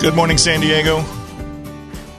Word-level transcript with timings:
Good 0.00 0.14
morning, 0.14 0.38
San 0.38 0.60
Diego. 0.60 1.04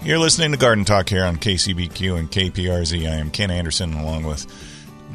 You're 0.04 0.20
listening 0.20 0.52
to 0.52 0.58
Garden 0.58 0.86
Talk 0.86 1.10
here 1.10 1.24
on 1.24 1.38
KCBQ 1.38 2.18
and 2.20 2.30
KPRZ. 2.32 3.10
I 3.10 3.16
am 3.16 3.32
Ken 3.32 3.50
Andersen 3.50 3.94
along 3.94 4.24
with 4.24 4.46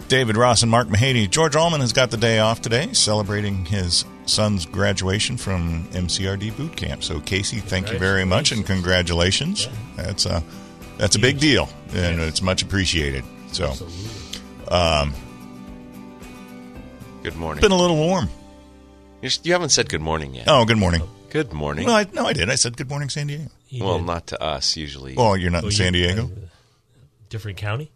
David 0.08 0.36
Ross 0.36 0.62
and 0.62 0.70
Mark 0.70 0.88
Mahady. 0.88 1.30
George 1.30 1.54
Allman 1.54 1.80
has 1.80 1.92
got 1.92 2.10
the 2.10 2.16
day 2.16 2.40
off 2.40 2.60
today, 2.60 2.92
celebrating 2.92 3.64
his 3.66 4.04
son's 4.26 4.66
graduation 4.66 5.36
from 5.36 5.84
MCRD 5.92 6.56
boot 6.56 6.74
camp. 6.76 7.04
So, 7.04 7.20
Casey, 7.20 7.58
thank 7.60 7.92
you 7.92 7.98
very 8.00 8.24
much 8.24 8.50
and 8.50 8.66
congratulations. 8.66 9.68
That's 9.96 10.26
a 10.26 10.42
that's 10.98 11.14
a 11.14 11.20
big 11.20 11.38
deal, 11.38 11.68
and 11.94 12.20
it's 12.20 12.42
much 12.42 12.62
appreciated. 12.62 13.24
So, 13.52 13.74
um, 14.68 15.14
Good 17.22 17.36
morning. 17.36 17.58
it's 17.58 17.64
been 17.68 17.76
a 17.76 17.80
little 17.80 17.96
warm. 17.96 18.28
You're, 19.22 19.30
you 19.44 19.52
haven't 19.52 19.68
said 19.70 19.88
good 19.88 20.00
morning 20.00 20.34
yet. 20.34 20.46
Oh, 20.48 20.64
good 20.64 20.78
morning. 20.78 21.02
Good 21.30 21.52
morning. 21.52 21.86
Well, 21.86 21.96
I, 21.96 22.06
no, 22.12 22.26
I 22.26 22.32
did. 22.32 22.48
I 22.48 22.54
said 22.54 22.76
good 22.76 22.88
morning, 22.88 23.08
San 23.08 23.26
Diego. 23.26 23.50
well, 23.80 23.98
not 23.98 24.28
to 24.28 24.42
us 24.42 24.76
usually. 24.76 25.14
Well, 25.14 25.36
you're 25.36 25.50
not 25.50 25.64
Oh, 25.64 25.66
in 25.66 25.72
you- 25.72 25.76
San 25.76 25.92
Diego. 25.92 26.30
Different 27.28 27.58
county? 27.58 27.90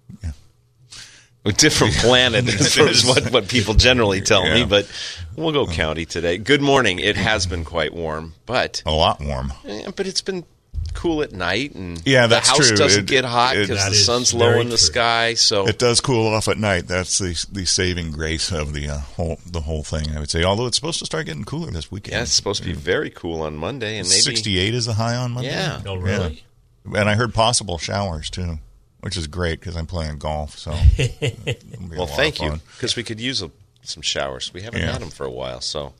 A 1.44 1.52
different 1.52 1.94
planet 1.98 2.46
is 2.48 3.04
what, 3.06 3.32
what 3.32 3.48
people 3.48 3.72
generally 3.74 4.20
tell 4.20 4.44
Yeah. 4.46 4.54
me, 4.54 4.64
but 4.66 4.90
we'll 5.36 5.52
go 5.52 5.66
county 5.66 6.04
today. 6.04 6.36
Good 6.36 6.60
morning. 6.60 6.98
It 6.98 7.16
has 7.16 7.46
been 7.46 7.64
quite 7.64 7.94
warm, 7.94 8.34
but 8.44 8.82
A 8.84 8.90
lot 8.90 9.20
warm. 9.20 9.52
eh, 9.64 9.90
but 9.96 10.06
it's 10.06 10.20
been 10.20 10.44
cool 10.90 11.22
at 11.22 11.32
night, 11.32 11.74
and 11.74 12.00
Yeah, 12.04 12.26
that's 12.26 12.48
the 12.48 12.56
house 12.56 12.68
true. 12.68 12.76
doesn't 12.76 13.00
It- 13.04 13.06
get 13.06 13.24
hot 13.24 13.54
because 13.54 13.84
the 13.88 13.94
sun's 13.94 14.32
low 14.34 14.60
in 14.60 14.68
the 14.68 14.76
true. 14.76 14.86
sky. 14.86 15.34
So 15.34 15.66
It 15.66 15.78
does 15.78 16.00
cool 16.00 16.26
off 16.34 16.48
at 16.48 16.58
night. 16.58 16.86
That's 16.88 17.18
the 17.18 17.44
the 17.50 17.64
saving 17.64 18.12
grace 18.12 18.50
of 18.52 18.72
the 18.72 18.88
uh, 18.88 18.98
whole 19.00 19.38
the 19.46 19.60
whole 19.62 19.82
thing. 19.84 20.14
I 20.14 20.20
would 20.20 20.30
say. 20.30 20.44
Although 20.44 20.66
it's 20.66 20.76
supposed 20.76 20.98
to 21.00 21.06
start 21.06 21.26
getting 21.26 21.44
cooler 21.44 21.70
this 21.70 21.90
weekend. 21.90 22.12
yeah, 22.14 22.22
it's 22.22 22.32
supposed 22.32 22.62
to 22.62 22.68
be 22.68 22.74
very 22.74 23.10
cool 23.10 23.42
on 23.42 23.56
Monday, 23.56 23.98
and 23.98 24.08
maybe 24.08 24.20
68 24.20 24.74
is 24.74 24.86
the 24.86 24.94
high 24.94 25.16
on 25.16 25.32
Monday. 25.32 25.50
Yeah. 25.50 25.80
Oh, 25.86 25.96
really? 25.96 26.44
And 26.84 27.08
I 27.08 27.14
heard 27.14 27.34
possible 27.34 27.76
showers 27.78 28.30
too, 28.30 28.58
which 29.00 29.16
is 29.16 29.26
great 29.26 29.60
because 29.60 29.76
I'm 29.76 29.86
playing 29.86 30.18
golf. 30.18 30.58
So, 30.58 30.72
it'll 30.98 31.88
be 31.88 31.96
a 31.96 31.98
Well, 31.98 32.06
thank 32.06 32.40
you 32.40 32.60
because 32.76 32.96
we 32.96 33.02
could 33.02 33.20
use 33.20 33.42
a, 33.42 33.50
some 33.82 34.02
showers. 34.02 34.52
We 34.54 34.62
haven't 34.62 34.80
Yeah. 34.80 34.92
had 34.92 35.02
them 35.02 35.10
for 35.10 35.24
a 35.26 35.30
while, 35.30 35.60
so 35.60 35.92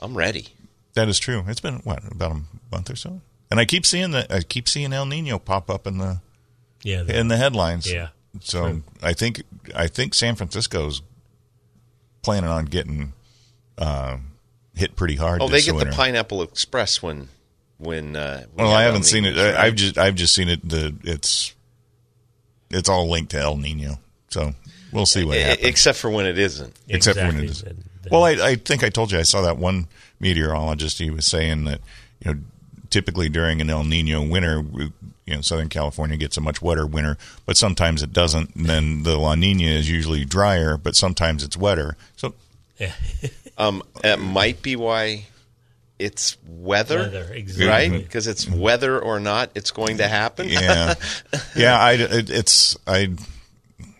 I'm 0.00 0.14
ready. 0.16 0.48
That 0.94 1.08
is 1.08 1.18
true. 1.18 1.42
It's 1.48 1.60
been 1.60 1.76
what 1.84 2.02
about 2.12 2.32
a 2.32 2.40
month 2.70 2.90
or 2.90 2.96
so, 2.96 3.22
and 3.52 3.60
I 3.60 3.64
keep 3.64 3.86
seeing 3.86 4.10
that. 4.10 4.32
I 4.32 4.40
keep 4.40 4.68
seeing 4.68 4.92
El 4.92 5.06
Nino 5.06 5.38
pop 5.38 5.70
up 5.70 5.86
in 5.86 5.98
the 5.98 6.20
Yeah. 6.82 7.02
the- 7.04 7.18
in 7.18 7.28
the 7.28 7.36
headlines. 7.36 7.90
Yeah. 7.90 8.08
So 8.40 8.62
True. 8.68 8.82
I 9.02 9.12
think 9.12 9.42
I 9.74 9.86
think 9.86 10.14
San 10.14 10.34
Francisco's 10.36 11.02
planning 12.22 12.50
on 12.50 12.64
getting 12.66 13.12
uh, 13.78 14.18
hit 14.74 14.96
pretty 14.96 15.16
hard. 15.16 15.40
Oh, 15.42 15.48
they 15.48 15.60
get 15.62 15.74
winter. 15.74 15.90
the 15.90 15.96
Pineapple 15.96 16.42
Express 16.42 17.02
when 17.02 17.28
when. 17.78 18.16
Uh, 18.16 18.44
we 18.56 18.64
Well, 18.64 18.72
I 18.72 18.82
haven't 18.82 19.04
seen 19.04 19.24
it. 19.24 19.34
Niños, 19.34 19.56
I, 19.56 19.66
I've 19.66 19.74
just 19.74 19.98
I've 19.98 20.14
just 20.14 20.34
seen 20.34 20.48
it. 20.48 20.66
The 20.68 20.94
it's 21.04 21.54
it's 22.70 22.88
all 22.88 23.08
linked 23.10 23.32
to 23.32 23.38
El 23.38 23.56
Nino. 23.56 23.98
So 24.28 24.54
we'll 24.92 25.04
see 25.06 25.24
what 25.24 25.38
happens. 25.38 25.66
except 25.68 25.98
for 25.98 26.08
when 26.10 26.24
it 26.26 26.38
isn't. 26.38 26.74
Except 26.88 27.18
for 27.18 27.26
when 27.26 27.36
it 27.38 27.44
Exactly. 27.44 27.70
is. 27.72 27.76
The- 27.78 28.08
the- 28.08 28.08
Well, 28.10 28.24
I, 28.24 28.30
I 28.30 28.54
think 28.56 28.82
I 28.82 28.88
told 28.88 29.12
you 29.12 29.18
I 29.18 29.22
saw 29.24 29.42
that 29.42 29.58
one 29.58 29.88
meteorologist. 30.20 30.98
He 30.98 31.10
was 31.10 31.26
saying 31.26 31.64
that 31.64 31.80
you 32.24 32.32
know 32.34 32.40
typically 32.92 33.28
during 33.28 33.60
an 33.60 33.68
El 33.70 33.82
Nino 33.84 34.22
winter, 34.22 34.62
you 35.26 35.34
know 35.34 35.40
Southern 35.40 35.68
California 35.68 36.16
gets 36.16 36.36
a 36.36 36.40
much 36.40 36.62
wetter 36.62 36.86
winter, 36.86 37.16
but 37.46 37.56
sometimes 37.56 38.02
it 38.02 38.12
doesn't. 38.12 38.54
And 38.54 38.66
then 38.66 39.02
the 39.02 39.16
La 39.16 39.34
Nina 39.34 39.64
is 39.64 39.90
usually 39.90 40.24
drier, 40.24 40.76
but 40.76 40.94
sometimes 40.94 41.42
it's 41.42 41.56
wetter. 41.56 41.96
So 42.16 42.34
yeah. 42.78 42.92
Um, 43.58 43.82
it 44.04 44.18
might 44.18 44.62
be 44.62 44.76
why 44.76 45.26
it's 45.98 46.36
weather, 46.48 46.98
Weather, 46.98 47.28
exactly. 47.32 47.66
right? 47.68 47.92
Because 47.92 48.26
it's 48.26 48.48
whether 48.48 48.98
or 48.98 49.20
not 49.20 49.50
it's 49.54 49.70
going 49.70 49.98
to 49.98 50.08
happen. 50.08 50.48
yeah, 50.48 50.94
yeah. 51.56 51.78
I 51.78 51.92
it, 51.92 52.30
it's 52.30 52.76
I 52.86 53.10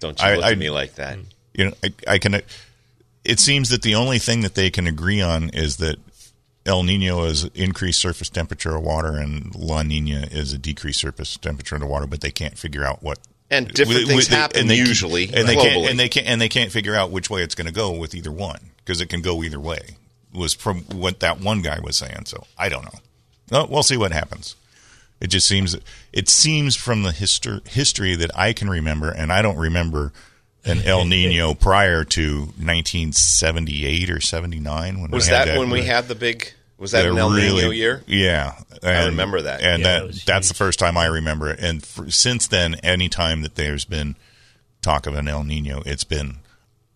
Don't 0.01 0.19
you 0.21 0.27
I- 0.27 0.35
look 0.37 0.45
I- 0.45 0.53
at 0.53 0.59
me 0.59 0.71
like 0.71 0.95
that. 0.97 1.19
you 1.55 1.67
know, 1.67 1.73
I, 1.85 1.93
I 2.09 2.19
can. 2.19 2.41
It 3.25 3.39
seems 3.39 3.69
that 3.69 3.83
the 3.83 3.95
only 3.95 4.19
thing 4.19 4.41
that 4.41 4.55
they 4.57 4.69
can 4.71 4.89
agree 4.89 5.21
on 5.21 5.51
is 5.51 5.77
that 5.77 5.97
El 6.65 6.83
Nino 6.84 7.25
is 7.25 7.45
increased 7.55 8.00
surface 8.00 8.28
temperature 8.28 8.77
of 8.77 8.83
water, 8.83 9.17
and 9.17 9.55
La 9.55 9.83
Nina 9.83 10.28
is 10.31 10.53
a 10.53 10.59
decreased 10.59 11.00
surface 11.00 11.37
temperature 11.37 11.75
of 11.75 11.81
the 11.81 11.87
water. 11.87 12.06
But 12.06 12.21
they 12.21 12.31
can't 12.31 12.56
figure 12.56 12.84
out 12.84 13.03
what. 13.03 13.19
And 13.50 13.69
different 13.69 14.06
things 14.06 14.28
happen 14.28 14.67
they- 14.69 14.77
usually 14.77 15.25
and 15.34 15.47
they 15.47 15.56
can't 15.56 15.91
and 15.91 15.99
they 15.99 16.09
can't 16.09 16.27
and 16.27 16.41
they 16.41 16.49
can't 16.49 16.73
figure 16.73 16.95
out 16.95 17.11
which 17.11 17.28
way 17.28 17.43
it's 17.43 17.55
going 17.55 17.67
to 17.67 17.73
go 17.73 17.91
with 17.93 18.15
either 18.15 18.33
one 18.33 18.71
because 18.78 19.00
it 19.00 19.06
can 19.11 19.21
go 19.21 19.43
either 19.43 19.61
way. 19.61 19.97
Was 20.33 20.55
from 20.55 20.83
what 20.84 21.21
that 21.21 21.41
one 21.41 21.61
guy 21.61 21.78
was 21.81 21.97
saying. 21.99 22.25
So 22.27 22.45
I 22.56 22.71
don't 22.71 22.84
know. 22.84 23.00
Well, 23.50 23.67
we'll 23.69 23.83
see 23.83 23.99
what 23.99 24.12
happens. 24.12 24.56
It 25.21 25.27
just 25.27 25.47
seems 25.47 25.77
it 26.12 26.29
seems 26.31 26.77
from 26.77 27.03
the 27.03 27.11
histor- 27.11 27.67
history 27.69 28.17
that 28.17 28.31
I 28.37 28.53
can 28.55 28.71
remember, 28.71 29.11
and 29.11 29.31
I 29.31 29.43
don't 29.43 29.59
remember 29.59 30.12
an 30.65 30.83
El 30.83 31.05
Nino 31.05 31.55
prior 31.55 32.05
to 32.05 32.41
1978 32.41 34.11
or 34.11 34.21
79 34.21 35.00
when 35.00 35.11
Was 35.11 35.27
we 35.27 35.34
had 35.34 35.49
that, 35.49 35.59
when 35.59 35.71
we 35.71 35.83
had 35.83 36.09
the 36.09 36.15
big? 36.15 36.53
Was 36.78 36.93
that 36.93 37.06
an 37.06 37.17
El 37.17 37.31
Nino 37.31 37.71
year? 37.71 38.03
Yeah, 38.06 38.55
I 38.83 39.06
remember 39.06 39.43
that. 39.43 39.61
and 39.62 39.83
Yeah, 39.83 40.00
that, 40.00 40.12
that 40.12 40.23
that's 40.27 40.49
the 40.49 40.55
first 40.55 40.78
time 40.78 40.97
I 40.97 41.06
remember 41.06 41.50
it. 41.50 41.61
And 41.61 41.84
for, 41.84 42.11
since 42.11 42.47
then, 42.47 42.77
any 42.83 43.09
time 43.09 43.43
that 43.43 43.55
there's 43.55 43.84
been 43.84 44.17
talk 44.81 45.06
of 45.06 45.15
an 45.15 45.28
El 45.28 45.45
Nino, 45.45 45.83
it's 45.87 46.05
been 46.05 46.39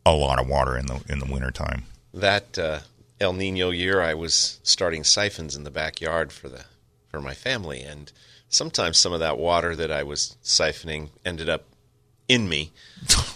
a 0.04 0.12
lot 0.12 0.41
of 0.41 0.48
water 0.48 0.77
in 0.77 0.87
the 0.87 1.03
in 1.09 1.19
the 1.19 1.27
wintertime. 1.27 1.84
That 2.13 2.59
uh, 2.59 2.80
El 3.21 3.33
Nino 3.33 3.71
year, 3.71 4.01
I 4.01 4.15
was 4.15 4.60
starting 4.63 5.04
siphons 5.04 5.57
in 5.57 5.65
the 5.65 5.71
backyard 5.71 6.33
for 6.33 6.48
the 6.48 6.65
for 7.09 7.21
my 7.21 7.34
family, 7.34 7.83
and 7.83 8.10
sometimes 8.48 8.98
some 8.98 9.13
of 9.13 9.21
that 9.21 9.39
water 9.39 9.74
that 9.77 9.91
I 9.91 10.03
was 10.03 10.36
siphoning 10.42 11.10
ended 11.24 11.48
up 11.48 11.65
in 12.28 12.49
me. 12.49 12.73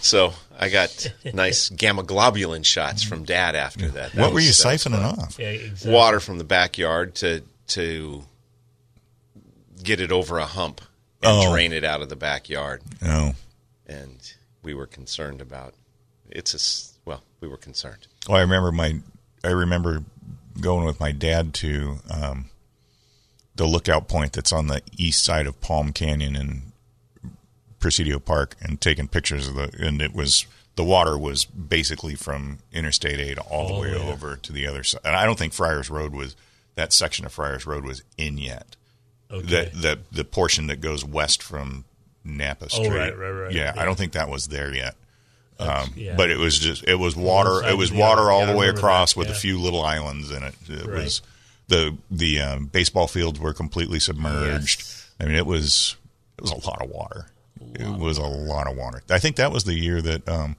So 0.01 0.33
I 0.59 0.69
got 0.69 1.13
nice 1.33 1.69
gamma 1.69 2.03
globulin 2.03 2.65
shots 2.65 3.03
from 3.03 3.23
Dad 3.23 3.55
after 3.55 3.87
that. 3.89 4.11
That 4.13 4.21
what 4.21 4.33
were 4.33 4.39
you 4.39 4.49
siphoning 4.51 5.03
off? 5.03 5.37
Yeah, 5.39 5.49
exactly. 5.49 5.91
Water 5.93 6.19
from 6.19 6.37
the 6.37 6.43
backyard 6.43 7.15
to 7.15 7.41
to 7.69 8.23
get 9.83 9.99
it 10.01 10.11
over 10.11 10.37
a 10.39 10.45
hump 10.45 10.81
and 11.23 11.31
Oh. 11.47 11.51
drain 11.51 11.71
it 11.73 11.83
out 11.83 12.01
of 12.01 12.09
the 12.09 12.15
backyard. 12.15 12.81
Oh. 13.03 13.33
And 13.87 14.33
we 14.63 14.73
were 14.73 14.87
concerned 14.87 15.41
about 15.41 15.73
it's 16.29 16.53
a 16.53 17.07
well, 17.07 17.23
we 17.39 17.47
were 17.47 17.57
concerned. 17.57 18.07
Well, 18.27 18.37
I 18.37 18.41
remember 18.41 18.71
my 18.71 18.99
I 19.43 19.49
remember 19.49 20.03
going 20.59 20.85
with 20.85 20.99
my 20.99 21.11
dad 21.11 21.53
to 21.55 21.97
um, 22.09 22.45
the 23.55 23.65
lookout 23.65 24.07
point 24.07 24.33
that's 24.33 24.51
on 24.51 24.67
the 24.67 24.81
east 24.97 25.23
side 25.23 25.47
of 25.47 25.59
Palm 25.61 25.93
Canyon 25.93 26.35
in 26.35 26.61
Presidio 27.81 28.19
Park 28.19 28.55
and 28.61 28.79
taking 28.79 29.07
pictures 29.09 29.47
of 29.47 29.55
the 29.55 29.69
and 29.79 30.01
it 30.01 30.13
was 30.13 30.45
the 30.75 30.83
water 30.85 31.17
was 31.17 31.43
basically 31.43 32.15
from 32.15 32.59
Interstate 32.71 33.19
8 33.19 33.37
all, 33.39 33.67
the 33.67 33.81
way 33.81 33.93
over 33.93 34.37
to 34.37 34.53
the 34.53 34.65
other 34.65 34.83
side. 34.83 35.01
And 35.03 35.15
I 35.17 35.25
don't 35.25 35.37
think 35.37 35.51
Friars 35.51 35.89
Road 35.89 36.13
was 36.13 36.35
that 36.75 36.93
section 36.93 37.25
of 37.25 37.33
Friars 37.33 37.65
Road 37.65 37.83
was 37.83 38.03
in 38.17 38.37
yet. 38.37 38.77
Okay. 39.29 39.69
The 39.73 39.77
the 39.77 39.99
the 40.11 40.23
portion 40.23 40.67
that 40.67 40.79
goes 40.79 41.03
west 41.03 41.43
from 41.43 41.83
Napa 42.23 42.69
Street. 42.69 42.87
Oh, 42.87 42.95
right, 42.95 43.17
right, 43.17 43.29
right. 43.31 43.51
Yeah, 43.53 43.73
I 43.75 43.83
don't 43.83 43.97
think 43.97 44.13
that 44.13 44.29
was 44.29 44.47
there 44.47 44.73
yet. 44.73 44.95
Um, 45.59 45.93
yeah. 45.95 46.15
But 46.15 46.29
it 46.31 46.37
was 46.37 46.57
just 46.57 46.87
it 46.87 46.95
was 46.95 47.15
water. 47.15 47.67
It 47.67 47.77
was 47.77 47.91
water 47.91 48.31
all 48.31 48.41
Yeah, 48.41 48.51
the 48.53 48.57
way 48.57 48.67
across 48.69 49.13
that, 49.13 49.19
with 49.19 49.29
a 49.29 49.33
few 49.33 49.59
little 49.59 49.83
islands 49.83 50.31
in 50.31 50.43
it. 50.43 50.55
It 50.67 50.85
Right. 50.85 51.03
was 51.03 51.21
the 51.67 51.97
the 52.09 52.39
um, 52.41 52.65
baseball 52.67 53.07
fields 53.07 53.39
were 53.39 53.53
completely 53.53 53.99
submerged. 53.99 54.79
Yes. 54.79 55.09
I 55.19 55.25
mean, 55.25 55.35
it 55.35 55.45
was 55.45 55.95
it 56.37 56.41
was 56.41 56.51
a 56.51 56.55
lot 56.67 56.81
of 56.81 56.89
water. 56.89 57.27
It 57.73 57.97
was 57.97 58.17
a 58.17 58.23
lot 58.23 58.67
of 58.67 58.77
water. 58.77 59.03
I 59.09 59.19
think 59.19 59.35
that 59.37 59.51
was 59.51 59.63
the 59.63 59.73
year 59.73 60.01
that 60.01 60.27
um, 60.27 60.55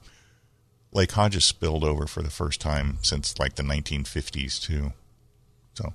Lake 0.91 1.11
Hodges 1.11 1.45
spilled 1.45 1.83
over 1.83 2.07
for 2.07 2.21
the 2.21 2.29
first 2.29 2.61
time 2.61 2.97
since 3.01 3.37
like 3.39 3.55
the 3.55 3.63
1950s 3.63 4.61
too. 4.61 4.93
So, 5.75 5.93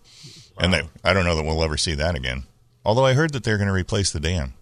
and 0.59 0.73
they, 0.73 0.83
I 1.05 1.13
don't 1.13 1.25
know 1.25 1.37
that 1.37 1.45
we'll 1.45 1.63
ever 1.63 1.77
see 1.77 1.95
that 1.95 2.15
again. 2.17 2.45
Although 2.85 3.07
I 3.07 3.15
heard 3.15 3.33
that 3.33 3.45
they're 3.45 3.59
going 3.59 3.69
to 3.69 3.75
replace 3.75 4.11
the 4.11 4.21
dam. 4.21 4.55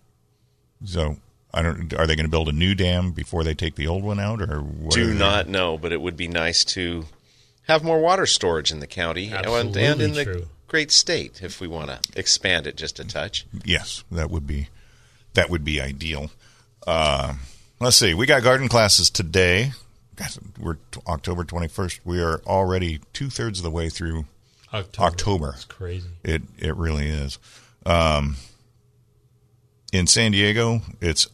So 0.84 1.16
I 1.54 1.62
don't. 1.62 1.92
Are 1.94 2.06
they 2.06 2.16
going 2.16 2.26
to 2.26 2.30
build 2.30 2.48
a 2.48 2.52
new 2.52 2.74
dam 2.74 3.12
before 3.12 3.44
they 3.44 3.54
take 3.54 3.76
the 3.76 3.86
old 3.86 4.02
one 4.02 4.20
out, 4.20 4.42
or 4.42 4.58
what 4.58 4.94
Do 4.94 5.14
not 5.14 5.48
know, 5.48 5.78
but 5.78 5.92
it 5.92 6.00
would 6.00 6.16
be 6.16 6.28
nice 6.28 6.64
to 6.66 7.06
have 7.66 7.82
more 7.82 7.98
water 7.98 8.26
storage 8.26 8.70
in 8.70 8.80
the 8.80 8.86
county 8.86 9.30
and, 9.32 9.76
and 9.76 10.00
in 10.00 10.12
the 10.12 10.24
true. 10.24 10.46
great 10.68 10.92
state 10.92 11.42
if 11.42 11.60
we 11.60 11.66
want 11.66 11.88
to 11.88 11.98
expand 12.18 12.66
it 12.66 12.76
just 12.76 13.00
a 13.00 13.04
touch. 13.04 13.46
Yes, 13.64 14.04
that 14.10 14.30
would 14.30 14.46
be 14.46 14.68
that 15.32 15.48
would 15.48 15.64
be 15.64 15.80
ideal. 15.80 16.30
Uh, 16.86 17.34
let's 17.80 17.96
see. 17.96 18.14
We 18.14 18.26
got 18.26 18.42
garden 18.42 18.68
classes 18.68 19.10
today. 19.10 19.72
Guys, 20.16 20.38
we're 20.58 20.74
t- 20.92 21.00
October 21.06 21.44
twenty 21.44 21.68
first. 21.68 22.00
We 22.04 22.22
are 22.22 22.40
already 22.46 23.00
two 23.12 23.28
thirds 23.28 23.58
of 23.58 23.64
the 23.64 23.70
way 23.70 23.88
through 23.88 24.26
October. 24.72 25.06
October. 25.06 25.50
It's 25.56 25.64
crazy. 25.64 26.08
It 26.24 26.42
it 26.58 26.74
really 26.76 27.08
is. 27.08 27.38
Um, 27.84 28.36
in 29.92 30.06
San 30.06 30.32
Diego, 30.32 30.80
it's 31.00 31.28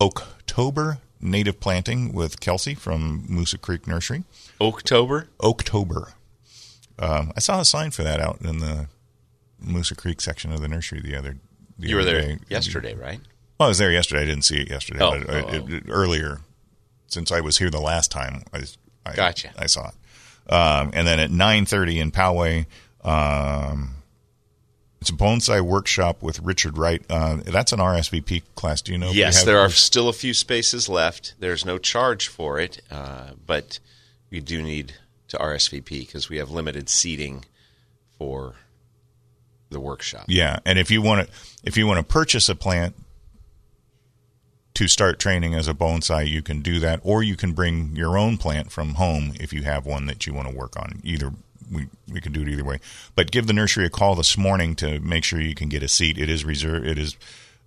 October 0.00 0.98
native 1.20 1.60
planting 1.60 2.12
with 2.12 2.40
Kelsey 2.40 2.74
from 2.74 3.26
Moosa 3.30 3.60
Creek 3.60 3.86
Nursery. 3.86 4.24
October? 4.60 5.28
October. 5.42 6.12
Um, 6.98 7.32
I 7.36 7.40
saw 7.40 7.60
a 7.60 7.64
sign 7.64 7.90
for 7.92 8.02
that 8.02 8.20
out 8.20 8.40
in 8.42 8.58
the 8.58 8.88
Moosa 9.64 9.96
Creek 9.96 10.20
section 10.20 10.52
of 10.52 10.60
the 10.60 10.68
nursery 10.68 11.00
the 11.00 11.16
other. 11.16 11.36
The 11.78 11.88
You 11.88 11.96
were 11.96 12.04
there 12.04 12.20
day. 12.22 12.38
yesterday, 12.48 12.94
right? 12.94 13.20
Well, 13.58 13.66
I 13.66 13.70
was 13.70 13.78
there 13.78 13.92
yesterday. 13.92 14.22
I 14.22 14.24
didn't 14.26 14.44
see 14.44 14.58
it 14.58 14.68
yesterday, 14.70 15.00
Oh, 15.02 15.10
but 15.18 15.30
I- 15.30 15.40
oh, 15.42 15.48
it- 15.48 15.72
it- 15.72 15.84
earlier, 15.88 16.40
since 17.06 17.30
I 17.30 17.40
was 17.40 17.58
here 17.58 17.70
the 17.70 17.80
last 17.80 18.10
time, 18.10 18.42
I, 18.52 18.62
I 19.06 19.14
Gotcha. 19.14 19.52
I 19.58 19.66
saw 19.66 19.88
it. 19.88 20.52
Um, 20.52 20.90
and 20.94 21.06
then 21.06 21.20
at 21.20 21.30
nine 21.30 21.66
thirty 21.66 22.00
in 22.00 22.10
Poway, 22.10 22.66
um, 23.04 23.94
it's 25.00 25.10
a 25.10 25.12
bonsai 25.12 25.60
workshop 25.60 26.22
with 26.22 26.40
Richard 26.40 26.76
Wright. 26.78 27.02
Uh, 27.08 27.36
that's 27.44 27.72
an 27.72 27.78
RSVP 27.78 28.42
class. 28.56 28.82
Do 28.82 28.90
you 28.92 28.98
know? 28.98 29.10
Yes, 29.12 29.44
there 29.44 29.60
are 29.60 29.70
still 29.70 30.08
a 30.08 30.12
few 30.12 30.34
spaces 30.34 30.88
left. 30.88 31.34
There's 31.38 31.64
no 31.64 31.78
charge 31.78 32.26
for 32.28 32.58
it, 32.58 32.80
uh, 32.90 33.30
but 33.46 33.78
you 34.30 34.40
do 34.40 34.62
need 34.62 34.94
to 35.28 35.36
RSVP 35.38 36.00
because 36.00 36.28
we 36.28 36.38
have 36.38 36.50
limited 36.50 36.88
seating 36.88 37.44
for 38.18 38.54
the 39.70 39.80
workshop. 39.80 40.24
Yeah, 40.28 40.58
and 40.64 40.78
if 40.78 40.90
you 40.90 41.02
want 41.02 41.28
to, 41.28 41.34
if 41.64 41.76
you 41.76 41.86
want 41.86 41.98
to 41.98 42.04
purchase 42.04 42.48
a 42.48 42.54
plant 42.56 42.94
to 44.74 44.88
start 44.88 45.18
training 45.18 45.54
as 45.54 45.68
a 45.68 45.74
bonsai, 45.74 46.26
you 46.28 46.42
can 46.42 46.62
do 46.62 46.78
that, 46.80 47.00
or 47.02 47.22
you 47.22 47.36
can 47.36 47.52
bring 47.52 47.94
your 47.94 48.16
own 48.16 48.38
plant 48.38 48.72
from 48.72 48.94
home 48.94 49.32
if 49.38 49.52
you 49.52 49.62
have 49.62 49.84
one 49.86 50.06
that 50.06 50.26
you 50.26 50.32
want 50.32 50.48
to 50.48 50.54
work 50.56 50.76
on. 50.76 51.00
Either 51.04 51.32
we 51.70 51.86
we 52.10 52.20
can 52.20 52.32
do 52.32 52.42
it 52.42 52.48
either 52.48 52.64
way. 52.64 52.78
But 53.14 53.30
give 53.30 53.46
the 53.46 53.52
nursery 53.52 53.84
a 53.86 53.90
call 53.90 54.14
this 54.14 54.36
morning 54.36 54.74
to 54.76 54.98
make 55.00 55.24
sure 55.24 55.40
you 55.40 55.54
can 55.54 55.68
get 55.68 55.82
a 55.82 55.88
seat. 55.88 56.18
It 56.18 56.28
is 56.30 56.44
reserved. 56.44 56.86
It 56.86 56.98
is. 56.98 57.16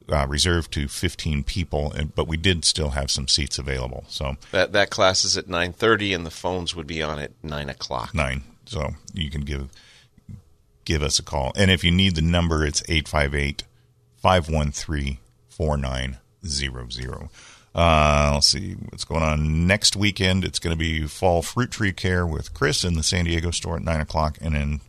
Uh, 0.08 0.28
reserved 0.30 0.72
to 0.72 0.88
15 0.88 1.44
people, 1.44 1.92
and, 1.94 2.14
but 2.14 2.28
we 2.28 2.38
did 2.38 2.64
still 2.64 2.90
have 2.92 3.10
some 3.10 3.28
seats 3.28 3.58
available. 3.58 4.04
So 4.08 4.38
That 4.52 4.72
that 4.74 4.92
class 4.92 5.26
is 5.26 5.36
at 5.36 5.48
nine 5.48 5.74
thirty, 5.74 6.14
and 6.14 6.24
the 6.24 6.30
phones 6.30 6.76
would 6.76 6.86
be 6.86 7.02
on 7.02 7.18
at 7.18 7.32
nine 7.42 7.70
o'clock. 7.70 8.14
nine. 8.14 8.44
So 8.68 8.92
you 9.16 9.32
can 9.32 9.42
give 9.42 9.72
give 10.86 11.02
us 11.02 11.18
a 11.18 11.24
call. 11.24 11.54
And 11.56 11.72
if 11.72 11.84
you 11.84 11.90
need 11.90 12.16
the 12.16 12.22
number, 12.22 12.64
it's 12.64 12.84
858 12.88 13.64
513 14.22 15.18
4900. 16.46 17.30
Uh, 17.76 18.32
let's 18.36 18.48
see 18.48 18.74
what's 18.90 19.04
going 19.04 19.22
on 19.22 19.68
next 19.68 19.98
weekend. 19.98 20.46
It's 20.46 20.60
going 20.60 20.74
to 20.74 20.80
be 20.80 21.08
fall 21.08 21.42
fruit 21.42 21.72
tree 21.72 21.92
care 21.92 22.26
with 22.26 22.54
Chris 22.54 22.86
in 22.86 22.94
the 22.94 23.04
San 23.04 23.26
Diego 23.26 23.52
store 23.52 23.76
at 23.76 23.84
nine 23.84 24.00
o'clock, 24.00 24.38
and 24.40 24.56
in 24.56 24.80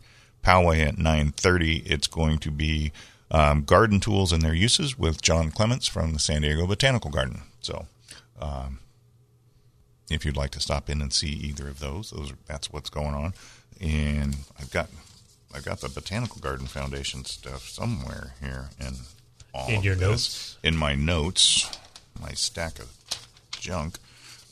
Poway 0.41 0.87
at 0.87 0.97
nine 0.97 1.33
thirty. 1.33 1.79
It's 1.79 2.07
going 2.07 2.37
to 2.39 2.51
be 2.51 2.93
um, 3.29 3.63
garden 3.63 3.99
tools 3.99 4.31
and 4.31 4.41
their 4.41 4.53
uses 4.53 4.97
with 4.97 5.21
John 5.21 5.51
Clements 5.51 5.87
from 5.87 6.13
the 6.13 6.19
San 6.19 6.43
Diego 6.43 6.65
Botanical 6.65 7.11
Garden. 7.11 7.41
So, 7.59 7.87
um, 8.39 8.79
if 10.09 10.25
you'd 10.25 10.37
like 10.37 10.51
to 10.51 10.61
stop 10.61 10.89
in 10.89 11.01
and 11.01 11.11
see 11.11 11.31
either 11.31 11.67
of 11.67 11.79
those, 11.79 12.11
those 12.11 12.31
are, 12.31 12.37
that's 12.45 12.71
what's 12.71 12.89
going 12.89 13.13
on. 13.13 13.33
And 13.81 14.37
I've 14.57 14.71
got 14.71 14.87
I've 15.53 15.65
got 15.65 15.81
the 15.81 15.89
Botanical 15.89 16.39
Garden 16.39 16.67
Foundation 16.67 17.25
stuff 17.25 17.67
somewhere 17.67 18.33
here 18.39 18.69
all 18.79 18.95
In 19.69 19.83
your 19.83 19.95
this. 19.95 20.09
notes? 20.09 20.57
In 20.63 20.77
my 20.77 20.95
notes, 20.95 21.69
my 22.21 22.31
stack 22.31 22.79
of 22.79 22.89
junk. 23.51 23.97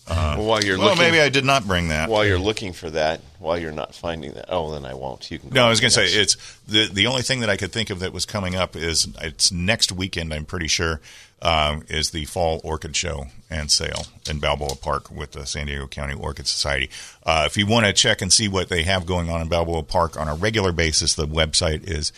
well, 0.07 0.46
while 0.46 0.63
you're 0.63 0.78
well, 0.78 0.90
looking, 0.90 1.02
maybe 1.02 1.19
I 1.19 1.30
did 1.30 1.46
not 1.46 1.66
bring 1.66 1.88
that. 1.88 2.10
while 2.10 2.25
you're 2.25 2.38
looking 2.38 2.74
for 2.74 2.90
that, 2.92 3.22
while 3.40 3.57
you're 3.57 3.72
not 3.72 3.96
finding 3.96 4.34
that, 4.34 4.46
oh, 4.50 4.72
then 4.72 4.86
I 4.86 4.94
won't. 4.94 5.30
You 5.31 5.40
can. 5.40 5.50
No, 5.50 5.66
I 5.66 5.69
was 5.69 5.80
going 5.80 5.90
to 5.90 5.96
say 5.96 6.06
it's 6.06 6.36
the 6.68 6.88
the 6.88 7.07
only 7.07 7.24
thing 7.24 7.40
that 7.40 7.50
I 7.50 7.57
could 7.57 7.72
think 7.72 7.90
of 7.90 8.00
that 8.00 8.13
was 8.13 8.25
coming 8.25 8.56
up 8.56 8.75
is 8.75 9.07
it's 9.22 9.52
next 9.52 9.92
weekend. 9.92 10.34
I'm 10.34 10.46
pretty 10.46 10.68
sure 10.68 11.02
um, 11.42 11.84
is 11.90 12.12
the 12.12 12.25
fall 12.25 12.62
orchid 12.63 12.96
show 12.96 13.28
and 13.50 13.69
sale 13.72 14.06
in 14.30 14.40
Balboa 14.40 14.75
Park 14.75 15.12
with 15.12 15.31
the 15.31 15.46
San 15.46 15.68
Diego 15.68 15.88
County 15.88 16.13
Orchid 16.13 16.48
Society. 16.48 16.90
Uh, 17.24 17.44
if 17.46 17.57
you 17.57 17.66
want 17.66 17.86
to 17.86 17.94
check 17.94 18.22
and 18.22 18.31
see 18.31 18.48
what 18.48 18.69
they 18.69 18.84
have 18.84 19.06
going 19.06 19.30
on 19.30 19.42
in 19.42 19.48
Balboa 19.48 19.84
Park 19.84 20.19
on 20.19 20.28
a 20.28 20.36
regular 20.36 20.72
basis, 20.72 21.16
the 21.16 21.28
website 21.28 21.88
is 21.88 22.12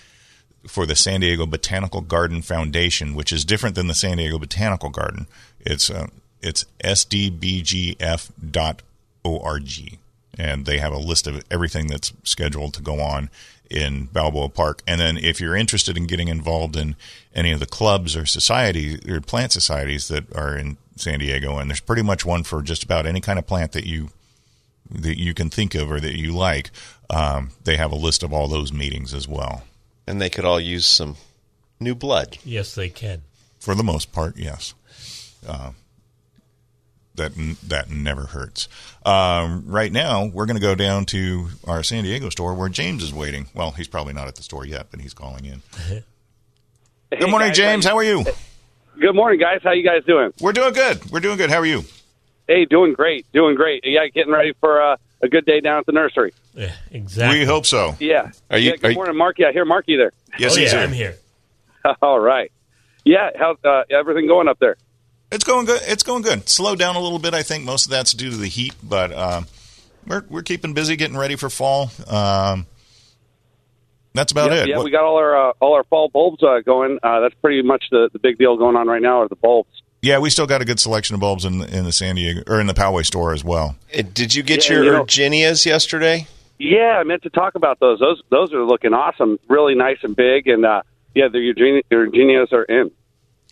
for 0.67 0.85
the 0.85 0.95
San 0.95 1.21
Diego 1.21 1.45
Botanical 1.45 2.01
Garden 2.01 2.41
Foundation, 2.41 3.15
which 3.15 3.31
is 3.31 3.45
different 3.45 3.75
than 3.75 3.87
the 3.87 3.95
San 3.95 4.17
Diego 4.17 4.37
Botanical 4.37 4.89
Garden. 4.89 5.27
It's 5.59 5.89
uh, 5.89 6.07
it's 6.41 6.65
sdbgf.org, 6.83 7.97
and 10.37 10.65
they 10.65 10.77
have 10.77 10.93
a 10.93 10.97
list 10.97 11.25
of 11.27 11.43
everything 11.49 11.87
that's 11.87 12.13
scheduled 12.23 12.73
to 12.75 12.81
go 12.81 12.99
on 12.99 13.29
in 13.69 14.05
Balboa 14.05 14.49
Park. 14.49 14.81
And 14.87 15.01
then, 15.01 15.17
if 15.17 15.41
you're 15.41 15.55
interested 15.55 15.97
in 15.97 16.05
getting 16.05 16.27
involved 16.27 16.75
in 16.75 16.95
any 17.33 17.51
of 17.51 17.59
the 17.59 17.65
clubs 17.65 18.15
or 18.15 18.25
societies 18.25 19.05
or 19.07 19.21
plant 19.21 19.51
societies 19.51 20.07
that 20.09 20.31
are 20.35 20.55
in 20.57 20.77
San 20.95 21.19
Diego, 21.19 21.57
and 21.57 21.69
there's 21.69 21.79
pretty 21.79 22.03
much 22.03 22.25
one 22.25 22.43
for 22.43 22.61
just 22.61 22.83
about 22.83 23.05
any 23.05 23.21
kind 23.21 23.39
of 23.39 23.47
plant 23.47 23.71
that 23.71 23.85
you 23.85 24.09
that 24.89 25.19
you 25.19 25.33
can 25.33 25.49
think 25.49 25.75
of 25.75 25.91
or 25.91 25.99
that 25.99 26.17
you 26.17 26.33
like. 26.33 26.71
Um, 27.09 27.51
they 27.63 27.77
have 27.77 27.91
a 27.91 27.95
list 27.95 28.23
of 28.23 28.31
all 28.31 28.47
those 28.47 28.71
meetings 28.71 29.13
as 29.13 29.27
well. 29.27 29.63
And 30.07 30.21
they 30.21 30.29
could 30.29 30.45
all 30.45 30.59
use 30.59 30.85
some 30.85 31.15
new 31.79 31.93
blood. 31.93 32.37
Yes, 32.43 32.73
they 32.75 32.89
can. 32.89 33.21
For 33.59 33.75
the 33.75 33.83
most 33.83 34.11
part, 34.11 34.37
yes. 34.37 34.73
Uh, 35.47 35.71
that 37.15 37.33
that 37.67 37.89
never 37.89 38.23
hurts. 38.23 38.67
Um, 39.05 39.65
right 39.67 39.91
now, 39.91 40.25
we're 40.25 40.45
going 40.45 40.55
to 40.55 40.61
go 40.61 40.75
down 40.75 41.05
to 41.07 41.47
our 41.65 41.83
San 41.83 42.03
Diego 42.03 42.29
store 42.29 42.53
where 42.53 42.69
James 42.69 43.03
is 43.03 43.13
waiting. 43.13 43.47
Well, 43.53 43.71
he's 43.71 43.87
probably 43.87 44.13
not 44.13 44.27
at 44.27 44.35
the 44.35 44.43
store 44.43 44.65
yet, 44.65 44.87
but 44.91 45.01
he's 45.01 45.13
calling 45.13 45.45
in. 45.45 45.61
Good 47.19 47.29
morning, 47.29 47.53
James. 47.53 47.85
How 47.85 47.97
are 47.97 48.03
you? 48.03 48.23
Good 48.99 49.13
morning, 49.15 49.39
guys. 49.39 49.61
How 49.63 49.71
you 49.71 49.83
guys 49.83 50.03
doing? 50.05 50.31
We're 50.41 50.53
doing 50.53 50.73
good. 50.73 51.11
We're 51.11 51.19
doing 51.19 51.37
good. 51.37 51.49
How 51.49 51.57
are 51.59 51.65
you? 51.65 51.83
Hey, 52.47 52.65
doing 52.65 52.93
great, 52.93 53.31
doing 53.31 53.55
great. 53.55 53.83
Yeah, 53.85 54.07
getting 54.07 54.33
ready 54.33 54.53
for 54.59 54.81
uh, 54.81 54.97
a 55.21 55.27
good 55.27 55.45
day 55.45 55.59
down 55.59 55.79
at 55.79 55.85
the 55.85 55.91
nursery. 55.91 56.33
Yeah, 56.53 56.73
exactly. 56.91 57.39
We 57.39 57.45
hope 57.45 57.65
so. 57.65 57.95
Yeah. 57.99 58.31
Are 58.49 58.57
you- 58.57 58.69
Yeah, 58.69 58.73
are 58.73 58.77
good 58.77 58.89
you- 58.91 58.95
morning, 58.95 59.17
Marky. 59.17 59.45
I 59.45 59.51
hear 59.51 59.65
Marky 59.65 59.97
there. 59.97 60.11
Yes, 60.37 60.55
oh, 60.55 60.59
he's 60.59 60.71
yeah, 60.71 60.77
here. 60.79 60.87
I'm 60.87 60.93
here. 60.93 61.15
All 62.01 62.19
right. 62.19 62.51
Yeah, 63.05 63.29
how's 63.37 63.57
uh, 63.63 63.83
everything 63.89 64.27
going 64.27 64.47
up 64.47 64.59
there? 64.59 64.75
It's 65.31 65.43
going 65.43 65.65
good. 65.65 65.81
It's 65.83 66.03
going 66.03 66.21
good. 66.23 66.47
Slowed 66.49 66.79
down 66.79 66.95
a 66.95 66.99
little 66.99 67.19
bit. 67.19 67.33
I 67.33 67.41
think 67.43 67.63
most 67.65 67.85
of 67.85 67.91
that's 67.91 68.13
due 68.13 68.29
to 68.29 68.37
the 68.37 68.47
heat, 68.47 68.73
but 68.83 69.11
um, 69.11 69.47
we're 70.05 70.23
we're 70.29 70.41
keeping 70.41 70.73
busy, 70.73 70.95
getting 70.95 71.17
ready 71.17 71.35
for 71.35 71.49
fall. 71.49 71.89
Um, 72.07 72.65
that's 74.13 74.31
about 74.31 74.51
yeah, 74.51 74.63
it. 74.63 74.67
yeah 74.69 74.75
What- 74.77 74.85
we 74.85 74.91
got 74.91 75.03
all 75.03 75.17
our 75.17 75.49
uh, 75.49 75.53
all 75.59 75.73
our 75.73 75.83
fall 75.85 76.09
bulbs 76.09 76.41
uh, 76.43 76.59
going. 76.65 76.99
Uh, 77.03 77.19
that's 77.21 77.35
pretty 77.35 77.61
much 77.61 77.85
the, 77.91 78.09
the 78.13 78.19
big 78.19 78.37
deal 78.37 78.57
going 78.57 78.75
on 78.75 78.87
right 78.87 79.01
now 79.01 79.21
are 79.21 79.27
the 79.27 79.35
bulbs. 79.35 79.69
Yeah, 80.01 80.19
we 80.19 80.29
still 80.29 80.47
got 80.47 80.61
a 80.61 80.65
good 80.65 80.79
selection 80.79 81.15
of 81.15 81.19
bulbs 81.21 81.43
in 81.45 81.63
in 81.63 81.83
the 81.85 81.91
San 81.91 82.15
Diego 82.15 82.43
or 82.47 82.59
in 82.61 82.67
the 82.67 82.73
Poway 82.73 83.05
store 83.05 83.33
as 83.33 83.43
well. 83.43 83.75
Did 84.13 84.33
you 84.35 84.43
get 84.43 84.67
Yeah, 84.69 84.75
your 84.75 84.83
you 84.85 84.91
know- 84.91 85.03
Urgineas 85.03 85.65
yesterday? 85.65 86.27
Yeah, 86.59 86.97
I 86.99 87.03
meant 87.03 87.23
to 87.23 87.29
talk 87.29 87.55
about 87.55 87.79
those. 87.79 87.99
Those 87.99 88.21
those 88.29 88.53
are 88.53 88.63
looking 88.63 88.93
awesome, 88.93 89.39
really 89.47 89.75
nice 89.75 89.97
and 90.03 90.15
big, 90.15 90.47
and 90.47 90.65
uh, 90.65 90.81
yeah, 91.13 91.27
the 91.27 91.37
Urginea, 91.37 91.81
Urgineas 91.91 92.51
are 92.53 92.63
in. 92.63 92.91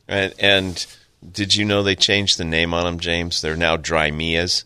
And 0.08 0.34
and 0.40 0.86
Did 1.32 1.56
you 1.56 1.66
know 1.66 1.82
they 1.84 1.96
changed 1.96 2.38
the 2.38 2.46
name 2.46 2.74
on 2.74 2.84
them, 2.86 3.00
James? 3.00 3.42
They're 3.42 3.56
now 3.58 3.78
Drimias. 3.78 4.64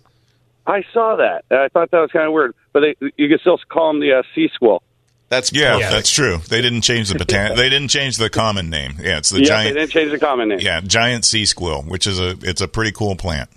I 0.67 0.83
saw 0.93 1.15
that. 1.15 1.45
I 1.49 1.69
thought 1.69 1.89
that 1.91 1.99
was 1.99 2.11
kind 2.11 2.27
of 2.27 2.33
weird, 2.33 2.53
but 2.73 2.81
they, 2.81 2.95
you 3.17 3.27
can 3.29 3.39
still 3.39 3.57
call 3.69 3.91
them 3.93 4.01
the 4.01 4.13
uh, 4.19 4.23
sea 4.35 4.49
squill. 4.53 4.83
That's 5.29 5.51
Yeah, 5.53 5.77
Yeah. 5.77 5.91
that's 5.91 6.09
true. 6.11 6.39
They 6.49 6.61
didn't 6.61 6.81
change 6.81 7.09
the 7.09 7.17
botan- 7.19 7.55
They 7.55 7.69
didn't 7.69 7.89
change 7.89 8.17
the 8.17 8.29
common 8.29 8.69
name. 8.69 8.95
Yeah, 8.99 9.17
it's 9.19 9.29
the 9.29 9.39
yeah, 9.39 9.45
giant. 9.45 9.73
they 9.75 9.79
didn't 9.81 9.91
change 9.91 10.11
the 10.11 10.19
common 10.19 10.49
name. 10.49 10.59
Yeah, 10.59 10.81
giant 10.81 11.23
sea 11.25 11.43
squill, 11.45 11.83
which 11.83 12.07
is 12.07 12.19
a 12.19 12.35
it's 12.41 12.61
a 12.61 12.67
pretty 12.67 12.91
cool 12.91 13.15
plant. 13.15 13.49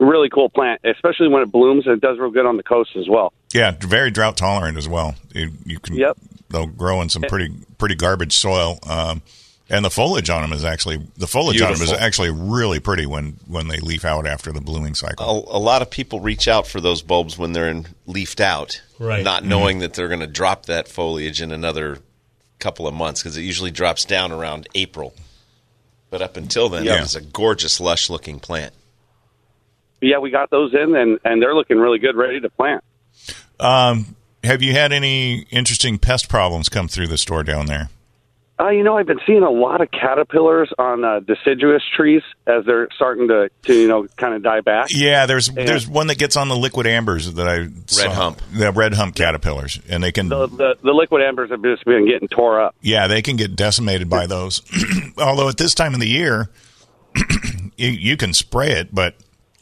Really 0.00 0.28
cool 0.30 0.48
plant, 0.48 0.80
especially 0.84 1.28
when 1.28 1.42
it 1.42 1.52
blooms. 1.52 1.86
and 1.86 1.94
It 1.94 2.00
does 2.00 2.18
real 2.18 2.30
good 2.30 2.46
on 2.46 2.56
the 2.56 2.62
coast 2.64 2.90
as 2.96 3.08
well. 3.08 3.32
Yeah, 3.54 3.72
very 3.80 4.10
drought 4.10 4.36
tolerant 4.36 4.76
as 4.78 4.88
well. 4.88 5.14
You, 5.34 5.50
you 5.64 5.78
can 5.78 5.94
Yep. 5.96 6.16
they'll 6.50 6.66
grow 6.66 7.02
in 7.02 7.08
some 7.08 7.22
pretty 7.22 7.50
pretty 7.78 7.94
garbage 7.94 8.34
soil. 8.34 8.78
Um, 8.88 9.22
and 9.72 9.84
the 9.84 9.90
foliage 9.90 10.30
on 10.30 10.42
them 10.42 10.52
is 10.52 10.64
actually 10.64 10.98
the 11.16 11.26
foliage 11.26 11.60
on 11.62 11.72
them 11.72 11.82
is 11.82 11.92
actually 11.92 12.30
really 12.30 12.78
pretty 12.78 13.06
when 13.06 13.36
when 13.48 13.66
they 13.68 13.78
leaf 13.80 14.04
out 14.04 14.26
after 14.26 14.52
the 14.52 14.60
blooming 14.60 14.94
cycle. 14.94 15.46
a, 15.50 15.56
a 15.56 15.58
lot 15.58 15.82
of 15.82 15.90
people 15.90 16.20
reach 16.20 16.46
out 16.46 16.66
for 16.68 16.80
those 16.80 17.02
bulbs 17.02 17.36
when 17.36 17.52
they're 17.52 17.68
in, 17.68 17.86
leafed 18.06 18.40
out, 18.40 18.80
Right. 18.98 19.24
not 19.24 19.44
knowing 19.44 19.80
that 19.80 19.94
they're 19.94 20.08
going 20.08 20.20
to 20.20 20.26
drop 20.28 20.66
that 20.66 20.86
foliage 20.86 21.40
in 21.42 21.50
another 21.50 21.98
couple 22.60 22.86
of 22.86 22.94
months 22.94 23.20
because 23.22 23.36
it 23.36 23.42
usually 23.42 23.70
drops 23.72 24.04
down 24.04 24.30
around 24.30 24.68
April. 24.76 25.14
But 26.10 26.22
up 26.22 26.36
until 26.36 26.68
then, 26.68 26.84
Yeah. 26.84 27.02
it's 27.02 27.14
a 27.16 27.20
gorgeous, 27.22 27.80
lush-looking 27.80 28.38
plant. 28.38 28.74
Yeah, 30.00 30.18
we 30.18 30.30
got 30.30 30.50
those 30.50 30.74
in, 30.74 30.94
and 30.94 31.18
and 31.24 31.40
they're 31.40 31.54
looking 31.54 31.78
really 31.78 31.98
good, 31.98 32.14
ready 32.16 32.40
to 32.40 32.50
plant. 32.50 32.84
Um, 33.58 34.16
have 34.44 34.60
you 34.60 34.72
had 34.72 34.92
any 34.92 35.46
interesting 35.50 35.98
pest 35.98 36.28
problems 36.28 36.68
come 36.68 36.88
through 36.88 37.06
the 37.06 37.16
store 37.18 37.42
down 37.44 37.66
there? 37.66 37.88
Uh, 38.62 38.68
you 38.68 38.84
know, 38.84 38.96
I've 38.96 39.06
been 39.06 39.18
seeing 39.26 39.42
a 39.42 39.50
lot 39.50 39.80
of 39.80 39.90
caterpillars 39.90 40.72
on 40.78 41.04
uh, 41.04 41.18
deciduous 41.20 41.82
trees 41.96 42.22
as 42.46 42.64
they're 42.64 42.86
starting 42.94 43.26
to, 43.28 43.50
to 43.64 43.74
you 43.74 43.88
know, 43.88 44.06
kind 44.16 44.34
of 44.34 44.42
die 44.42 44.60
back. 44.60 44.88
Yeah, 44.90 45.26
there's 45.26 45.48
there's 45.48 45.88
one 45.88 46.06
that 46.06 46.18
gets 46.18 46.36
on 46.36 46.48
the 46.48 46.54
liquidambars 46.54 47.34
that 47.34 47.48
I 47.48 47.68
saw. 47.86 48.10
hump. 48.12 48.42
The 48.52 48.70
red 48.70 48.94
hump 48.94 49.16
caterpillars, 49.16 49.80
and 49.88 50.02
they 50.04 50.12
can 50.12 50.28
The, 50.28 50.46
the 50.46 50.76
the 50.82 50.92
liquidambars 50.92 51.50
have 51.50 51.62
just 51.62 51.84
been 51.84 52.06
getting 52.06 52.28
tore 52.28 52.60
up. 52.60 52.76
yeah 52.80 53.06
they 53.08 53.22
can 53.22 53.36
get 53.36 53.56
decimated 53.56 54.08
by 54.08 54.26
those. 54.26 54.62
Although 55.18 55.48
at 55.48 55.56
this 55.56 55.74
time 55.74 55.94
of 55.94 56.00
the 56.00 56.08
year, 56.08 56.48
you, 57.76 57.88
you 57.88 58.16
can 58.16 58.32
spray 58.32 58.72
it, 58.72 58.94
but 58.94 59.16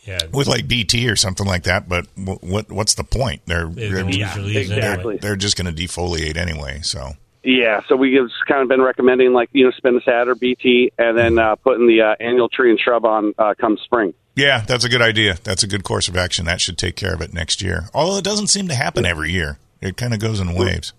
Yeah. 0.05 0.19
with 0.33 0.47
like 0.47 0.69
BT 0.69 1.09
or 1.09 1.17
something 1.17 1.47
like 1.47 1.63
that. 1.65 1.89
But 1.89 2.07
w- 2.17 2.39
what 2.43 2.71
what's 2.71 2.95
the 2.95 3.05
point? 3.05 3.43
They're 3.47 3.69
they're, 3.69 4.09
usually 4.09 4.57
is 4.57 4.71
exactly. 4.71 5.15
anyway. 5.15 5.19
they're 5.21 5.37
just 5.37 5.57
going 5.57 5.75
to 5.75 5.83
defoliate 5.83 6.37
anyway. 6.37 6.81
So 6.83 7.13
Yeah, 7.43 7.81
so 7.89 7.97
we've 7.97 8.29
kind 8.47 8.63
of 8.63 8.69
been 8.69 8.83
recommending 8.83 9.33
like 9.33 9.49
you 9.53 9.65
know 9.65 9.73
spinosad 9.83 10.27
or 10.27 10.35
BT, 10.35 10.93
and 10.99 11.17
then 11.17 11.39
uh, 11.39 11.57
putting 11.57 11.87
the 11.87 12.03
uh, 12.03 12.17
annual 12.21 12.49
tree 12.49 12.71
and 12.71 12.79
shrub 12.79 13.05
on 13.07 13.35
uh, 13.39 13.55
come 13.59 13.79
spring. 13.83 14.13
yeah, 14.37 14.61
that's 14.67 14.85
a 14.85 14.89
good 14.89 15.01
idea. 15.01 15.39
That's 15.43 15.63
a 15.63 15.67
good 15.67 15.83
course 15.83 16.09
of 16.09 16.17
action. 16.17 16.45
That 16.45 16.61
should 16.61 16.77
take 16.77 16.97
care 16.97 17.15
of 17.15 17.23
it 17.23 17.33
next 17.33 17.63
year. 17.63 17.85
Although 17.95 18.19
it 18.19 18.25
doesn't 18.25 18.49
seem 18.49 18.69
to 18.69 18.75
happen 18.75 19.07
every 19.07 19.33
year. 19.33 19.59
It 19.81 19.97
kind 19.97 20.13
of 20.13 20.21
goes 20.21 20.41
in 20.41 20.55
waves. 20.55 20.93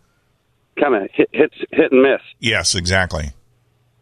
Kind 0.79 0.95
of 0.95 1.09
hit 1.13 1.29
hits 1.31 1.55
hit 1.71 1.91
and 1.91 2.01
miss. 2.01 2.21
Yes, 2.39 2.73
exactly. 2.73 3.31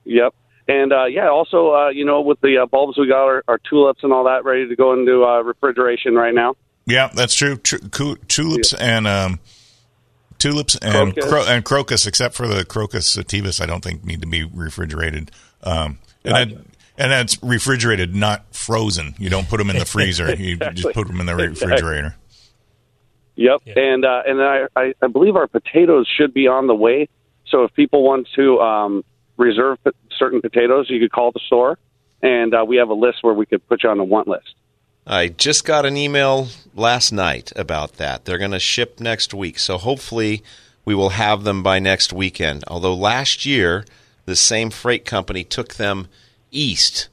Yep. 0.05 0.33
And 0.69 0.93
uh, 0.93 1.05
yeah, 1.05 1.29
also 1.29 1.73
uh, 1.73 1.89
you 1.89 2.05
know 2.05 2.21
with 2.21 2.39
the 2.41 2.59
uh, 2.59 2.65
bulbs 2.67 2.97
we 2.97 3.07
got 3.07 3.23
our, 3.23 3.43
our 3.49 3.57
tulips 3.69 4.01
and 4.03 4.13
all 4.13 4.23
that 4.25 4.45
ready 4.45 4.69
to 4.69 4.75
go 4.77 4.93
into 4.93 5.25
uh, 5.25 5.41
refrigeration 5.41 6.15
right 6.15 6.33
now. 6.33 6.55
Yeah, 6.85 7.09
that's 7.13 7.35
true. 7.35 7.57
Tr- 7.57 7.87
cu- 7.91 8.15
tulips 8.27 8.73
and 8.73 9.05
um, 9.07 9.39
tulips 10.39 10.75
and 10.77 11.13
Crocus. 11.13 11.29
cro- 11.29 11.45
and 11.45 11.65
crocus, 11.65 12.07
except 12.07 12.35
for 12.35 12.47
the 12.47 12.65
crocus 12.65 13.15
sativus, 13.15 13.61
I 13.61 13.65
don't 13.65 13.83
think 13.83 14.03
need 14.03 14.21
to 14.21 14.27
be 14.27 14.43
refrigerated. 14.43 15.31
Um, 15.63 15.99
and 16.23 16.33
that, 16.35 16.57
and 16.97 17.11
that's 17.11 17.41
refrigerated, 17.43 18.15
not 18.15 18.53
frozen. 18.53 19.15
You 19.17 19.29
don't 19.29 19.47
put 19.47 19.57
them 19.57 19.69
in 19.69 19.77
the 19.77 19.85
freezer. 19.95 20.33
You 20.35 20.57
just 20.57 20.93
put 20.93 21.07
them 21.07 21.19
in 21.19 21.25
the 21.25 21.35
refrigerator. 21.35 22.15
Yep. 23.35 23.61
And 23.75 24.03
uh, 24.03 24.21
and 24.25 24.41
I, 24.41 24.65
I 24.75 24.93
I 25.01 25.07
believe 25.07 25.35
our 25.37 25.47
potatoes 25.47 26.09
should 26.17 26.33
be 26.33 26.47
on 26.47 26.67
the 26.67 26.75
way. 26.75 27.07
So 27.47 27.63
if 27.63 27.73
people 27.73 28.03
want 28.03 28.27
to 28.35 28.59
um, 28.59 29.05
reserve 29.37 29.77
certain 30.17 30.41
potatoes, 30.41 30.87
you 30.89 30.99
could 30.99 31.11
call 31.11 31.31
the 31.31 31.39
store, 31.47 31.79
and 32.21 32.53
uh, 32.53 32.65
we 32.67 32.77
have 32.77 32.89
a 32.89 32.93
list 32.93 33.19
where 33.21 33.33
we 33.33 33.45
could 33.45 33.65
put 33.67 33.83
you 33.83 33.89
on 33.89 33.97
the 33.97 34.03
want 34.03 34.27
list. 34.27 34.55
I 35.11 35.29
just 35.29 35.65
got 35.65 35.87
an 35.87 35.97
email 35.97 36.49
last 36.75 37.11
night 37.11 37.51
about 37.55 37.93
that. 37.93 38.25
They're 38.25 38.37
going 38.37 38.51
to 38.51 38.59
ship 38.59 38.99
next 38.99 39.33
week, 39.33 39.57
so 39.57 39.79
hopefully 39.79 40.43
we 40.85 40.93
will 40.93 41.09
have 41.09 41.43
them 41.43 41.63
by 41.63 41.79
next 41.79 42.13
weekend. 42.13 42.63
Although 42.67 42.93
last 42.93 43.43
year, 43.43 43.85
the 44.25 44.35
same 44.35 44.69
freight 44.69 45.05
company 45.05 45.43
took 45.43 45.75
them 45.75 46.09
east 46.51 47.09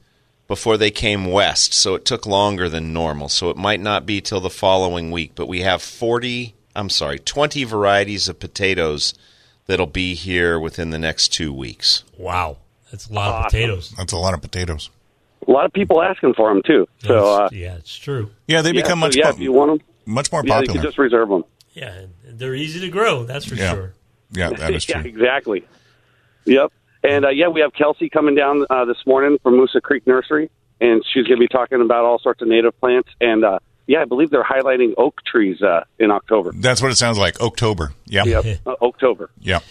before 0.46 0.76
they 0.76 0.90
came 0.90 1.24
west, 1.24 1.72
so 1.72 1.94
it 1.94 2.04
took 2.04 2.26
longer 2.26 2.68
than 2.68 2.92
normal. 2.92 3.30
So 3.30 3.48
it 3.48 3.56
might 3.56 3.80
not 3.80 4.04
be 4.04 4.20
till 4.20 4.40
the 4.40 4.50
following 4.50 5.10
week, 5.10 5.32
but 5.34 5.48
we 5.48 5.62
have 5.62 5.80
40, 5.80 6.54
I'm 6.74 6.90
sorry, 6.90 7.18
20 7.18 7.64
varieties 7.64 8.28
of 8.28 8.38
potatoes 8.38 9.14
that'll 9.66 9.86
be 9.86 10.14
here 10.14 10.60
within 10.60 10.90
the 10.90 10.98
next 10.98 11.28
2 11.28 11.50
weeks. 11.50 12.04
Wow. 12.18 12.58
That's 12.90 13.08
a 13.08 13.12
lot 13.14 13.34
of 13.34 13.50
potatoes. 13.50 13.94
That's 13.96 14.12
a 14.12 14.18
lot 14.18 14.34
of 14.34 14.42
potatoes. 14.42 14.90
A 15.46 15.50
lot 15.50 15.64
of 15.64 15.72
people 15.72 16.02
asking 16.02 16.34
for 16.34 16.52
them 16.52 16.62
too. 16.66 16.86
So 16.98 17.34
uh, 17.42 17.48
yeah, 17.52 17.76
it's 17.76 17.96
true. 17.96 18.30
Yeah, 18.48 18.62
they 18.62 18.70
yeah, 18.72 18.82
become 18.82 18.98
so, 19.00 19.06
much 19.06 19.16
yeah, 19.16 19.24
po- 19.24 19.30
if 19.30 19.38
you 19.40 19.52
want 19.52 19.78
them, 19.80 19.86
much 20.06 20.32
more 20.32 20.42
yeah, 20.44 20.60
you 20.60 20.66
can 20.68 20.82
just 20.82 20.98
reserve 20.98 21.28
them. 21.28 21.44
Yeah, 21.72 21.92
and 21.92 22.38
they're 22.38 22.54
easy 22.54 22.80
to 22.80 22.88
grow. 22.88 23.24
That's 23.24 23.44
for 23.46 23.54
Yeah. 23.54 23.72
sure. 23.72 23.94
yeah, 24.32 24.50
that 24.50 24.74
is 24.74 24.88
yeah, 24.88 25.02
true. 25.02 25.10
exactly. 25.10 25.64
Yep. 26.46 26.72
And 27.04 27.24
uh, 27.24 27.28
yeah, 27.30 27.48
we 27.48 27.60
have 27.60 27.72
Kelsey 27.72 28.08
coming 28.08 28.34
down 28.34 28.66
uh, 28.68 28.84
this 28.86 28.96
morning 29.06 29.38
from 29.42 29.54
Moosa 29.54 29.80
Creek 29.82 30.06
Nursery, 30.06 30.50
and 30.80 31.02
she's 31.12 31.24
going 31.26 31.38
to 31.38 31.40
be 31.40 31.48
talking 31.48 31.80
about 31.80 32.04
all 32.04 32.18
sorts 32.18 32.42
of 32.42 32.48
native 32.48 32.78
plants. 32.80 33.08
And 33.20 33.44
uh, 33.44 33.58
yeah, 33.86 34.02
I 34.02 34.04
believe 34.06 34.30
they're 34.30 34.42
highlighting 34.42 34.94
oak 34.96 35.20
trees 35.24 35.62
uh, 35.62 35.84
in 35.98 36.10
October. 36.10 36.52
That's 36.52 36.82
what 36.82 36.90
it 36.90 36.96
sounds 36.96 37.18
like. 37.18 37.40
October. 37.40 37.92
Yeah. 38.06 38.24
Yep, 38.24 38.60
uh, 38.66 38.74
October. 38.82 39.30
Yeah. 39.38 39.60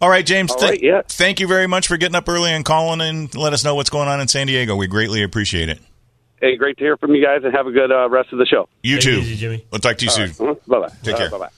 All 0.00 0.08
right, 0.08 0.24
James. 0.24 0.52
All 0.52 0.58
th- 0.58 0.80
yeah. 0.82 1.02
Thank 1.08 1.40
you 1.40 1.48
very 1.48 1.66
much 1.66 1.88
for 1.88 1.96
getting 1.96 2.14
up 2.14 2.28
early 2.28 2.50
and 2.50 2.64
calling 2.64 3.00
and 3.00 3.34
let 3.34 3.52
us 3.52 3.64
know 3.64 3.74
what's 3.74 3.90
going 3.90 4.08
on 4.08 4.20
in 4.20 4.28
San 4.28 4.46
Diego. 4.46 4.76
We 4.76 4.86
greatly 4.86 5.22
appreciate 5.22 5.68
it. 5.68 5.80
Hey, 6.40 6.56
great 6.56 6.78
to 6.78 6.84
hear 6.84 6.96
from 6.96 7.14
you 7.16 7.24
guys, 7.24 7.42
and 7.42 7.52
have 7.52 7.66
a 7.66 7.72
good 7.72 7.90
uh, 7.90 8.08
rest 8.08 8.32
of 8.32 8.38
the 8.38 8.46
show. 8.46 8.68
You 8.82 8.96
Take 8.96 9.04
too. 9.04 9.18
easy, 9.20 9.36
Jimmy. 9.36 9.64
We'll 9.72 9.80
talk 9.80 9.98
to 9.98 10.04
you 10.04 10.10
soon. 10.10 10.30
Bye 10.68 10.78
bye. 10.78 10.88
Take 11.02 11.16
care. 11.16 11.30
Bye 11.30 11.38
bye. 11.38 11.48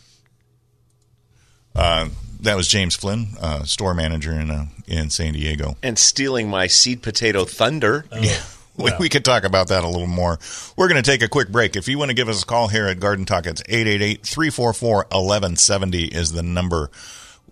Uh, 1.75 2.09
that 2.41 2.57
was 2.57 2.67
James 2.67 2.97
Flynn, 2.97 3.29
uh, 3.41 3.65
store 3.65 3.93
manager 3.93 4.33
in 4.33 4.51
uh, 4.51 4.67
in 4.87 5.11
San 5.11 5.35
Diego. 5.35 5.77
And 5.83 5.99
stealing 5.99 6.49
my 6.49 6.67
seed 6.67 7.03
potato 7.03 7.45
thunder. 7.45 8.07
Yeah. 8.13 8.41
We, 8.77 8.91
we 8.99 9.09
could 9.11 9.27
talk 9.27 9.45
about 9.45 9.69
that 9.69 9.85
a 9.85 9.89
little 9.89 10.07
more. 10.07 10.39
We're 10.75 10.89
going 10.89 11.03
to 11.03 11.11
take 11.11 11.23
a 11.23 11.29
quick 11.29 11.51
break. 11.51 11.77
If 11.77 11.87
you 11.87 11.99
want 11.99 12.09
to 12.09 12.15
give 12.15 12.31
us 12.31 12.43
a 12.43 12.47
call 12.47 12.69
here 12.69 12.87
at 12.87 12.99
Garden 12.99 13.27
Talk, 13.27 13.47
it's 13.47 13.63
888-344-1170 13.65 16.15
is 16.15 16.33
the 16.33 16.43
number. 16.43 16.91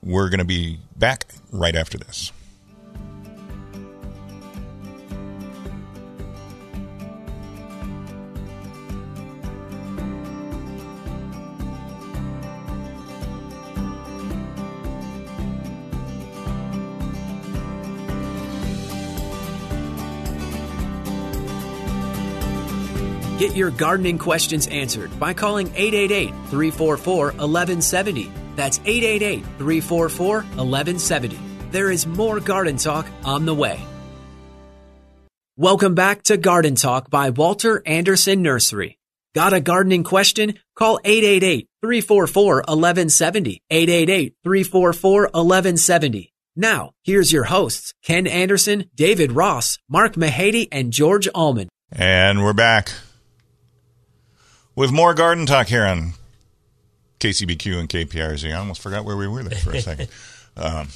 We're 0.02 0.28
going 0.28 0.38
to 0.38 0.44
be 0.44 0.78
back 0.96 1.26
right 1.52 1.74
after 1.76 1.98
this. 1.98 2.32
Get 23.38 23.54
your 23.54 23.70
gardening 23.70 24.18
questions 24.18 24.66
answered 24.66 25.16
by 25.20 25.32
calling 25.32 25.68
888 25.76 26.30
344 26.50 27.26
1170. 27.26 28.37
That's 28.58 28.80
888 28.80 29.44
344 29.58 30.36
1170. 30.38 31.38
There 31.70 31.92
is 31.92 32.08
more 32.08 32.40
garden 32.40 32.76
talk 32.76 33.06
on 33.24 33.46
the 33.46 33.54
way. 33.54 33.80
Welcome 35.56 35.94
back 35.94 36.24
to 36.24 36.36
Garden 36.36 36.74
Talk 36.74 37.08
by 37.08 37.30
Walter 37.30 37.80
Andersen 37.86 38.42
Nursery. 38.42 38.98
Got 39.32 39.52
a 39.52 39.60
gardening 39.60 40.02
question? 40.02 40.58
Call 40.74 40.98
888 41.04 41.68
344 41.82 42.56
1170. 42.56 43.62
888 43.70 44.34
344 44.42 45.22
1170. 45.22 46.32
Now, 46.56 46.90
here's 47.04 47.32
your 47.32 47.44
hosts, 47.44 47.94
Ken 48.02 48.26
Andersen, 48.26 48.90
David 48.92 49.30
Ross, 49.30 49.78
Mark 49.88 50.14
Mahady, 50.14 50.66
and 50.72 50.92
George 50.92 51.28
Allman. 51.32 51.68
And 51.92 52.42
we're 52.42 52.52
back 52.54 52.90
with 54.74 54.90
more 54.90 55.14
garden 55.14 55.46
talk 55.46 55.68
here 55.68 55.84
on 55.84 56.14
KCBQ 57.20 57.78
and 57.78 57.88
KPRZ. 57.88 58.52
I 58.52 58.58
almost 58.58 58.80
forgot 58.80 59.04
where 59.04 59.16
we 59.16 59.26
were 59.28 59.42
there 59.42 59.58
for 59.58 59.72
a 59.72 59.80
second. 59.80 60.08
um, 60.56 60.88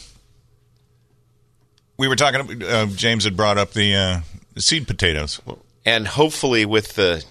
we 1.96 2.08
were 2.08 2.16
talking. 2.16 2.62
Uh, 2.62 2.86
James 2.86 3.24
had 3.24 3.36
brought 3.36 3.58
up 3.58 3.72
the, 3.72 3.94
uh, 3.94 4.20
seed 4.58 4.86
potatoes. 4.86 5.40
and 5.84 6.06
hopefully 6.06 6.64
with 6.64 6.94
the 6.94 7.24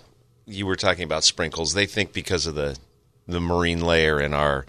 you 0.45 0.65
were 0.65 0.75
talking 0.75 1.03
about 1.03 1.23
sprinkles 1.23 1.73
they 1.73 1.85
think 1.85 2.13
because 2.13 2.47
of 2.47 2.55
the 2.55 2.77
the 3.27 3.39
marine 3.39 3.81
layer 3.81 4.19
and 4.19 4.33
our 4.33 4.65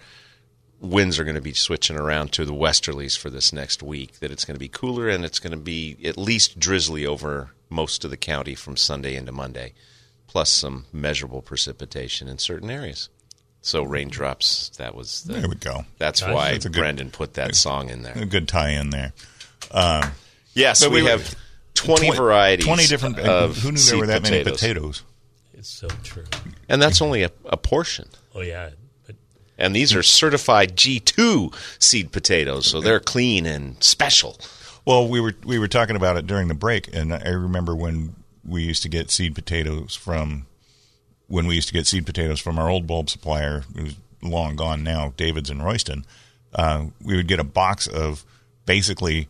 winds 0.80 1.18
are 1.18 1.24
going 1.24 1.36
to 1.36 1.40
be 1.40 1.54
switching 1.54 1.96
around 1.96 2.32
to 2.32 2.44
the 2.44 2.52
westerlies 2.52 3.16
for 3.16 3.30
this 3.30 3.52
next 3.52 3.82
week. 3.82 4.18
That 4.20 4.30
it's 4.30 4.44
going 4.44 4.56
to 4.56 4.60
be 4.60 4.68
cooler 4.68 5.08
and 5.08 5.24
it's 5.24 5.38
going 5.38 5.52
to 5.52 5.56
be 5.56 5.96
at 6.04 6.18
least 6.18 6.58
drizzly 6.58 7.06
over 7.06 7.50
most 7.70 8.04
of 8.04 8.10
the 8.10 8.16
county 8.16 8.54
from 8.54 8.76
Sunday 8.76 9.16
into 9.16 9.32
Monday, 9.32 9.72
plus 10.26 10.50
some 10.50 10.86
measurable 10.92 11.40
precipitation 11.40 12.28
in 12.28 12.38
certain 12.38 12.70
areas. 12.70 13.08
So 13.62 13.84
raindrops. 13.84 14.70
That 14.78 14.94
was 14.94 15.22
the, 15.22 15.34
There 15.34 15.48
we 15.48 15.54
go. 15.54 15.84
That's 15.98 16.20
Nice. 16.20 16.34
why 16.34 16.52
That's 16.52 16.66
a 16.66 16.68
good- 16.68 16.80
Brendan 16.80 17.10
put 17.10 17.34
that 17.34 17.54
song 17.54 17.90
in 17.90 18.02
there. 18.02 18.16
A 18.18 18.26
good 18.26 18.48
tie-in 18.48 18.90
there. 18.90 19.12
Um, 19.70 20.10
yes, 20.54 20.80
But 20.82 20.90
we, 20.90 20.96
we 20.96 21.02
were- 21.04 21.10
have 21.10 21.34
twenty 21.74 22.08
Twen- 22.08 22.16
varieties. 22.16 22.66
Twenty 22.66 22.86
different. 22.86 23.18
Uh, 23.18 23.22
of 23.44 23.56
who 23.58 23.72
knew 23.72 23.78
there 23.78 23.98
were 23.98 24.06
that 24.06 24.22
many 24.22 24.38
potatoes. 24.42 24.60
potatoes? 24.60 25.02
It's 25.54 25.68
so 25.68 25.88
true. 26.02 26.24
And 26.68 26.82
that's 26.82 27.00
only 27.00 27.22
a, 27.22 27.30
a 27.46 27.56
portion. 27.56 28.08
Oh 28.34 28.40
yeah, 28.40 28.70
but 29.06 29.14
And 29.58 29.76
these 29.76 29.94
are 29.94 30.02
certified 30.02 30.76
G2 30.76 31.54
seed 31.78 32.10
potatoes, 32.10 32.66
so 32.66 32.80
they're 32.80 32.98
clean 33.00 33.46
and 33.46 33.82
special. 33.82 34.38
Well, 34.84 35.06
we 35.06 35.20
were 35.20 35.34
we 35.44 35.60
were 35.60 35.68
talking 35.68 35.94
about 35.94 36.16
it 36.16 36.26
during 36.26 36.48
the 36.48 36.54
break, 36.54 36.92
and 36.92 37.14
I 37.14 37.28
remember 37.28 37.76
when 37.76 38.16
we 38.44 38.64
used 38.64 38.82
to 38.82 38.88
get 38.88 39.12
seed 39.12 39.36
potatoes 39.36 39.94
from 39.94 40.46
when 41.32 41.46
we 41.46 41.54
used 41.54 41.68
to 41.68 41.72
get 41.72 41.86
seed 41.86 42.04
potatoes 42.04 42.38
from 42.40 42.58
our 42.58 42.68
old 42.68 42.86
bulb 42.86 43.08
supplier, 43.08 43.64
who's 43.74 43.96
long 44.20 44.54
gone 44.54 44.84
now, 44.84 45.14
Davids 45.16 45.48
and 45.48 45.64
Royston. 45.64 46.04
Uh, 46.54 46.86
we 47.02 47.16
would 47.16 47.26
get 47.26 47.40
a 47.40 47.44
box 47.44 47.86
of 47.86 48.22
basically 48.66 49.28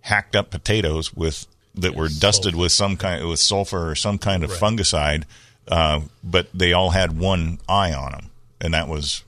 hacked 0.00 0.34
up 0.34 0.50
potatoes 0.50 1.14
with 1.14 1.46
that 1.74 1.94
were 1.94 2.08
dusted 2.08 2.54
with 2.56 2.72
some 2.72 2.96
kind 2.96 3.26
with 3.28 3.38
sulfur 3.38 3.90
or 3.90 3.94
some 3.94 4.16
kind 4.16 4.42
of 4.42 4.50
fungicide, 4.50 5.24
uh, 5.68 6.00
but 6.24 6.48
they 6.54 6.72
all 6.72 6.90
had 6.90 7.18
one 7.18 7.58
eye 7.68 7.92
on 7.92 8.12
them, 8.12 8.30
and 8.58 8.72
that 8.72 8.88
was 8.88 9.22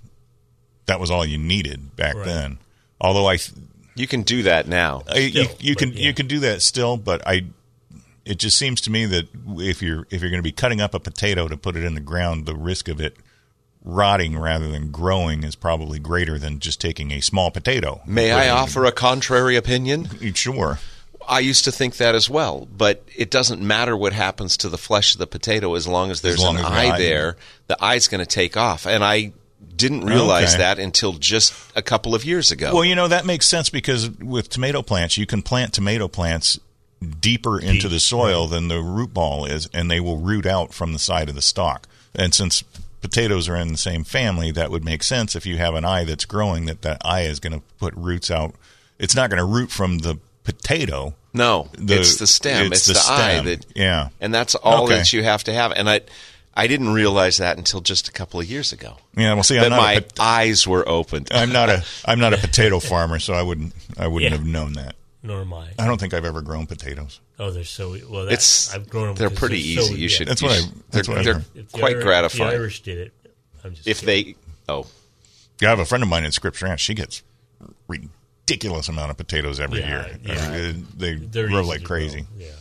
that 0.87 0.99
was 0.99 1.11
all 1.11 1.27
you 1.27 1.37
needed 1.39 1.95
back 1.95 2.15
Right. 2.15 2.25
then. 2.25 2.59
Although 3.01 3.29
I 3.29 3.37
You 3.97 4.07
can 4.07 4.23
do 4.23 4.43
that 4.45 4.67
now. 4.67 5.03
I- 5.09 5.19
you, 5.19 5.45
Still, 5.45 5.57
you 5.61 5.75
but 5.75 5.79
can 5.79 5.93
yeah. 5.93 6.01
you 6.07 6.15
can 6.15 6.27
do 6.27 6.39
that 6.41 6.63
still, 6.63 6.97
but 6.97 7.21
I 7.27 7.45
it 8.25 8.39
just 8.39 8.57
seems 8.59 8.81
to 8.83 8.91
me 8.91 9.07
that 9.07 9.29
if 9.59 9.83
you're 9.83 10.07
if 10.11 10.21
you're 10.23 10.31
going 10.31 10.39
to 10.43 10.49
be 10.49 10.53
cutting 10.53 10.81
up 10.81 10.95
a 10.95 11.01
potato 11.01 11.49
to 11.49 11.57
put 11.57 11.77
it 11.77 11.85
in 11.85 11.95
the 11.95 12.01
ground, 12.01 12.47
the 12.47 12.55
risk 12.57 12.89
of 12.89 13.01
it 13.01 13.17
rotting 13.85 14.39
rather 14.39 14.69
than 14.71 14.91
growing 14.91 15.45
is 15.45 15.55
probably 15.55 15.99
greater 15.99 16.39
than 16.39 16.59
just 16.59 16.81
taking 16.81 17.11
a 17.13 17.21
small 17.21 17.51
potato. 17.51 18.01
May 18.07 18.33
I 18.33 18.49
offer 18.49 18.85
a 18.87 18.93
contrary 18.93 19.57
opinion? 19.57 20.09
Sure. 20.35 20.79
I 21.27 21.41
used 21.41 21.65
to 21.65 21.73
think 21.73 21.97
that 21.97 22.15
as 22.15 22.29
well, 22.29 22.69
but 22.77 23.03
it 23.17 23.31
doesn't 23.31 23.63
matter 23.63 23.97
what 23.97 24.13
happens 24.13 24.59
to 24.59 24.69
the 24.69 24.77
flesh 24.77 25.15
of 25.15 25.19
the 25.19 25.27
potato 25.27 25.75
as 25.75 25.89
long 25.89 26.11
as 26.11 26.21
there's 26.21 26.39
long 26.39 26.57
an 26.59 26.65
as 26.67 26.71
eye- 26.71 26.99
there. 26.99 27.37
The 27.67 27.83
eye's 27.83 28.09
going 28.09 28.19
to 28.21 28.27
take 28.27 28.59
off, 28.59 28.87
and 28.87 29.03
I 29.03 29.33
didn't 29.75 30.05
realize 30.05 30.51
Okay. 30.55 30.59
that 30.59 30.79
until 30.79 31.15
just 31.15 31.55
a 31.75 31.81
couple 31.81 32.15
of 32.15 32.27
years 32.27 32.51
ago. 32.53 32.75
Well, 32.75 32.85
you 32.85 32.95
know 32.95 33.09
that 33.09 33.25
makes 33.25 33.47
sense 33.47 33.71
because 33.71 34.11
with 34.21 34.51
tomato 34.51 34.83
plants, 34.83 35.17
you 35.17 35.25
can 35.25 35.41
plant 35.41 35.73
tomato 35.73 36.09
plants 36.09 36.61
deeper 37.05 37.59
into 37.59 37.83
Deep, 37.83 37.91
the 37.93 38.01
soil 38.01 38.47
than 38.47 38.69
the 38.69 38.81
root 38.83 39.13
ball 39.15 39.45
is, 39.45 39.69
and 39.73 39.91
they 39.91 40.01
will 40.01 40.19
root 40.19 40.47
out 40.47 40.73
from 40.75 40.93
the 40.93 40.99
side 40.99 41.29
of 41.29 41.35
the 41.35 41.43
stalk. 41.43 41.87
And 42.15 42.35
since 42.35 42.63
potatoes 43.01 43.49
are 43.49 43.57
in 43.57 43.69
the 43.69 43.79
same 43.79 44.05
family, 44.05 44.51
that 44.53 44.71
would 44.71 44.85
make 44.85 45.03
sense 45.03 45.35
if 45.37 45.45
you 45.47 45.57
have 45.59 45.75
an 45.75 45.85
eye 45.85 46.05
that's 46.05 46.25
growing. 46.25 46.67
That 46.67 46.83
that 46.83 46.99
eye 47.05 47.23
is 47.23 47.41
going 47.41 47.53
to 47.53 47.63
put 47.79 47.95
roots 47.95 48.31
out. 48.31 48.55
It's 48.99 49.15
not 49.17 49.29
going 49.31 49.39
to 49.41 49.45
root 49.45 49.71
from 49.71 49.99
the 49.99 50.19
potato. 50.45 51.15
no, 51.33 51.69
The- 51.77 51.99
it's 52.01 52.17
the 52.17 52.27
stem. 52.27 52.67
it's 52.73 52.89
It's, 52.89 53.07
the 53.07 53.13
the, 53.13 53.21
eye 53.23 53.33
stem. 53.35 53.45
that, 53.47 53.67
Yeah. 53.75 54.09
and 54.21 54.33
that's 54.33 54.55
all 54.55 54.85
Okay. 54.85 54.97
that 54.99 55.13
you 55.13 55.23
have 55.25 55.43
to 55.45 55.53
have. 55.53 55.73
And 55.73 55.89
I, 55.91 56.03
I 56.55 56.67
didn't 56.69 56.93
realize 56.93 57.39
that 57.39 57.57
until 57.59 57.81
just 57.81 58.07
a 58.09 58.13
couple 58.13 58.39
of 58.39 58.47
years 58.49 58.73
ago. 58.73 58.99
Yeah, 59.17 59.35
well, 59.35 59.43
see, 59.43 59.57
that 59.57 59.65
I'm 59.65 59.71
not, 59.71 59.81
my 59.81 59.95
pot- 60.01 60.21
eyes 60.21 60.67
were 60.69 60.89
opened. 60.89 61.29
I'm 61.33 61.51
not 61.51 61.69
a 61.71 61.85
I'm 62.05 62.21
not 62.21 62.33
a 62.35 62.37
potato 62.47 62.79
farmer, 62.79 63.19
so 63.19 63.35
I 63.35 63.43
wouldn't 63.43 63.73
I 63.99 64.07
wouldn't 64.07 64.31
Yeah. 64.31 64.39
have 64.39 64.47
known 64.47 64.75
that. 64.75 64.95
Nor 65.25 65.41
am 65.41 65.53
I. 65.53 65.67
I 65.79 65.87
don't 65.87 65.99
think 65.99 66.15
I've 66.15 66.25
ever 66.25 66.41
grown 66.43 66.67
potatoes. 66.67 67.19
Oh, 67.41 67.51
they're 67.51 67.65
so 67.65 67.97
well. 68.09 68.27
That, 68.27 68.35
It's 68.35 68.73
I've 68.73 68.89
grown 68.89 69.07
them. 69.09 69.15
they're 69.17 69.31
pretty 69.31 69.75
they're 69.75 69.83
so- 69.83 69.91
easy. 69.91 69.95
You 70.01 70.01
yeah. 70.03 70.09
should. 70.09 70.29
That's 70.29 70.43
you 70.43 70.49
what 70.49 70.57
I- 70.59 70.69
that's 70.91 71.07
they're, 71.09 71.15
what 71.17 71.21
I 71.21 71.25
they're 71.25 71.35
heard. 71.35 71.45
If 71.57 71.73
the 71.73 71.79
quite 71.79 71.93
Irish- 71.95 72.05
gratifying. 72.05 72.51
The 72.51 72.57
Irish 72.57 72.83
did 72.83 72.99
it. 72.99 73.13
I'm 73.65 73.75
just 73.75 73.89
if 73.89 74.01
kidding. 74.01 74.35
they, 74.67 74.73
oh, 74.73 74.87
Yeah, 75.61 75.69
I 75.69 75.71
have 75.71 75.79
a 75.81 75.85
friend 75.87 76.03
of 76.05 76.09
mine 76.09 76.25
in 76.25 76.31
Scripps 76.33 76.61
Ranch. 76.63 76.81
She 76.81 76.95
gets 76.95 77.23
ridiculous 77.89 78.89
amount 78.89 79.11
of 79.11 79.17
potatoes 79.17 79.61
every 79.61 79.81
Yeah, 79.81 80.07
year. 80.07 80.19
yeah. 80.25 80.47
I 80.49 80.51
mean, 80.73 80.87
they 80.97 81.15
They're 81.15 81.49
grow 81.49 81.63
like 81.63 81.83
crazy. 81.85 82.21
grow, 82.23 82.47
Yeah. 82.47 82.53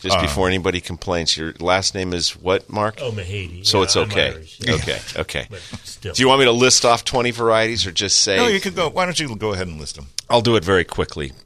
just 0.00 0.16
Uh. 0.18 0.22
before 0.22 0.46
anybody 0.48 0.80
complains, 0.80 1.36
your 1.36 1.54
last 1.58 1.94
name 1.94 2.12
is 2.12 2.30
what, 2.36 2.68
Mark? 2.70 2.98
Oh, 3.00 3.10
Mahady. 3.12 3.66
so 3.66 3.78
Yeah, 3.78 3.84
it's 3.84 3.96
I'm 3.96 4.02
okay. 4.10 4.28
Irish, 4.32 4.56
yeah. 4.60 4.74
Okay, 4.74 4.98
okay. 5.16 5.46
But 5.50 5.60
still, 5.84 6.14
Do 6.14 6.22
you 6.22 6.28
want 6.28 6.40
me 6.40 6.44
to 6.44 6.52
list 6.52 6.84
off 6.84 7.04
twenty 7.04 7.30
varieties, 7.32 7.86
or 7.86 7.92
just 7.92 8.20
say? 8.20 8.36
No, 8.36 8.46
you 8.46 8.60
can 8.60 8.74
go. 8.74 8.88
Why 8.88 9.04
don't 9.04 9.18
you 9.18 9.34
go 9.36 9.52
ahead 9.52 9.66
and 9.66 9.80
list 9.80 9.96
them? 9.96 10.08
I'll 10.30 10.42
do 10.42 10.56
it 10.56 10.64
very 10.64 10.84
quickly, 10.84 11.32
but 11.32 11.45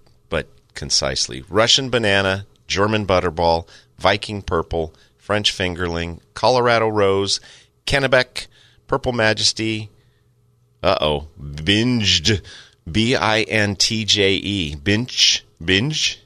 concisely. 0.80 1.44
Russian 1.50 1.90
banana, 1.90 2.46
German 2.66 3.06
butterball, 3.06 3.68
Viking 3.98 4.40
purple, 4.40 4.94
French 5.18 5.52
fingerling, 5.52 6.20
Colorado 6.32 6.88
rose, 6.88 7.38
Kennebec, 7.86 8.46
purple 8.86 9.12
majesty. 9.12 9.90
Uh 10.82 10.96
oh, 10.98 11.28
binged, 11.38 12.42
B 12.90 13.14
I 13.14 13.42
N 13.42 13.76
T 13.76 14.06
J 14.06 14.32
E, 14.36 14.74
binge, 14.74 15.44
binge. 15.62 16.18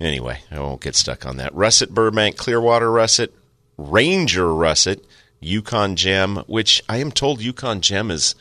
Anyway, 0.00 0.40
I 0.50 0.58
won't 0.58 0.80
get 0.80 0.96
stuck 0.96 1.24
on 1.24 1.36
that. 1.36 1.54
Russet 1.54 1.90
Burbank, 1.90 2.36
Clearwater 2.36 2.90
Russet, 2.90 3.32
Ranger 3.76 4.52
Russet, 4.52 5.04
Yukon 5.38 5.94
Gem, 5.94 6.38
which 6.48 6.82
I 6.88 6.96
am 6.96 7.12
told 7.12 7.40
Yukon 7.40 7.80
Gem 7.80 8.10
is 8.10 8.34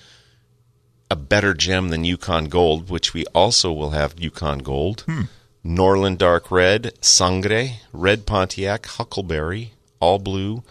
a 1.10 1.16
better 1.16 1.54
gem 1.54 1.90
than 1.90 2.04
Yukon 2.04 2.46
Gold, 2.46 2.90
which 2.90 3.14
we 3.14 3.26
also 3.34 3.72
will 3.72 3.92
have 3.92 4.20
Yukon 4.20 4.60
Gold. 4.60 5.02
Hmm. 5.02 5.22
Norland 5.64 6.18
Dark 6.20 6.50
Red, 6.50 6.94
Sangre, 7.02 7.72
Red 7.92 8.26
Pontiac, 8.26 8.86
Huckleberry, 8.86 9.74
All 10.00 10.18
Blue, 10.20 10.64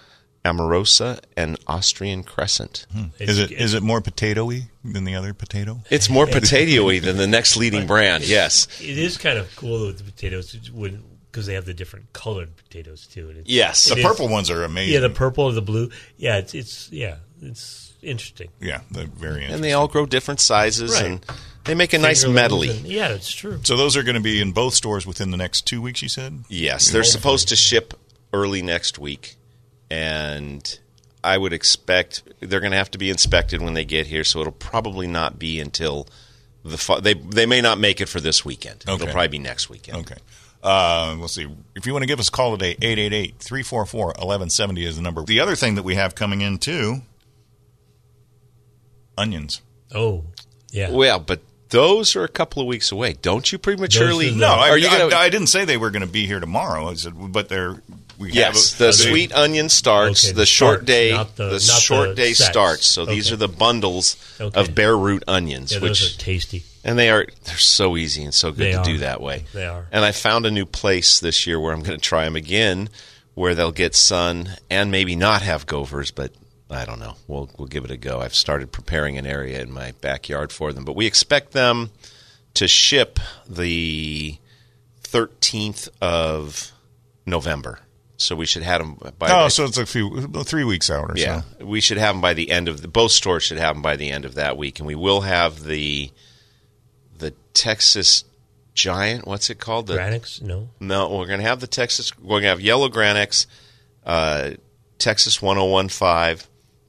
Amarosa, 0.45 1.19
and 1.37 1.59
Austrian 1.67 2.23
Crescent. 2.23 2.87
Hmm. 2.93 3.05
Is 3.19 3.39
it 3.39 3.51
is 3.51 3.75
it 3.75 3.83
more 3.83 4.01
potatoy 4.01 4.65
than 4.85 5.05
the 5.05 5.15
other 5.15 5.35
potato? 5.35 5.81
It's 5.91 6.09
more 6.09 6.27
potatoy 6.27 7.01
than 7.03 7.17
the 7.17 7.27
next 7.27 7.57
leading 7.57 7.87
brand, 7.87 8.27
yes. 8.27 8.69
it 8.81 8.97
is 8.97 9.19
kind 9.19 9.39
of 9.39 9.55
cool 9.57 9.87
with 9.89 9.99
the 9.99 10.05
potatoes 10.05 10.71
when 10.73 11.03
because 11.31 11.47
they 11.47 11.55
have 11.55 11.67
the 11.67 11.75
different 11.75 12.11
colored 12.15 12.57
potatoes 12.57 13.07
too. 13.07 13.29
And 13.29 13.39
it's- 13.41 13.45
Yes. 13.47 13.91
it 13.91 13.97
The 13.97 14.01
is- 14.01 14.07
purple 14.07 14.29
ones 14.29 14.49
are 14.51 14.65
amazing. 14.65 14.95
Yeah, 14.95 15.01
the 15.01 15.11
purple 15.11 15.45
or 15.45 15.53
the 15.53 15.61
blue. 15.63 15.91
Yeah, 16.17 16.37
it's 16.39 16.55
it's 16.55 16.91
yeah, 16.93 17.17
it's 17.43 17.86
interesting. 18.07 18.49
yeah, 18.61 18.81
they're 18.91 19.07
very 19.07 19.35
interesting. 19.37 19.55
And 19.57 19.65
they 19.65 19.73
all 19.73 19.89
grow 19.89 20.07
different 20.07 20.41
sizes 20.41 20.93
Right. 20.95 21.05
and 21.05 21.27
they 21.65 21.75
make 21.75 21.93
a 21.93 21.99
nice 21.99 22.25
medley. 22.27 22.71
and- 22.71 22.87
yeah, 22.87 23.09
it's 23.09 23.31
true. 23.31 23.61
so 23.65 23.77
those 23.77 23.97
are 23.97 24.03
going 24.03 24.15
to 24.15 24.21
be 24.21 24.41
in 24.41 24.53
both 24.53 24.75
stores 24.75 25.07
within 25.07 25.31
the 25.31 25.37
next 25.37 25.67
two 25.67 25.81
weeks. 25.83 26.03
You 26.03 26.09
said. 26.09 26.45
Yes, 26.49 26.91
they're 26.91 27.05
supposed 27.05 27.49
to 27.49 27.57
ship 27.57 27.95
early 28.33 28.63
next 28.63 28.99
week, 28.99 29.37
and 29.91 30.79
I 31.25 31.39
would 31.39 31.53
expect 31.53 32.23
they're 32.41 32.61
going 32.61 32.73
to 32.73 32.79
have 32.79 32.91
to 32.93 32.99
be 32.99 33.11
inspected 33.11 33.61
when 33.63 33.75
they 33.75 33.85
get 33.85 34.07
here. 34.07 34.25
So 34.25 34.41
it'll 34.41 34.53
probably 34.53 35.07
not 35.07 35.39
be 35.39 35.61
until 35.61 36.07
the 36.65 36.79
fa- 36.79 37.01
they 37.03 37.15
they 37.15 37.47
may 37.47 37.61
not 37.61 37.79
make 37.79 38.01
it 38.01 38.09
for 38.09 38.21
this 38.21 38.45
weekend. 38.45 38.85
Okay. 38.87 38.95
It'll 38.95 39.13
probably 39.13 39.29
be 39.29 39.39
next 39.39 39.69
weekend. 39.71 39.99
Okay. 39.99 40.17
Uh, 40.63 41.15
let's 41.21 41.35
see. 41.35 41.47
If 41.77 41.87
you 41.87 41.93
want 41.93 42.03
to 42.03 42.07
give 42.09 42.19
us 42.19 42.29
a 42.29 42.33
call 42.33 42.57
today, 42.57 42.75
888-344-1170 42.81 44.85
is 44.87 44.97
the 44.97 45.03
number. 45.03 45.23
The 45.25 45.39
other 45.41 45.55
thing 45.55 45.77
that 45.77 45.85
we 45.85 45.95
have 45.95 46.15
coming 46.17 46.41
in 46.41 46.59
too, 46.59 47.03
onions. 49.17 49.61
Oh, 49.95 50.25
yeah. 50.71 50.91
Well, 50.91 51.19
but 51.19 51.41
those 51.71 52.15
are 52.17 52.25
a 52.25 52.29
couple 52.29 52.61
of 52.63 52.69
weeks 52.69 52.93
away. 52.93 53.15
Don't 53.23 53.51
you 53.51 53.59
prematurely? 53.59 54.35
No, 54.35 54.47
I, 54.49 54.71
are 54.71 54.79
you 54.79 54.89
I- 54.89 54.99
gonna? 54.99 55.17
I 55.17 55.29
didn't 55.29 55.49
say 55.49 55.65
they 55.65 55.77
were 55.77 55.91
going 55.91 56.05
to 56.07 56.09
be 56.13 56.27
here 56.27 56.41
tomorrow. 56.41 56.89
I 56.89 56.95
said, 56.95 57.15
but 57.33 57.49
they're 57.49 57.81
we 58.19 58.33
Yes, 58.33 58.73
have 58.73 58.79
the 58.79 58.89
a- 58.89 58.93
sweet 58.93 59.33
onion 59.35 59.69
starts. 59.69 60.25
Okay, 60.25 60.33
the, 60.33 60.41
the 60.41 60.47
short 60.47 60.75
starts, 60.79 60.87
day, 60.87 61.11
the- 61.13 61.45
the, 61.51 61.59
short 61.61 62.09
the 62.11 62.15
day 62.15 62.33
sets. 62.33 62.51
starts. 62.51 62.87
So 62.87 63.05
these 63.05 63.31
are 63.33 63.37
the 63.37 63.49
bundles 63.49 64.17
Okay. 64.41 64.59
of 64.61 64.75
bare 64.75 64.97
root 64.97 65.23
onions, 65.29 65.73
yeah, 65.73 65.81
which 65.81 66.01
those 66.01 66.15
are 66.17 66.19
tasty. 66.19 66.63
and 66.85 66.99
they 66.99 67.11
are 67.11 67.27
they're 67.45 67.57
so 67.59 67.97
easy 67.97 68.23
and 68.25 68.33
so 68.33 68.51
good 68.53 68.59
They 68.67 68.73
to 68.73 68.79
are. 68.79 68.85
do 68.85 68.99
that 68.99 69.21
way. 69.21 69.45
They 69.53 69.67
are. 69.67 69.87
And 69.93 70.05
I 70.05 70.13
found 70.13 70.47
a 70.47 70.51
new 70.51 70.67
place 70.67 71.21
this 71.21 71.47
year 71.47 71.61
where 71.61 71.73
I'm 71.75 71.83
going 71.83 71.99
to 71.99 72.03
try 72.03 72.25
them 72.25 72.37
again, 72.37 72.89
where 73.35 73.55
they'll 73.55 73.71
get 73.73 73.95
sun 73.95 74.49
and 74.71 74.91
maybe 74.91 75.15
not 75.17 75.43
have 75.43 75.67
govers, 75.67 76.11
but 76.11 76.33
I 76.71 76.85
don't 76.85 76.99
know. 76.99 77.15
We'll 77.29 77.49
we'll 77.59 77.69
give 77.69 77.85
it 77.85 77.91
a 77.91 77.97
go. 77.97 78.21
I've 78.21 78.35
started 78.35 78.73
preparing 78.73 79.17
an 79.19 79.27
area 79.27 79.61
in 79.63 79.71
my 79.71 79.93
backyard 80.01 80.53
for 80.53 80.73
them, 80.73 80.85
but 80.85 80.97
we 80.97 81.07
expect 81.07 81.53
them 81.53 81.91
to 82.55 82.67
ship 82.67 83.19
the 83.49 84.39
13th 85.05 85.89
of 86.01 86.73
November. 87.25 87.81
So 88.19 88.35
we 88.35 88.47
should 88.47 88.63
have 88.63 88.81
them 88.81 88.95
by 89.19 89.29
Oh, 89.31 89.45
the- 89.45 89.51
so 89.51 89.65
it's 89.65 89.77
a 89.77 89.85
few, 89.85 90.27
three 90.45 90.65
weeks 90.65 90.89
out 90.91 91.11
or 91.11 91.15
yeah, 91.17 91.43
so. 91.59 91.67
we 91.67 91.83
should 91.83 91.99
have 91.99 92.15
them 92.15 92.23
by 92.23 92.33
the 92.33 92.51
end 92.51 92.67
of 92.67 92.81
the 92.81 92.89
both 92.89 93.13
stores 93.13 93.43
should 93.45 93.59
have 93.59 93.75
them 93.77 93.83
by 93.83 93.97
the 93.97 94.11
end 94.11 94.25
of 94.25 94.35
that 94.37 94.57
week, 94.57 94.79
and 94.79 94.87
we 94.87 94.95
will 94.95 95.21
have 95.21 95.63
the 95.65 96.11
the 97.19 97.33
Texas 97.55 98.25
Giant. 98.75 99.27
What's 99.27 99.51
it 99.51 99.59
called? 99.59 99.87
The 99.87 99.97
Granex? 99.99 100.41
No. 100.43 100.69
no, 100.81 101.15
we're 101.17 101.27
going 101.27 101.41
to 101.41 101.47
have 101.47 101.61
the 101.61 101.67
Texas. 101.67 102.17
We're 102.19 102.41
going 102.41 102.43
to 102.45 102.49
have 102.49 102.61
Yellow 102.61 102.89
Granex, 102.89 103.47
uh, 104.05 104.53
Texas 104.99 105.41
1015, 105.43 106.47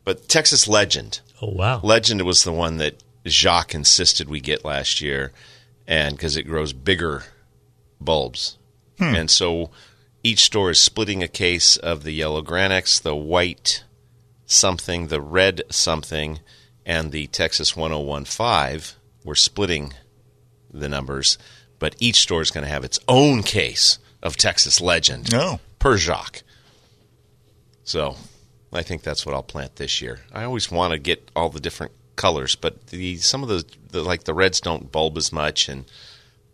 but 0.08 0.30
Texas 0.30 0.70
Legend. 0.70 1.20
Oh 1.42 1.52
wow. 1.52 1.82
Legend 1.84 2.22
was 2.22 2.46
the 2.46 2.54
one 2.54 2.78
that 2.78 3.04
Jacques 3.28 3.76
insisted 3.76 4.30
we 4.30 4.40
get 4.40 4.64
last 4.64 5.02
year, 5.02 5.34
and 5.86 6.16
because 6.16 6.38
it 6.38 6.44
grows 6.44 6.72
bigger 6.72 7.26
bulbs, 8.00 8.58
hmm. 8.98 9.14
and 9.14 9.30
so 9.30 9.70
each 10.24 10.46
store 10.46 10.70
is 10.70 10.80
splitting 10.80 11.22
a 11.22 11.28
case 11.28 11.76
of 11.76 12.04
the 12.04 12.14
yellow 12.14 12.42
Granex, 12.42 13.02
the 13.02 13.18
white 13.18 13.84
something, 14.46 15.08
the 15.08 15.20
red 15.20 15.62
something, 15.70 16.40
and 16.86 17.12
the 17.12 17.28
Texas 17.28 17.76
1015. 17.76 18.96
We're 19.26 19.36
splitting 19.36 19.94
the 20.72 20.88
numbers, 20.88 21.38
but 21.80 21.98
each 22.00 22.22
store 22.22 22.42
is 22.42 22.50
going 22.52 22.64
to 22.66 22.72
have 22.72 22.86
its 22.86 23.00
own 23.10 23.44
case 23.44 24.00
of 24.24 24.38
Texas 24.38 24.80
Legend 24.80 25.34
No. 25.34 25.60
per 25.80 25.98
Jacques. 25.98 26.44
So 27.84 28.16
I 28.74 28.84
think 28.84 29.02
that's 29.02 29.26
what 29.26 29.34
I'll 29.34 29.44
plant 29.44 29.78
this 29.78 30.02
year. 30.02 30.20
I 30.34 30.44
always 30.44 30.70
want 30.72 30.92
to 30.94 31.00
get 31.00 31.32
all 31.36 31.50
the 31.50 31.60
different 31.60 31.94
colors, 32.16 32.56
but 32.56 32.88
the 32.88 33.18
some 33.18 33.44
of 33.44 33.50
the, 33.50 33.64
the 33.92 34.04
like 34.04 34.24
the 34.26 34.34
reds 34.34 34.60
don't 34.60 34.92
bulb 34.92 35.18
as 35.18 35.32
much, 35.32 35.70
and 35.70 35.86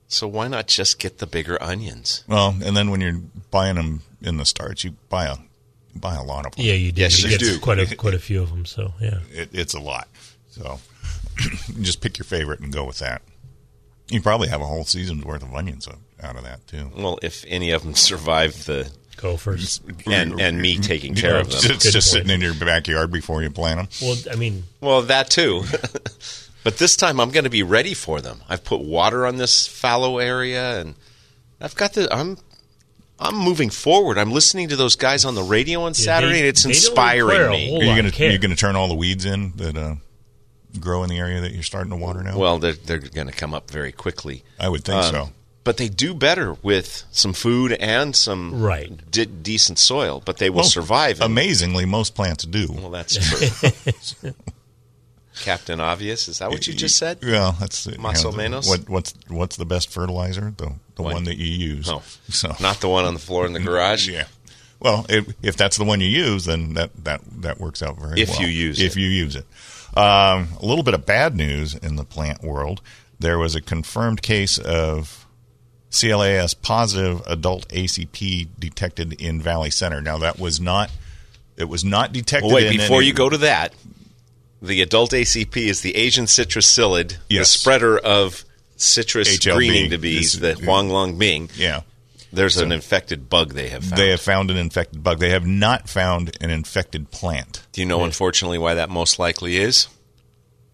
so 0.07 0.27
why 0.27 0.47
not 0.47 0.67
just 0.67 0.99
get 0.99 1.17
the 1.17 1.25
bigger 1.27 1.61
onions? 1.61 2.23
Well, 2.27 2.55
and 2.63 2.77
then 2.77 2.91
when 2.91 3.01
you're 3.01 3.19
buying 3.49 3.75
them 3.75 4.01
in 4.21 4.37
the 4.37 4.45
starts, 4.45 4.83
you 4.83 4.95
buy 5.09 5.25
a 5.25 5.37
buy 5.95 6.15
a 6.15 6.23
lot 6.23 6.45
of 6.45 6.55
them. 6.55 6.65
Yeah, 6.65 6.73
you 6.73 6.91
do. 6.91 7.01
Yes, 7.01 7.21
you 7.23 7.29
you 7.31 7.37
do. 7.37 7.59
quite 7.59 7.79
a 7.79 7.95
quite 7.97 8.13
a 8.13 8.19
few 8.19 8.41
of 8.41 8.49
them. 8.49 8.65
So 8.65 8.93
yeah, 9.01 9.19
It, 9.31 9.49
it's 9.53 9.73
a 9.73 9.79
lot. 9.79 10.07
So 10.49 10.79
just 11.81 12.01
pick 12.01 12.17
your 12.19 12.25
favorite 12.25 12.59
and 12.59 12.71
go 12.71 12.85
with 12.85 12.99
that. 12.99 13.21
You 14.09 14.21
probably 14.21 14.49
have 14.49 14.61
a 14.61 14.65
whole 14.65 14.83
season's 14.83 15.25
worth 15.25 15.41
of 15.41 15.53
onions 15.55 15.87
out 16.21 16.35
of 16.35 16.43
that 16.43 16.67
too. 16.67 16.91
Well, 16.95 17.17
if 17.23 17.43
any 17.47 17.71
of 17.71 17.83
them 17.83 17.95
survive 17.95 18.65
the 18.65 18.91
go 19.17 19.37
first. 19.37 19.81
and 20.07 20.39
and 20.39 20.61
me 20.61 20.77
taking 20.79 21.15
care 21.15 21.39
of 21.39 21.49
them. 21.49 21.57
It's 21.63 21.67
Good 21.85 21.91
just 21.91 21.93
point. 21.93 22.03
sitting 22.25 22.29
in 22.29 22.41
your 22.41 22.53
backyard 22.53 23.11
before 23.11 23.41
you 23.43 23.49
plant 23.49 23.77
them. 23.79 23.87
Well, 24.01 24.17
I 24.31 24.35
mean, 24.35 24.63
Well, 24.81 25.01
that 25.03 25.29
too. 25.29 25.63
but 26.63 26.77
this 26.77 26.95
time 26.95 27.19
I'm 27.19 27.31
going 27.31 27.43
to 27.43 27.49
be 27.49 27.63
ready 27.63 27.93
for 27.93 28.21
them. 28.21 28.41
I've 28.49 28.63
put 28.63 28.81
water 28.81 29.25
on 29.25 29.37
this 29.37 29.67
fallow 29.67 30.17
area, 30.19 30.79
and 30.81 30.95
I've 31.61 31.75
got 31.75 31.93
the. 31.93 32.13
I'm. 32.13 32.37
I'm 33.19 33.37
moving 33.37 33.69
forward. 33.69 34.17
I'm 34.17 34.31
listening 34.31 34.69
to 34.69 34.75
those 34.75 34.95
guys 34.97 35.23
on 35.23 35.35
the 35.35 35.43
radio 35.43 35.83
on 35.83 35.93
Saturday, 35.93 36.33
they- 36.33 36.39
and 36.39 36.47
it's 36.47 36.63
they 36.63 36.73
don't 36.73 36.89
require 36.89 37.19
inspiring 37.21 37.51
me. 37.51 37.69
whole 37.69 37.81
Are 37.81 37.83
you 37.85 37.95
gonna 37.95 38.07
of 38.09 38.19
you 38.19 38.37
gonna 38.39 38.55
turn 38.55 38.75
all 38.75 38.87
the 38.89 38.95
weeds 38.95 39.23
in 39.23 39.53
that 39.57 39.77
uh, 39.77 39.95
grow 40.79 41.03
in 41.03 41.09
the 41.09 41.19
area 41.19 41.39
that 41.39 41.51
you're 41.53 41.63
starting 41.63 41.91
to 41.91 41.95
water 41.95 42.21
now? 42.23 42.37
Well, 42.37 42.57
they're 42.57 42.73
they're 42.73 42.97
going 42.97 43.27
to 43.27 43.33
come 43.33 43.53
up 43.53 43.69
very 43.69 43.91
quickly. 43.93 44.43
I 44.59 44.67
would 44.67 44.83
think 44.83 44.97
Um, 45.03 45.11
so. 45.13 45.29
But 45.63 45.77
they 45.77 45.87
do 45.87 46.13
better 46.13 46.55
with 46.61 47.03
some 47.11 47.31
food 47.31 47.71
and 47.73 48.13
some 48.15 48.61
Right. 48.61 49.09
de- 49.09 49.25
decent 49.25 49.79
soil. 49.79 50.21
But 50.25 50.37
they 50.37 50.49
will 50.49 50.57
Well, 50.57 50.65
survive. 50.65 51.17
in- 51.19 51.23
Amazingly, 51.23 51.85
most 51.85 52.15
plants 52.15 52.43
do. 52.43 52.67
Well, 52.69 52.89
that's 52.89 53.15
true. 54.19 54.33
Captain 55.41 55.79
Obvious, 55.79 56.27
is 56.27 56.39
that 56.39 56.49
what 56.51 56.67
you 56.67 56.73
just 56.73 56.95
said? 56.97 57.17
Well, 57.23 57.55
that's 57.59 57.87
Más 57.87 58.23
o 58.23 58.31
the- 58.31 58.37
menos? 58.37 58.67
What 58.67 58.87
what's 58.87 59.13
what's 59.29 59.55
the 59.55 59.65
best 59.65 59.89
fertilizer? 59.89 60.53
The 60.55 60.73
the 60.95 61.01
What? 61.01 61.13
one 61.13 61.23
that 61.23 61.37
you 61.37 61.47
use. 61.47 61.87
No, 61.87 62.03
so 62.29 62.55
not 62.59 62.81
the 62.81 62.89
one 62.89 63.05
on 63.05 63.13
the 63.15 63.19
floor 63.19 63.45
in 63.47 63.53
the 63.53 63.59
garage. 63.59 64.07
Yeah. 64.07 64.25
Well, 64.79 65.05
if, 65.09 65.33
if 65.41 65.55
that's 65.57 65.77
the 65.77 65.85
one 65.85 66.01
you 66.01 66.07
use, 66.07 66.45
then 66.45 66.73
that 66.75 66.91
that 67.03 67.21
that 67.41 67.59
works 67.59 67.81
out 67.81 67.97
very 67.99 68.21
If 68.21 68.29
well. 68.29 68.41
you 68.41 68.47
use 68.47 68.79
if 68.79 68.95
it. 68.95 68.99
you 68.99 69.07
use 69.07 69.35
it. 69.35 69.45
Um, 69.97 70.49
a 70.61 70.65
little 70.65 70.83
bit 70.83 70.93
of 70.93 71.05
bad 71.05 71.35
news 71.35 71.73
in 71.73 71.95
the 71.95 72.03
plant 72.03 72.43
world. 72.43 72.81
There 73.19 73.39
was 73.39 73.55
a 73.55 73.61
confirmed 73.61 74.21
case 74.21 74.57
of 74.59 75.22
CLAS 75.93 76.53
positive 76.53 77.21
adult 77.27 77.67
ACP 77.69 78.47
detected 78.59 79.13
in 79.13 79.41
Valley 79.41 79.69
Center. 79.69 80.01
Now 80.01 80.17
that 80.19 80.39
was 80.39 80.59
not 80.59 80.89
it 81.55 81.65
was 81.65 81.85
not 81.85 82.11
detected. 82.11 82.47
Well, 82.47 82.55
wait, 82.55 82.67
in 82.67 82.77
before 82.77 82.97
any- 82.97 83.07
you 83.07 83.13
go 83.13 83.29
to 83.29 83.37
that, 83.39 83.73
the 84.61 84.81
adult 84.81 85.11
ACP 85.11 85.55
is 85.67 85.81
the 85.81 85.95
Asian 85.95 86.25
citrus 86.27 86.65
psyllid, 86.73 87.17
the 87.29 87.43
spreader 87.45 87.97
of 87.97 88.43
citrus 88.75 89.37
HLB. 89.37 89.55
greening 89.55 89.89
to 89.91 89.97
be 89.97 90.25
the 90.25 90.53
Huang 90.55 90.89
Long 90.89 91.17
Bing. 91.17 91.49
yeah. 91.55 91.81
There's 92.31 92.57
an 92.57 92.71
infected 92.71 93.29
bug 93.29 93.53
they 93.53 93.69
have 93.69 93.83
found. 93.83 94.01
They 94.01 94.09
have 94.09 94.19
found 94.19 94.49
an 94.49 94.57
infected 94.57 95.03
bug. 95.03 95.19
They 95.19 95.29
have 95.29 95.45
not 95.45 95.87
found 95.87 96.35
an 96.41 96.49
infected 96.49 97.11
plant 97.11 97.61
Do 97.73 97.81
you 97.81 97.85
know, 97.85 98.03
unfortunately, 98.03 98.57
why 98.57 98.73
that 98.73 98.89
most 98.89 99.19
likely 99.19 99.57
is? 99.57 99.87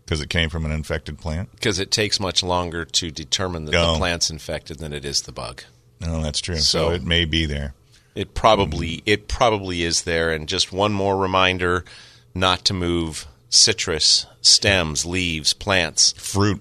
Because 0.09 0.21
it 0.21 0.29
came 0.29 0.49
from 0.49 0.65
an 0.65 0.71
infected 0.71 1.19
plant. 1.19 1.51
Because 1.51 1.77
it 1.77 1.91
takes 1.91 2.19
much 2.19 2.41
longer 2.41 2.83
to 2.83 3.11
determine 3.11 3.65
that 3.65 3.75
Oh. 3.75 3.91
the 3.93 3.97
plant's 3.99 4.31
infected 4.31 4.79
than 4.79 4.91
it 4.91 5.05
is 5.05 5.21
the 5.21 5.31
bug. 5.31 5.61
No, 6.01 6.23
that's 6.23 6.39
true. 6.41 6.55
So- 6.57 6.89
so 6.89 6.91
it 6.95 7.03
may 7.03 7.25
be 7.25 7.45
there. 7.45 7.75
It 8.15 8.33
probably 8.33 9.03
it 9.05 9.27
probably 9.27 9.83
is 9.83 10.01
there. 10.01 10.31
And 10.31 10.49
just 10.49 10.71
one 10.73 10.93
more 10.93 11.15
reminder: 11.15 11.85
not 12.33 12.65
to 12.65 12.73
move 12.73 13.27
citrus 13.49 14.25
stems, 14.41 15.05
leaves, 15.05 15.53
plants, 15.53 16.15
Fruit, 16.17 16.59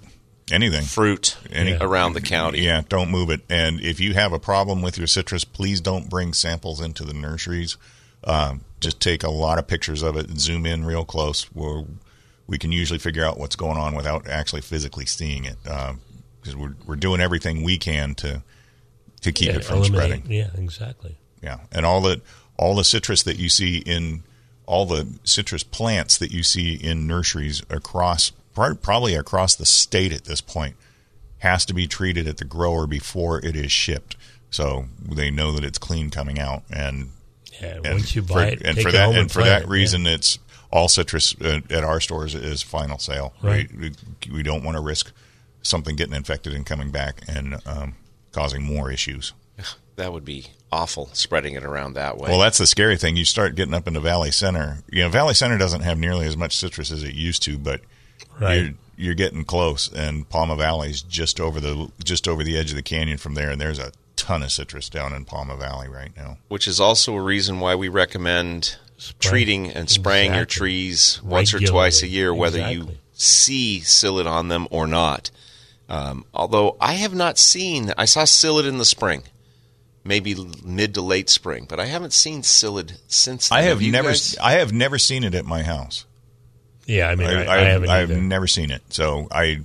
anything. 0.52 0.84
fruit 0.84 1.36
Any- 1.50 1.72
around 1.80 2.12
the 2.12 2.20
county. 2.20 2.60
Yeah, 2.60 2.82
don't 2.90 3.10
move 3.10 3.30
it. 3.30 3.40
And 3.48 3.80
if 3.80 3.98
you 3.98 4.12
have 4.12 4.34
a 4.34 4.38
problem 4.38 4.82
with 4.82 4.98
your 4.98 5.06
citrus, 5.06 5.44
please 5.44 5.80
don't 5.80 6.10
bring 6.10 6.34
samples 6.34 6.82
into 6.82 7.02
the 7.02 7.14
nurseries. 7.14 7.78
Um, 8.24 8.60
just 8.78 9.00
take 9.00 9.22
a 9.22 9.30
lot 9.30 9.58
of 9.58 9.66
pictures 9.66 10.02
of 10.02 10.16
it 10.18 10.28
and 10.28 10.38
zoom 10.38 10.66
in 10.66 10.84
real 10.84 11.06
close. 11.06 11.44
Where 11.54 11.84
we 12.48 12.58
can 12.58 12.72
usually 12.72 12.98
figure 12.98 13.24
out 13.24 13.38
what's 13.38 13.54
going 13.54 13.76
on 13.76 13.94
without 13.94 14.26
actually 14.26 14.62
physically 14.62 15.06
seeing 15.06 15.44
it. 15.44 15.56
Uh, 15.68 15.94
because 16.40 16.56
we're 16.56 16.74
we're 16.86 16.96
doing 16.96 17.20
everything 17.20 17.62
we 17.62 17.78
can 17.78 18.14
to 18.16 18.42
to 19.20 19.32
keep 19.32 19.48
yeah, 19.48 19.56
it 19.56 19.64
from 19.64 19.84
spreading. 19.84 20.24
Yeah, 20.28 20.48
exactly. 20.56 21.16
Yeah, 21.42 21.58
and 21.72 21.84
all 21.84 22.00
the 22.00 22.20
all 22.56 22.74
the 22.74 22.84
citrus 22.84 23.22
that 23.24 23.38
you 23.38 23.48
see 23.48 23.78
in 23.78 24.22
all 24.66 24.86
the 24.86 25.08
citrus 25.24 25.62
plants 25.62 26.18
that 26.18 26.30
you 26.30 26.42
see 26.42 26.74
in 26.74 27.06
nurseries 27.06 27.62
across 27.70 28.32
probably 28.54 29.14
across 29.14 29.54
the 29.54 29.66
state 29.66 30.12
at 30.12 30.24
this 30.24 30.40
point 30.40 30.74
has 31.38 31.64
to 31.64 31.72
be 31.72 31.86
treated 31.86 32.26
at 32.26 32.38
the 32.38 32.44
grower 32.44 32.86
before 32.86 33.38
it 33.44 33.54
is 33.54 33.70
shipped, 33.70 34.16
so 34.50 34.86
they 35.00 35.30
know 35.30 35.52
that 35.52 35.64
it's 35.64 35.78
clean 35.78 36.10
coming 36.10 36.38
out. 36.38 36.62
And 36.70 37.10
Yeah, 37.60 37.76
and 37.76 37.94
once 37.94 38.14
you 38.16 38.22
for, 38.22 38.34
buy 38.34 38.46
it, 38.48 38.62
and 38.62 38.76
take 38.76 38.84
for 38.84 38.92
that 38.92 39.14
and 39.14 39.30
for 39.30 39.44
that 39.44 39.62
it, 39.62 39.68
reason, 39.68 40.06
it's 40.06 40.38
all 40.70 40.88
citrus 40.88 41.34
uh, 41.40 41.60
at 41.70 41.84
our 41.84 42.00
stores 42.00 42.34
is 42.34 42.62
final 42.62 42.98
sale. 42.98 43.34
Right. 43.42 43.70
We, 43.74 43.90
we, 44.26 44.32
we 44.32 44.42
don't 44.42 44.62
want 44.64 44.76
to 44.76 44.82
risk 44.82 45.12
something 45.62 45.96
getting 45.96 46.14
infected 46.14 46.52
and 46.54 46.64
coming 46.66 46.90
back 46.90 47.22
and 47.28 47.56
um, 47.66 47.94
causing 48.32 48.62
more 48.62 48.90
issues. 48.90 49.32
That 49.96 50.12
would 50.12 50.24
be 50.24 50.46
awful, 50.70 51.10
spreading 51.12 51.54
it 51.54 51.64
around 51.64 51.94
that 51.94 52.18
way. 52.18 52.30
Well, 52.30 52.38
that's 52.38 52.58
the 52.58 52.68
scary 52.68 52.96
thing. 52.96 53.16
You 53.16 53.24
start 53.24 53.56
getting 53.56 53.74
up 53.74 53.88
into 53.88 53.98
Valley 53.98 54.30
Center. 54.30 54.78
You 54.88 55.02
know, 55.02 55.08
Valley 55.08 55.34
Center 55.34 55.58
doesn't 55.58 55.80
have 55.80 55.98
nearly 55.98 56.24
as 56.24 56.36
much 56.36 56.56
citrus 56.56 56.92
as 56.92 57.02
it 57.02 57.14
used 57.16 57.42
to, 57.42 57.58
but 57.58 57.80
Right. 58.38 58.54
you're 58.62 58.74
you're 58.96 59.14
getting 59.16 59.42
close. 59.42 59.92
And 59.92 60.28
Pauma 60.30 60.56
Valley's 60.56 61.02
just 61.02 61.40
over 61.40 61.58
the 61.58 61.90
just 62.04 62.28
over 62.28 62.44
the 62.44 62.56
edge 62.56 62.70
of 62.70 62.76
the 62.76 62.82
canyon 62.84 63.18
from 63.18 63.34
there, 63.34 63.50
and 63.50 63.60
there's 63.60 63.80
a 63.80 63.90
ton 64.14 64.44
of 64.44 64.52
citrus 64.52 64.88
down 64.88 65.12
in 65.12 65.24
Pauma 65.24 65.58
Valley 65.58 65.88
right 65.88 66.16
now. 66.16 66.38
which 66.46 66.68
is 66.68 66.78
also 66.78 67.16
a 67.16 67.20
reason 67.20 67.58
why 67.58 67.74
we 67.74 67.88
recommend 67.88 68.76
Spray. 68.98 69.30
treating 69.30 69.70
and 69.70 69.88
spraying 69.88 70.34
your 70.34 70.44
trees 70.44 71.20
once 71.22 71.54
or 71.54 71.60
twice 71.60 72.02
a 72.02 72.08
year, 72.08 72.34
whether 72.34 72.70
you 72.70 72.90
see 73.12 73.80
psyllid 73.82 74.26
on 74.26 74.48
them 74.48 74.66
or 74.70 74.86
not. 74.86 75.30
Um, 75.88 76.24
although 76.34 76.76
I 76.80 76.94
have 76.94 77.14
not 77.14 77.38
seen, 77.38 77.92
I 77.96 78.04
saw 78.04 78.24
psyllid 78.24 78.68
in 78.68 78.78
the 78.78 78.84
spring, 78.84 79.22
maybe 80.04 80.36
mid 80.62 80.94
to 80.94 81.00
late 81.00 81.30
spring, 81.30 81.66
but 81.68 81.80
I 81.80 81.86
haven't 81.86 82.12
seen 82.12 82.42
psyllid 82.42 82.98
since. 83.06 83.48
Then. 83.48 83.58
I 83.58 83.62
have 83.62 83.80
you 83.80 83.92
never 83.92 84.08
guys? 84.08 84.36
I 84.38 84.52
have 84.54 84.72
never 84.72 84.98
seen 84.98 85.24
it 85.24 85.34
at 85.34 85.46
my 85.46 85.62
house. 85.62 86.04
Yeah, 86.84 87.08
I 87.08 87.14
mean, 87.14 87.28
I, 87.28 87.44
I, 87.44 87.54
I, 87.54 87.58
haven't 87.64 87.88
I've 87.90 88.10
either. 88.10 88.20
never 88.20 88.46
seen 88.46 88.70
it, 88.70 88.82
so 88.90 89.28
I 89.30 89.60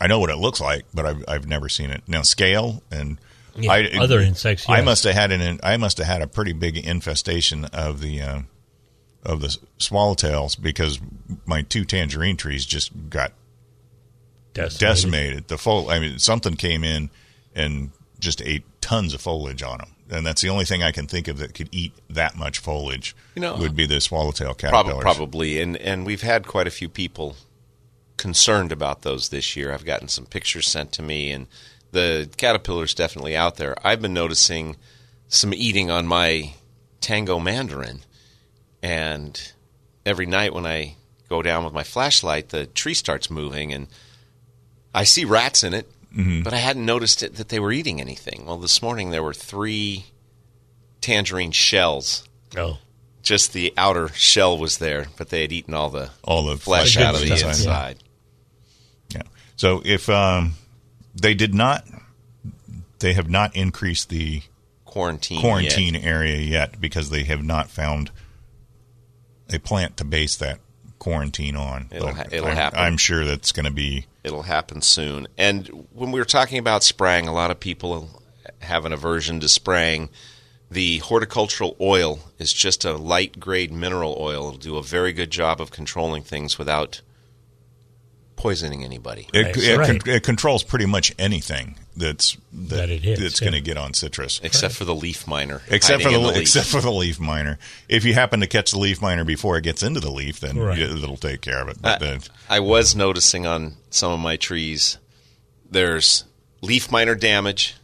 I 0.00 0.06
know 0.06 0.18
what 0.18 0.30
it 0.30 0.36
looks 0.36 0.60
like, 0.60 0.84
but 0.94 1.06
I've 1.06 1.24
I've 1.28 1.46
never 1.46 1.68
seen 1.68 1.90
it. 1.90 2.02
Now 2.06 2.22
scale 2.22 2.82
and 2.90 3.18
Yeah, 3.54 3.72
I, 3.72 3.90
other 4.00 4.20
insects, 4.20 4.68
I 4.68 4.80
must 4.80 5.04
have 5.04 5.14
had 5.14 5.30
an 5.30 5.60
I 5.62 5.76
must 5.76 5.98
have 5.98 6.06
had 6.06 6.22
a 6.22 6.26
pretty 6.26 6.52
big 6.52 6.76
infestation 6.76 7.66
of 7.66 8.00
the 8.00 8.20
uh, 8.22 8.40
of 9.22 9.40
the 9.40 9.56
swallowtails 9.78 10.60
because 10.60 11.00
my 11.46 11.62
two 11.62 11.84
tangerine 11.84 12.36
trees 12.36 12.64
just 12.64 12.90
got 13.08 13.32
decimated. 14.54 14.78
decimated. 14.80 15.48
The 15.48 15.58
fol 15.58 15.90
I 15.90 15.98
mean 15.98 16.18
something 16.18 16.56
came 16.56 16.84
in 16.84 17.10
and 17.54 17.90
just 18.18 18.42
ate 18.42 18.64
tons 18.80 19.14
of 19.14 19.20
foliage 19.20 19.62
on 19.62 19.78
them. 19.78 19.94
And 20.10 20.26
that's 20.26 20.42
the 20.42 20.50
only 20.50 20.64
thing 20.64 20.82
I 20.82 20.92
can 20.92 21.06
think 21.06 21.26
of 21.26 21.38
that 21.38 21.54
could 21.54 21.68
eat 21.72 21.94
that 22.10 22.36
much 22.36 22.58
foliage. 22.58 23.16
You 23.34 23.40
know, 23.42 23.56
would 23.56 23.74
be 23.74 23.86
the 23.86 24.00
swallowtail 24.00 24.54
Prob- 24.54 24.58
caterpillars. 24.58 25.02
probably, 25.02 25.60
and 25.60 25.76
and 25.78 26.04
we've 26.04 26.22
had 26.22 26.46
quite 26.46 26.66
a 26.66 26.70
few 26.70 26.88
people 26.88 27.36
concerned 28.18 28.72
about 28.72 29.02
those 29.02 29.30
this 29.30 29.56
year. 29.56 29.72
I've 29.72 29.84
gotten 29.86 30.08
some 30.08 30.26
pictures 30.26 30.68
sent 30.68 30.92
to 30.92 31.02
me, 31.02 31.30
and 31.30 31.46
the 31.92 32.28
caterpillars 32.36 32.94
definitely 32.94 33.34
out 33.36 33.56
there. 33.56 33.74
I've 33.86 34.02
been 34.02 34.12
noticing 34.12 34.76
some 35.28 35.54
eating 35.54 35.90
on 35.90 36.06
my 36.06 36.52
tango 37.00 37.38
mandarin, 37.38 38.00
and 38.82 39.52
every 40.04 40.26
night 40.26 40.52
when 40.52 40.66
I 40.66 40.96
go 41.28 41.42
down 41.42 41.64
with 41.64 41.72
my 41.72 41.82
flashlight, 41.84 42.48
the 42.50 42.66
tree 42.66 42.94
starts 42.94 43.30
moving, 43.30 43.72
and 43.72 43.86
I 44.94 45.04
see 45.04 45.24
rats 45.24 45.62
in 45.64 45.72
it, 45.74 45.90
but 46.44 46.52
I 46.52 46.58
hadn't 46.58 46.84
noticed 46.84 47.22
it, 47.22 47.36
that 47.36 47.48
they 47.48 47.58
were 47.58 47.72
eating 47.72 48.00
anything. 48.00 48.44
Well, 48.46 48.58
this 48.58 48.82
morning 48.82 49.10
there 49.10 49.22
were 49.22 49.32
three 49.34 50.06
tangerine 51.00 51.52
shells 51.52 52.28
Oh, 52.56 52.78
just 53.22 53.52
the 53.54 53.72
outer 53.78 54.08
shell 54.08 54.58
was 54.58 54.76
there, 54.78 55.06
but 55.16 55.30
they 55.30 55.40
had 55.42 55.52
eaten 55.52 55.72
all 55.72 55.88
the 55.88 56.10
All 56.22 56.44
the 56.44 56.56
flesh 56.58 56.96
out 56.98 57.14
of 57.14 57.20
the 57.22 57.28
yeah. 57.28 57.48
inside. 57.48 57.98
So 59.56 59.80
if 59.84 60.08
um, 60.08 60.54
they 61.14 61.34
did 61.34 61.54
not, 61.54 61.86
they 62.98 63.12
have 63.12 63.30
not 63.30 63.54
increased 63.54 64.08
the 64.08 64.42
Quarantine. 64.84 65.40
quarantine 65.40 65.94
yet. 65.94 66.04
area 66.04 66.36
yet 66.38 66.80
because 66.80 67.10
they 67.10 67.22
have 67.24 67.44
not 67.44 67.70
found 67.70 68.10
a 69.54 69.60
plant 69.60 69.96
to 69.98 70.04
base 70.04 70.36
that 70.36 70.58
quarantine 70.98 71.56
on. 71.56 71.88
It'll 71.90 72.14
ha- 72.14 72.24
it'll 72.30 72.48
I'm, 72.48 72.56
happen. 72.56 72.78
I'm 72.78 72.96
sure 72.96 73.24
that's 73.24 73.52
going 73.52 73.66
to 73.66 73.72
be. 73.72 74.06
It'll 74.22 74.42
happen 74.42 74.82
soon. 74.82 75.26
And 75.36 75.86
when 75.92 76.12
we 76.12 76.20
were 76.20 76.24
talking 76.24 76.58
about 76.58 76.84
spraying, 76.84 77.26
a 77.26 77.32
lot 77.32 77.50
of 77.50 77.58
people 77.58 78.20
have 78.60 78.84
an 78.84 78.92
aversion 78.92 79.40
to 79.40 79.48
spraying. 79.48 80.10
The 80.70 80.98
horticultural 80.98 81.76
oil 81.80 82.20
is 82.38 82.52
just 82.52 82.84
a 82.84 82.92
light 82.92 83.40
grade 83.40 83.72
mineral 83.72 84.16
oil. 84.18 84.48
It'll 84.48 84.58
do 84.58 84.76
a 84.76 84.82
very 84.82 85.12
good 85.12 85.30
job 85.30 85.60
of 85.60 85.70
controlling 85.70 86.22
things 86.22 86.56
without 86.56 87.02
poisoning 88.36 88.84
anybody. 88.84 89.28
It, 89.32 89.42
Right. 89.44 89.56
it, 89.56 89.78
Right. 89.78 90.06
it 90.08 90.22
controls 90.22 90.62
pretty 90.62 90.86
much 90.86 91.12
anything 91.18 91.76
that's 91.96 92.36
that, 92.52 92.76
That 92.76 92.90
it 92.90 93.02
hits, 93.02 93.20
that's 93.20 93.40
yeah. 93.40 93.50
going 93.50 93.62
to 93.62 93.66
get 93.66 93.76
on 93.76 93.94
citrus. 93.94 94.40
Except 94.42 94.74
for 94.74 94.84
the 94.84 94.94
leaf 94.94 95.26
miner. 95.26 95.62
Except 95.68 96.02
for 96.02 96.08
hiding 96.08 96.22
the, 96.22 96.28
leaf. 96.28 96.38
except 96.38 96.66
for 96.66 96.80
the 96.80 96.90
leaf 96.90 97.20
miner. 97.20 97.58
If 97.88 98.04
you 98.04 98.14
happen 98.14 98.40
to 98.40 98.46
catch 98.46 98.70
the 98.72 98.78
leaf 98.78 99.00
miner 99.02 99.24
before 99.24 99.56
it 99.58 99.62
gets 99.62 99.82
into 99.82 100.00
the 100.00 100.10
leaf, 100.10 100.40
then 100.40 100.58
Right. 100.58 100.78
it- 100.78 100.90
it'll 100.90 101.16
take 101.16 101.40
care 101.42 101.60
of 101.60 101.68
it. 101.68 101.80
But 101.80 102.02
I, 102.02 102.06
the, 102.16 102.28
I 102.48 102.60
was 102.60 102.94
noticing 102.96 103.46
on 103.46 103.76
some 103.90 104.12
of 104.12 104.20
my 104.20 104.36
trees, 104.36 104.98
there's 105.70 106.24
leaf 106.60 106.90
miner 106.90 107.14
damage. 107.14 107.74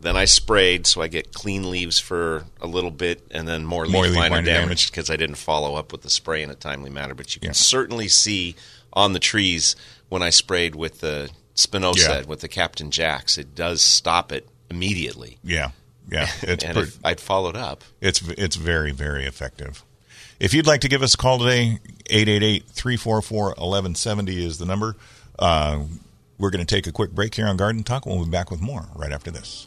Then 0.00 0.16
I 0.16 0.26
sprayed, 0.26 0.86
so 0.86 1.02
I 1.02 1.08
get 1.08 1.32
clean 1.32 1.68
leaves 1.72 1.98
for 1.98 2.44
a 2.60 2.68
little 2.68 2.92
bit, 2.92 3.20
and 3.32 3.48
then 3.48 3.66
more 3.66 3.84
leaf, 3.84 3.92
More 3.92 4.04
leaf 4.06 4.14
miner, 4.14 4.30
miner 4.36 4.46
damage 4.46 4.62
damage. 4.62 4.90
because 4.92 5.10
I 5.10 5.16
didn't 5.16 5.34
follow 5.34 5.74
up 5.74 5.90
with 5.90 6.02
the 6.02 6.10
spray 6.10 6.40
in 6.44 6.50
a 6.50 6.54
timely 6.54 6.88
manner. 6.88 7.14
But 7.14 7.34
you 7.34 7.40
can 7.40 7.48
Yeah. 7.48 7.52
certainly 7.54 8.06
see 8.06 8.54
on 8.98 9.12
the 9.14 9.18
trees 9.18 9.74
when 10.08 10.22
I 10.22 10.30
sprayed 10.30 10.74
with 10.74 11.00
the 11.00 11.30
spinosad, 11.54 12.22
Yeah. 12.22 12.26
with 12.26 12.40
the 12.40 12.48
Captain 12.48 12.90
Jacks, 12.90 13.38
it 13.38 13.54
does 13.54 13.80
stop 13.80 14.32
it 14.32 14.46
immediately. 14.70 15.38
yeah, 15.42 15.70
yeah, 16.10 16.28
it's 16.42 16.64
and 16.64 16.92
I'd 17.04 17.20
followed 17.20 17.56
up. 17.56 17.84
It's 18.00 18.20
it's 18.36 18.56
very 18.56 18.90
very 18.92 19.24
effective. 19.24 19.82
If 20.40 20.52
you'd 20.54 20.66
like 20.66 20.82
to 20.82 20.88
give 20.88 21.02
us 21.02 21.14
a 21.14 21.16
call 21.16 21.38
today, 21.38 21.78
888-344-1170 22.10 24.36
is 24.36 24.58
the 24.58 24.66
number. 24.66 24.96
Uh, 25.38 25.84
we're 26.38 26.50
going 26.50 26.64
to 26.64 26.74
take 26.74 26.86
a 26.86 26.92
quick 26.92 27.12
break 27.12 27.34
here 27.34 27.46
on 27.46 27.56
Garden 27.56 27.82
Talk. 27.82 28.06
We'll 28.06 28.24
be 28.24 28.30
back 28.30 28.50
with 28.50 28.60
more 28.60 28.86
right 28.94 29.12
after 29.12 29.30
this. 29.30 29.66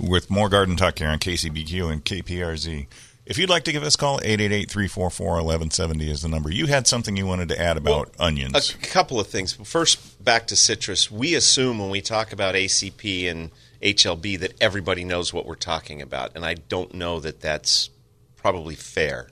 with 0.00 0.30
more 0.30 0.48
Garden 0.48 0.76
Talk 0.76 0.98
here 0.98 1.08
on 1.08 1.18
KCBQ 1.18 1.92
and 1.92 2.04
KPRZ. 2.04 2.86
If 3.26 3.38
you'd 3.38 3.50
like 3.50 3.64
to 3.64 3.72
give 3.72 3.82
us 3.84 3.94
a 3.94 3.98
call, 3.98 4.18
888-344-1170 4.20 6.08
is 6.08 6.22
the 6.22 6.28
number. 6.28 6.50
You 6.50 6.66
had 6.66 6.88
something 6.88 7.16
you 7.16 7.26
wanted 7.26 7.48
to 7.50 7.60
add 7.60 7.76
about 7.76 8.12
onions. 8.18 8.74
A 8.74 8.78
couple 8.78 9.20
of 9.20 9.28
things. 9.28 9.52
First, 9.52 10.24
back 10.24 10.48
to 10.48 10.56
citrus. 10.56 11.10
We 11.10 11.34
assume 11.34 11.78
when 11.78 11.90
we 11.90 12.00
talk 12.00 12.32
about 12.32 12.56
ACP 12.56 13.30
and 13.30 13.50
HLB 13.82 14.40
that 14.40 14.60
everybody 14.60 15.04
knows 15.04 15.32
what 15.32 15.46
we're 15.46 15.54
talking 15.54 16.02
about, 16.02 16.32
and 16.34 16.44
I 16.44 16.54
don't 16.54 16.94
know 16.94 17.20
that 17.20 17.40
that's 17.40 17.90
probably 18.36 18.74
fair. 18.74 19.28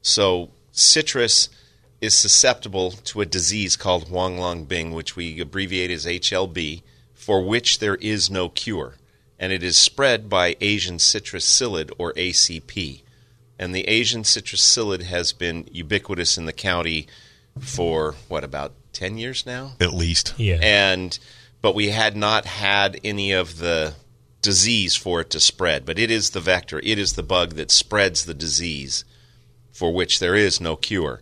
So, 0.00 0.50
citrus 0.70 1.48
is 2.00 2.14
susceptible 2.14 2.92
to 2.92 3.20
a 3.20 3.26
disease 3.26 3.76
called 3.76 4.08
Huang 4.08 4.38
Long 4.38 4.64
Bing, 4.64 4.92
which 4.92 5.16
we 5.16 5.40
abbreviate 5.40 5.90
as 5.90 6.06
HLB, 6.06 6.82
for 7.14 7.42
which 7.42 7.80
there 7.80 7.96
is 7.96 8.30
no 8.30 8.48
cure, 8.48 8.94
and 9.40 9.52
it 9.52 9.62
is 9.62 9.78
spread 9.78 10.28
by 10.28 10.54
Asian 10.60 10.98
citrus 10.98 11.46
psyllid 11.46 11.90
or 11.98 12.12
ACP. 12.12 13.02
And 13.58 13.74
the 13.74 13.88
Asian 13.88 14.22
citrus 14.22 14.60
psyllid 14.60 15.02
has 15.02 15.32
been 15.32 15.66
ubiquitous 15.72 16.36
in 16.36 16.44
the 16.44 16.52
county 16.52 17.08
for 17.58 18.14
what 18.28 18.44
about 18.44 18.74
10 18.92 19.16
years 19.18 19.46
now? 19.46 19.72
At 19.80 19.94
least. 19.94 20.34
Yeah. 20.36 20.58
and 20.60 21.18
but 21.62 21.74
we 21.74 21.88
had 21.88 22.16
not 22.16 22.44
had 22.46 22.98
any 23.04 23.32
of 23.32 23.58
the 23.58 23.94
disease 24.40 24.96
for 24.96 25.20
it 25.20 25.28
to 25.30 25.38
spread 25.38 25.84
but 25.84 25.98
it 25.98 26.10
is 26.10 26.30
the 26.30 26.40
vector 26.40 26.80
it 26.82 26.98
is 26.98 27.12
the 27.12 27.22
bug 27.22 27.54
that 27.56 27.70
spreads 27.70 28.24
the 28.24 28.32
disease 28.32 29.04
for 29.70 29.92
which 29.92 30.18
there 30.18 30.34
is 30.34 30.62
no 30.62 30.76
cure 30.76 31.20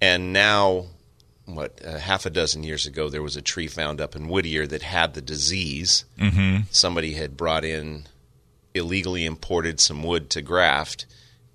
and 0.00 0.32
now 0.32 0.86
what 1.56 1.80
uh, 1.84 1.98
half 1.98 2.26
a 2.26 2.30
dozen 2.30 2.62
years 2.62 2.86
ago 2.86 3.08
there 3.08 3.22
was 3.22 3.36
a 3.36 3.42
tree 3.42 3.66
found 3.66 4.00
up 4.00 4.16
in 4.16 4.28
Whittier 4.28 4.66
that 4.66 4.82
had 4.82 5.14
the 5.14 5.20
disease 5.22 6.04
mm-hmm. 6.18 6.62
somebody 6.70 7.14
had 7.14 7.36
brought 7.36 7.64
in 7.64 8.06
illegally 8.74 9.24
imported 9.24 9.80
some 9.80 10.02
wood 10.02 10.30
to 10.30 10.42
graft 10.42 11.06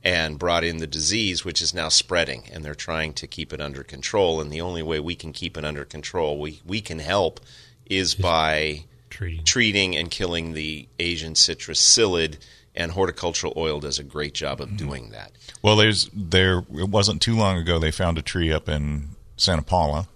and 0.04 0.40
brought 0.40 0.64
in 0.64 0.78
the 0.78 0.88
disease, 0.88 1.44
which 1.44 1.62
is 1.62 1.74
now 1.74 1.90
spreading, 1.90 2.44
and 2.54 2.64
they're 2.64 2.76
trying 2.76 3.12
to 3.14 3.28
keep 3.28 3.52
it 3.52 3.60
under 3.60 3.84
control. 3.84 4.40
And 4.40 4.52
the 4.52 4.62
only 4.62 4.82
way 4.84 5.00
we 5.00 5.16
can 5.16 5.34
keep 5.34 5.58
it 5.58 5.66
under 5.66 5.84
control, 5.84 6.40
we, 6.40 6.62
we 6.66 6.80
can 6.80 7.00
help, 7.00 7.42
is 7.88 8.16
by 8.16 8.86
Treating. 9.10 9.44
treating 9.44 9.96
and 9.98 10.12
killing 10.12 10.54
the 10.54 10.88
Asian 11.00 11.36
citrus 11.36 11.82
psyllid. 11.82 12.38
And 12.76 12.92
horticultural 12.92 13.54
oil 13.58 13.80
does 13.80 13.98
a 13.98 14.04
great 14.04 14.36
job 14.36 14.60
Mm-hmm. 14.60 14.72
of 14.72 14.78
doing 14.78 15.10
that. 15.10 15.32
Well, 15.64 15.76
there's 15.76 16.12
there. 16.14 16.60
It 16.74 16.90
wasn't 16.90 17.24
too 17.24 17.36
long 17.36 17.58
ago 17.58 17.80
they 17.80 17.90
found 17.90 18.20
a 18.20 18.22
tree 18.22 18.54
up 18.54 18.70
in 18.70 19.10
Santa 19.38 19.62
Paula. 19.62 20.08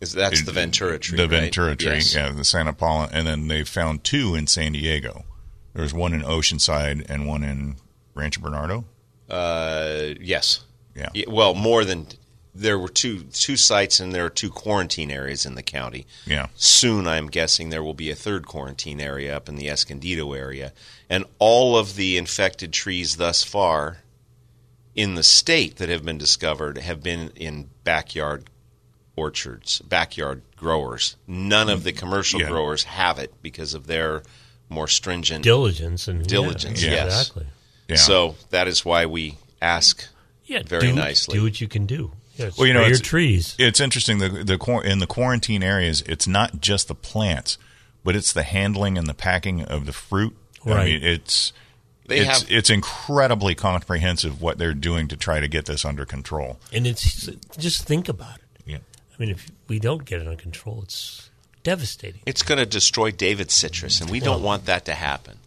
Is 0.00 0.12
that's 0.12 0.44
the 0.44 0.52
Ventura 0.52 0.98
tree? 0.98 1.16
The 1.16 1.22
right? 1.24 1.30
Ventura 1.42 1.74
tree, 1.76 1.94
Yes. 1.94 2.14
yeah, 2.14 2.30
the 2.30 2.44
Santa 2.44 2.72
Paula, 2.74 3.08
and 3.12 3.26
then 3.26 3.48
they 3.48 3.64
found 3.64 4.04
two 4.04 4.34
in 4.34 4.46
San 4.46 4.72
Diego. 4.72 5.24
There's 5.72 5.94
one 5.94 6.12
in 6.12 6.22
Oceanside 6.22 7.06
and 7.08 7.26
one 7.26 7.42
in 7.42 7.76
Rancho 8.14 8.40
Bernardo. 8.40 8.84
Uh, 9.28 10.14
yes. 10.20 10.64
Yeah. 10.94 11.08
Yeah, 11.14 11.24
Well, 11.28 11.54
more 11.54 11.84
than 11.84 12.06
there 12.54 12.78
were 12.78 12.88
two 12.88 13.24
two 13.32 13.56
sites, 13.56 13.98
and 13.98 14.12
there 14.12 14.26
are 14.26 14.30
two 14.30 14.50
quarantine 14.50 15.10
areas 15.10 15.44
in 15.46 15.54
the 15.56 15.62
county. 15.62 16.06
Yeah. 16.26 16.48
Soon, 16.54 17.08
I'm 17.08 17.28
guessing 17.28 17.70
there 17.70 17.82
will 17.82 17.94
be 17.94 18.10
a 18.10 18.14
third 18.14 18.46
quarantine 18.46 19.00
area 19.00 19.36
up 19.36 19.48
in 19.48 19.56
the 19.56 19.68
Escondido 19.68 20.34
area, 20.34 20.72
and 21.08 21.24
all 21.40 21.76
of 21.76 21.96
the 21.96 22.16
infected 22.16 22.72
trees 22.72 23.16
thus 23.16 23.42
far 23.42 24.02
in 24.94 25.14
the 25.14 25.22
state 25.22 25.76
that 25.76 25.88
have 25.88 26.04
been 26.04 26.18
discovered 26.18 26.78
have 26.78 27.02
been 27.02 27.30
in 27.36 27.68
backyard 27.84 28.44
orchards, 29.16 29.80
backyard 29.80 30.42
growers. 30.56 31.16
None 31.26 31.68
of 31.68 31.84
the 31.84 31.92
commercial 31.92 32.40
Yeah. 32.40 32.48
growers 32.48 32.84
have 32.84 33.18
it 33.18 33.32
because 33.42 33.74
of 33.74 33.86
their 33.86 34.22
more 34.68 34.88
stringent 34.88 35.44
Diligence 35.44 36.08
and 36.08 36.26
Diligence, 36.26 36.82
Yeah, 36.82 36.90
yes. 36.90 37.20
exactly. 37.20 37.46
Yeah. 37.88 37.96
So 37.96 38.36
that 38.50 38.66
is 38.66 38.84
why 38.84 39.06
we 39.06 39.36
ask 39.62 40.04
Yeah, 40.46 40.62
very 40.64 40.88
do, 40.88 40.92
nicely. 40.94 41.38
Do 41.38 41.44
what 41.44 41.60
you 41.60 41.68
can 41.68 41.86
do. 41.86 42.12
Yeah, 42.36 42.50
Well, 42.58 42.66
you 42.66 42.72
know, 42.72 42.80
your 42.80 42.92
it's- 42.94 43.00
trees. 43.08 43.54
It's 43.58 43.78
interesting 43.80 44.18
the 44.18 44.28
the 44.28 44.80
in 44.84 44.98
the 44.98 45.06
quarantine 45.06 45.62
areas. 45.62 46.02
It's 46.06 46.26
not 46.26 46.60
just 46.60 46.88
the 46.88 46.94
plants, 46.94 47.58
but 48.02 48.16
it's 48.16 48.32
the 48.32 48.42
handling 48.42 48.98
and 48.98 49.06
the 49.06 49.14
packing 49.14 49.62
of 49.62 49.86
the 49.86 49.92
fruit. 49.92 50.36
I 50.66 50.68
Right. 50.70 50.86
mean, 50.86 51.02
it's 51.04 51.52
They 52.06 52.18
it's 52.18 52.42
have- 52.42 52.50
it's 52.50 52.70
incredibly 52.70 53.54
comprehensive 53.54 54.40
what 54.40 54.58
they're 54.58 54.74
doing 54.74 55.08
to 55.08 55.16
try 55.16 55.40
to 55.40 55.48
get 55.48 55.66
this 55.66 55.84
under 55.84 56.04
control. 56.04 56.58
And 56.72 56.86
it's 56.86 57.28
just 57.58 57.84
think 57.84 58.08
about 58.08 58.36
it. 58.36 58.62
Yeah. 58.66 58.76
I 58.76 59.22
mean, 59.22 59.30
if 59.30 59.50
we 59.68 59.78
don't 59.78 60.04
get 60.04 60.20
it 60.20 60.26
under 60.26 60.40
control, 60.40 60.82
it's 60.82 61.30
devastating. 61.62 62.20
It's 62.26 62.42
going 62.42 62.58
to 62.58 62.66
destroy 62.66 63.10
David's 63.10 63.54
citrus, 63.54 64.00
and 64.00 64.10
we 64.10 64.20
don't 64.20 64.42
want 64.42 64.66
that 64.66 64.84
to 64.86 64.94
happen. 64.94 65.38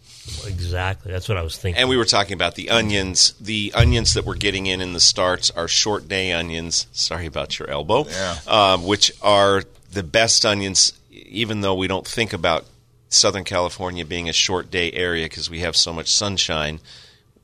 Exactly. 0.46 1.12
That's 1.12 1.30
what 1.30 1.38
I 1.38 1.42
was 1.42 1.58
thinking. 1.58 1.80
And 1.80 1.88
we 1.90 1.96
were 1.96 2.06
talking 2.06 2.34
about 2.34 2.56
the 2.56 2.70
onions. 2.70 3.34
The 3.40 3.72
onions 3.74 4.14
that 4.16 4.26
we're 4.26 4.36
getting 4.36 4.66
in 4.66 4.82
in 4.82 4.92
the 4.94 5.00
starts 5.00 5.52
are 5.52 5.68
short 5.70 6.08
day 6.10 6.34
onions. 6.34 6.88
Sorry 6.92 7.26
about 7.26 7.58
your 7.58 7.70
elbow. 7.70 8.06
Yeah. 8.10 8.36
Um, 8.46 8.86
which 8.86 9.12
are 9.22 9.64
the 9.94 10.04
best 10.04 10.46
onions, 10.46 10.92
even 11.12 11.62
though 11.62 11.76
we 11.76 11.88
don't 11.88 12.06
think 12.06 12.34
about 12.34 12.66
Southern 13.10 13.44
California 13.44 14.06
being 14.06 14.28
a 14.28 14.34
short 14.34 14.70
day 14.70 14.92
area 14.92 15.26
because 15.26 15.50
we 15.50 15.60
have 15.60 15.76
so 15.76 15.94
much 15.94 16.12
sunshine, 16.12 16.80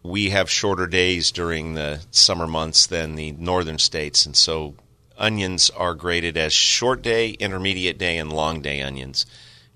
we 0.02 0.32
have 0.32 0.50
shorter 0.50 0.88
days 0.88 1.32
during 1.32 1.74
the 1.74 2.02
summer 2.12 2.48
months 2.48 2.86
than 2.86 3.16
the 3.16 3.32
northern 3.34 3.80
states, 3.80 4.26
and 4.26 4.36
so 4.36 4.76
onions 5.18 5.70
are 5.70 5.94
graded 5.94 6.36
as 6.36 6.52
short 6.52 7.02
day, 7.02 7.30
intermediate 7.32 7.98
day, 7.98 8.18
and 8.18 8.34
long 8.34 8.62
day 8.62 8.82
onions. 8.82 9.26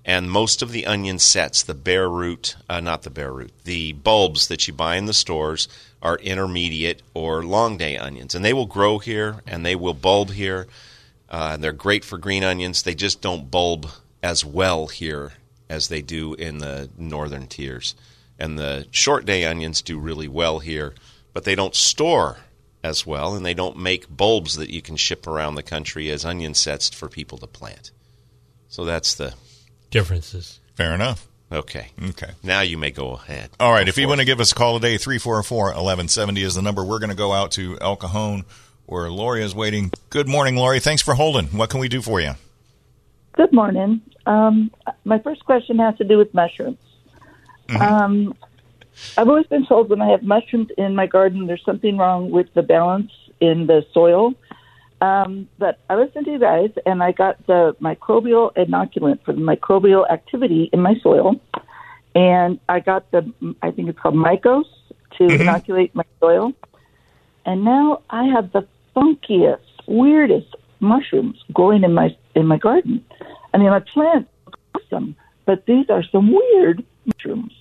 And 0.04 0.30
most 0.30 0.62
of 0.62 0.72
the 0.72 0.86
onion 0.86 1.18
sets, 1.18 1.62
the 1.62 1.74
bare 1.74 2.08
root, 2.08 2.56
uh, 2.68 2.80
not 2.80 3.02
the 3.02 3.10
bare 3.10 3.32
root, 3.32 3.52
the 3.64 3.92
bulbs 3.92 4.48
that 4.48 4.66
you 4.66 4.74
buy 4.74 4.96
in 4.96 5.06
the 5.06 5.12
stores 5.12 5.68
are 6.02 6.16
intermediate 6.18 7.02
or 7.14 7.42
long 7.42 7.76
day 7.76 7.96
onions. 7.96 8.34
And 8.34 8.44
they 8.44 8.52
will 8.52 8.66
grow 8.66 8.98
here 8.98 9.42
and 9.46 9.66
they 9.66 9.76
will 9.76 9.94
bulb 9.94 10.30
here. 10.30 10.66
Uh, 11.28 11.58
they're 11.58 11.72
great 11.72 12.04
for 12.04 12.16
green 12.16 12.42
onions. 12.42 12.82
They 12.82 12.94
just 12.94 13.20
don't 13.20 13.50
bulb 13.50 13.90
as 14.22 14.44
well 14.44 14.86
here 14.86 15.32
as 15.68 15.88
they 15.88 16.02
do 16.02 16.34
in 16.34 16.58
the 16.58 16.90
northern 16.96 17.46
tiers. 17.46 17.94
And 18.38 18.58
the 18.58 18.86
short 18.90 19.24
day 19.24 19.44
onions 19.44 19.82
do 19.82 19.98
really 19.98 20.28
well 20.28 20.60
here, 20.60 20.94
but 21.32 21.44
they 21.44 21.54
don't 21.54 21.74
store 21.74 22.38
as 22.82 23.04
well, 23.06 23.34
and 23.34 23.44
they 23.44 23.54
don't 23.54 23.76
make 23.76 24.08
bulbs 24.08 24.56
that 24.56 24.70
you 24.70 24.80
can 24.80 24.96
ship 24.96 25.26
around 25.26 25.56
the 25.56 25.62
country 25.62 26.10
as 26.10 26.24
onion 26.24 26.54
sets 26.54 26.88
for 26.88 27.08
people 27.08 27.38
to 27.38 27.46
plant. 27.46 27.90
So 28.68 28.84
that's 28.84 29.14
the 29.14 29.34
differences. 29.90 30.60
Fair 30.74 30.94
enough. 30.94 31.26
Okay. 31.50 31.88
Okay. 32.10 32.32
Now 32.42 32.60
you 32.60 32.76
may 32.78 32.90
go 32.90 33.12
ahead. 33.12 33.50
All 33.58 33.72
right. 33.72 33.88
If 33.88 33.96
you 33.96 34.06
want 34.06 34.20
to 34.20 34.26
give 34.26 34.38
us 34.38 34.52
a 34.52 34.54
call 34.54 34.78
today, 34.78 34.98
344 34.98 35.64
1170 35.64 36.42
is 36.42 36.54
the 36.54 36.62
number. 36.62 36.84
We're 36.84 36.98
going 36.98 37.10
to 37.10 37.16
go 37.16 37.32
out 37.32 37.52
to 37.52 37.78
El 37.80 37.96
Cajon 37.96 38.44
where 38.84 39.10
Lori 39.10 39.42
is 39.42 39.54
waiting. 39.54 39.90
Good 40.10 40.28
morning, 40.28 40.56
Lori. 40.56 40.80
Thanks 40.80 41.02
for 41.02 41.14
holding. 41.14 41.46
What 41.48 41.70
can 41.70 41.80
we 41.80 41.88
do 41.88 42.02
for 42.02 42.20
you? 42.20 42.32
Good 43.32 43.52
morning. 43.52 44.00
Um, 44.26 44.70
my 45.04 45.18
first 45.18 45.44
question 45.44 45.78
has 45.78 45.96
to 45.98 46.04
do 46.04 46.18
with 46.18 46.34
mushrooms. 46.34 46.78
Mm-hmm. 47.68 47.82
Um, 47.82 48.34
I've 49.16 49.28
always 49.28 49.46
been 49.46 49.66
told 49.66 49.90
when 49.90 50.02
I 50.02 50.10
have 50.10 50.22
mushrooms 50.22 50.68
in 50.76 50.94
my 50.94 51.06
garden, 51.06 51.46
there's 51.46 51.64
something 51.64 51.96
wrong 51.96 52.30
with 52.30 52.52
the 52.54 52.62
balance 52.62 53.12
in 53.40 53.66
the 53.66 53.86
soil. 53.92 54.34
Um, 55.00 55.48
but 55.58 55.78
I 55.88 55.94
listened 55.96 56.24
to 56.24 56.32
you 56.32 56.38
guys, 56.40 56.70
and 56.84 57.02
I 57.02 57.12
got 57.12 57.46
the 57.46 57.76
microbial 57.80 58.52
inoculant 58.54 59.24
for 59.24 59.32
the 59.32 59.40
microbial 59.40 60.10
activity 60.10 60.68
in 60.72 60.80
my 60.80 60.96
soil, 61.02 61.40
and 62.14 62.58
I 62.68 62.80
got 62.80 63.08
the 63.12 63.32
I 63.62 63.70
think 63.70 63.88
it's 63.88 63.98
called 63.98 64.16
Mykos 64.16 64.64
to 65.18 65.24
mm-hmm. 65.24 65.42
inoculate 65.42 65.94
my 65.94 66.04
soil, 66.18 66.52
and 67.46 67.64
now 67.64 68.02
I 68.10 68.24
have 68.24 68.50
the 68.50 68.66
funkiest, 68.96 69.60
weirdest 69.86 70.52
mushrooms 70.80 71.42
growing 71.52 71.84
in 71.84 71.94
my 71.94 72.16
in 72.34 72.46
my 72.46 72.58
garden. 72.58 73.04
I 73.52 73.58
mean, 73.58 73.70
my 73.70 73.80
plants 73.80 74.30
awesome, 74.74 75.16
but 75.44 75.66
these 75.66 75.88
are 75.90 76.02
some 76.04 76.32
weird 76.32 76.84
mushrooms. 77.06 77.52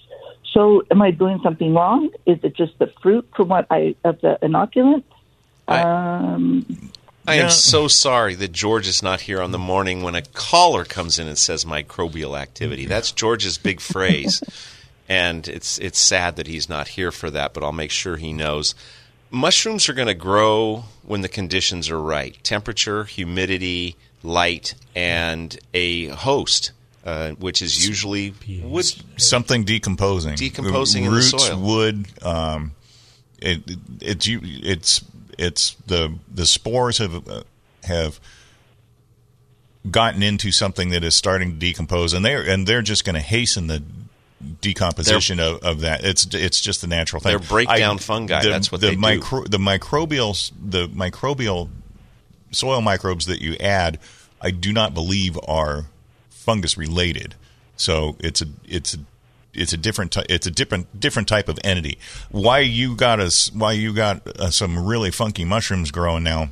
So, 0.53 0.83
am 0.91 1.01
I 1.01 1.11
doing 1.11 1.39
something 1.43 1.73
wrong? 1.73 2.09
Is 2.25 2.39
it 2.43 2.55
just 2.55 2.79
the 2.79 2.91
fruit 3.01 3.27
from 3.35 3.49
what 3.49 3.67
I 3.69 3.95
of 4.03 4.19
the 4.21 4.39
inoculant? 4.41 5.03
I, 5.67 5.81
um, 5.81 6.91
I 7.27 7.35
am 7.35 7.49
so 7.49 7.89
sorry 7.89 8.35
that 8.35 8.53
George 8.53 8.87
is 8.87 9.03
not 9.03 9.21
here 9.21 9.41
on 9.41 9.51
the 9.51 9.59
morning 9.59 10.01
when 10.01 10.15
a 10.15 10.21
caller 10.21 10.85
comes 10.85 11.19
in 11.19 11.27
and 11.27 11.37
says 11.37 11.65
microbial 11.65 12.39
activity. 12.39 12.85
That's 12.85 13.11
George's 13.11 13.57
big 13.57 13.81
phrase, 13.81 14.41
and 15.09 15.45
it's 15.47 15.77
it's 15.79 15.99
sad 15.99 16.37
that 16.37 16.47
he's 16.47 16.69
not 16.69 16.87
here 16.87 17.11
for 17.11 17.29
that. 17.29 17.53
But 17.53 17.63
I'll 17.63 17.73
make 17.73 17.91
sure 17.91 18.15
he 18.15 18.31
knows. 18.31 18.75
Mushrooms 19.29 19.89
are 19.89 19.93
going 19.93 20.07
to 20.07 20.13
grow 20.13 20.85
when 21.03 21.21
the 21.21 21.29
conditions 21.29 21.89
are 21.89 22.01
right: 22.01 22.37
temperature, 22.43 23.03
humidity, 23.03 23.95
light, 24.23 24.75
and 24.95 25.57
a 25.73 26.07
host 26.07 26.71
uh, 27.07 27.31
which 27.35 27.61
is 27.61 27.87
usually 27.87 28.33
wood, 28.63 28.85
something 29.15 29.63
decomposing, 29.63 30.35
decomposing 30.35 31.05
roots, 31.05 31.31
in 31.31 31.37
the 31.37 31.45
soil. 31.45 31.59
wood. 31.61 32.05
Um, 32.21 32.73
it, 33.39 33.61
it's 34.01 34.27
it's 34.27 35.05
it's 35.37 35.75
the 35.87 36.15
the 36.29 36.45
spores 36.45 36.97
have 36.97 37.25
uh, 37.29 37.43
have 37.85 38.19
gotten 39.89 40.21
into 40.21 40.51
something 40.51 40.89
that 40.89 41.05
is 41.05 41.15
starting 41.15 41.51
to 41.53 41.57
decompose, 41.57 42.11
and 42.11 42.25
they're 42.25 42.41
and 42.41 42.67
they're 42.67 42.81
just 42.81 43.05
going 43.05 43.15
to 43.15 43.21
hasten 43.21 43.67
the 43.67 43.81
decomposition 44.61 45.39
of, 45.39 45.63
of 45.63 45.81
that. 45.81 46.03
It's 46.03 46.27
it's 46.33 46.61
just 46.61 46.81
the 46.81 46.87
natural 46.87 47.21
thing. 47.21 47.31
They're 47.31 47.47
breakdown 47.47 47.95
I, 47.95 47.99
fungi. 47.99 48.43
The, 48.43 48.49
That's 48.49 48.71
what 48.71 48.81
the 48.81 48.91
they 48.91 48.95
micro, 48.95 49.43
do. 49.43 49.49
The 49.49 49.57
microbial 49.57 50.51
the 50.59 50.87
microbial 50.89 51.69
soil 52.51 52.81
microbes 52.81 53.25
that 53.25 53.41
you 53.41 53.55
add, 53.55 53.99
I 54.41 54.51
do 54.51 54.71
not 54.71 54.93
believe 54.93 55.37
are 55.47 55.85
fungus 56.29 56.77
related. 56.77 57.35
So 57.75 58.15
it's 58.19 58.41
a 58.41 58.45
it's 58.65 58.95
a 58.95 58.99
it's 59.53 59.73
a 59.73 59.77
different 59.77 60.15
it's 60.29 60.47
a 60.47 60.51
different 60.51 60.99
different 60.99 61.27
type 61.27 61.49
of 61.49 61.59
entity. 61.63 61.97
Why 62.29 62.59
you 62.59 62.95
got 62.95 63.19
us? 63.19 63.51
Why 63.51 63.73
you 63.73 63.93
got 63.93 64.25
uh, 64.27 64.51
some 64.51 64.85
really 64.85 65.11
funky 65.11 65.45
mushrooms 65.45 65.91
growing 65.91 66.23
now? 66.23 66.49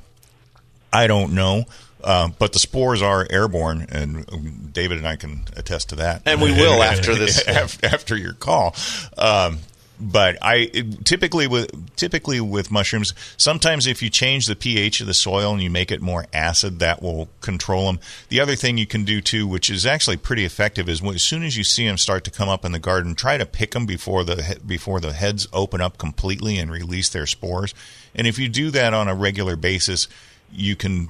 I 0.92 1.08
don't 1.08 1.34
know. 1.34 1.66
Uh, 2.06 2.30
but 2.38 2.54
the 2.54 2.60
spores 2.60 3.02
are 3.02 3.26
airborne, 3.32 3.88
and 3.90 4.72
David 4.72 5.00
and 5.00 5.08
I 5.08 5.16
can 5.16 5.46
attest 5.58 5.90
to 5.90 5.96
that. 5.96 6.22
And 6.26 6.40
we 6.40 6.52
will 6.52 6.84
after 6.84 7.16
this, 7.16 7.46
after 7.84 8.16
your 8.16 8.34
call. 8.34 8.76
Um, 9.18 9.58
but 10.00 10.38
I 10.42 10.66
typically 11.04 11.48
with 11.48 11.96
typically 11.96 12.42
with 12.42 12.70
mushrooms, 12.70 13.14
sometimes 13.38 13.88
if 13.88 14.04
you 14.04 14.10
change 14.10 14.46
the 14.46 14.56
pH 14.56 15.02
of 15.02 15.08
the 15.08 15.14
soil 15.14 15.54
and 15.54 15.64
you 15.64 15.70
make 15.70 15.92
it 15.92 16.02
more 16.02 16.26
acid, 16.34 16.80
that 16.80 17.02
will 17.02 17.30
control 17.42 17.88
them. 17.88 18.00
The 18.30 18.40
other 18.40 18.56
thing 18.56 18.78
you 18.78 18.86
can 18.86 19.06
do 19.06 19.22
too, 19.22 19.48
which 19.48 19.70
is 19.70 19.86
actually 19.86 20.18
pretty 20.18 20.46
effective, 20.46 20.90
is 20.90 21.02
as 21.04 21.24
soon 21.24 21.44
as 21.44 21.58
you 21.58 21.64
see 21.64 21.88
them 21.88 21.98
start 21.98 22.24
to 22.26 22.32
come 22.32 22.50
up 22.50 22.66
in 22.66 22.72
the 22.72 22.80
garden, 22.80 23.16
try 23.16 23.38
to 23.38 23.46
pick 23.46 23.72
them 23.72 23.86
before 23.86 24.24
the 24.24 24.60
before 24.66 25.00
the 25.00 25.14
heads 25.14 25.48
open 25.54 25.82
up 25.82 25.98
completely 25.98 26.58
and 26.58 26.72
release 26.72 27.10
their 27.10 27.26
spores. 27.26 27.74
And 28.14 28.28
if 28.28 28.38
you 28.38 28.50
do 28.50 28.72
that 28.72 28.94
on 28.94 29.08
a 29.08 29.16
regular 29.16 29.56
basis, 29.56 30.08
you 30.52 30.76
can 30.76 31.10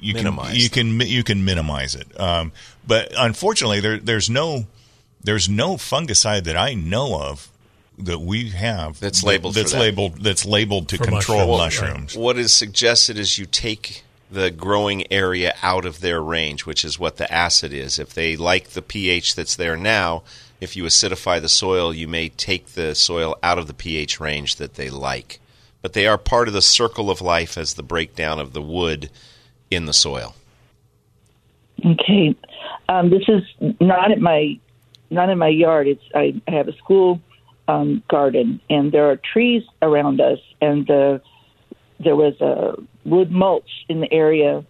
you 0.00 0.14
minimize 0.14 0.52
can 0.52 0.60
you 0.60 0.70
can 0.70 1.00
you 1.08 1.24
can 1.24 1.44
minimize 1.44 1.94
it. 1.94 2.18
Um, 2.18 2.52
but 2.86 3.12
unfortunately, 3.16 3.80
there, 3.80 3.98
there's 3.98 4.30
no 4.30 4.66
there's 5.22 5.48
no 5.48 5.74
fungicide 5.74 6.44
that 6.44 6.56
I 6.56 6.74
know 6.74 7.20
of 7.20 7.50
that 7.98 8.20
we 8.20 8.50
have 8.50 8.98
that's 8.98 9.22
labeled 9.22 9.54
that's 9.54 9.72
that. 9.72 9.80
labeled 9.80 10.22
that's 10.22 10.46
labeled 10.46 10.88
to 10.88 10.96
for 10.96 11.04
control 11.04 11.58
mushrooms. 11.58 11.92
mushrooms. 11.92 12.16
What 12.16 12.38
is 12.38 12.52
suggested 12.52 13.18
is 13.18 13.38
you 13.38 13.46
take 13.46 14.04
the 14.30 14.50
growing 14.50 15.10
area 15.12 15.54
out 15.62 15.84
of 15.84 16.00
their 16.00 16.22
range, 16.22 16.64
which 16.64 16.84
is 16.84 16.98
what 16.98 17.16
the 17.16 17.30
acid 17.32 17.72
is. 17.72 17.98
If 17.98 18.14
they 18.14 18.36
like 18.36 18.70
the 18.70 18.82
pH 18.82 19.34
that's 19.34 19.56
there 19.56 19.76
now, 19.76 20.22
if 20.60 20.76
you 20.76 20.84
acidify 20.84 21.40
the 21.40 21.48
soil, 21.48 21.92
you 21.92 22.06
may 22.06 22.28
take 22.28 22.68
the 22.68 22.94
soil 22.94 23.36
out 23.42 23.58
of 23.58 23.66
the 23.66 23.74
pH 23.74 24.20
range 24.20 24.56
that 24.56 24.74
they 24.74 24.88
like. 24.88 25.40
But 25.82 25.94
they 25.94 26.06
are 26.06 26.18
part 26.18 26.46
of 26.46 26.54
the 26.54 26.62
circle 26.62 27.10
of 27.10 27.20
life 27.20 27.58
as 27.58 27.74
the 27.74 27.82
breakdown 27.82 28.38
of 28.38 28.52
the 28.52 28.62
wood 28.62 29.10
in 29.70 29.86
the 29.86 29.92
soil. 29.92 30.34
Okay, 31.84 32.36
um, 32.88 33.10
this 33.10 33.22
is 33.28 33.42
not 33.80 34.12
at 34.12 34.20
my 34.20 34.58
not 35.10 35.28
in 35.30 35.38
my 35.38 35.48
yard. 35.48 35.86
It's 35.88 36.02
I 36.14 36.40
have 36.48 36.68
a 36.68 36.76
school 36.76 37.20
um, 37.68 38.02
garden, 38.08 38.60
and 38.68 38.92
there 38.92 39.10
are 39.10 39.16
trees 39.16 39.62
around 39.80 40.20
us, 40.20 40.38
and 40.60 40.86
the 40.86 41.22
there 41.98 42.16
was 42.16 42.40
a 42.40 42.74
wood 43.04 43.30
mulch 43.30 43.70
in 43.88 44.00
the 44.00 44.12
area 44.12 44.64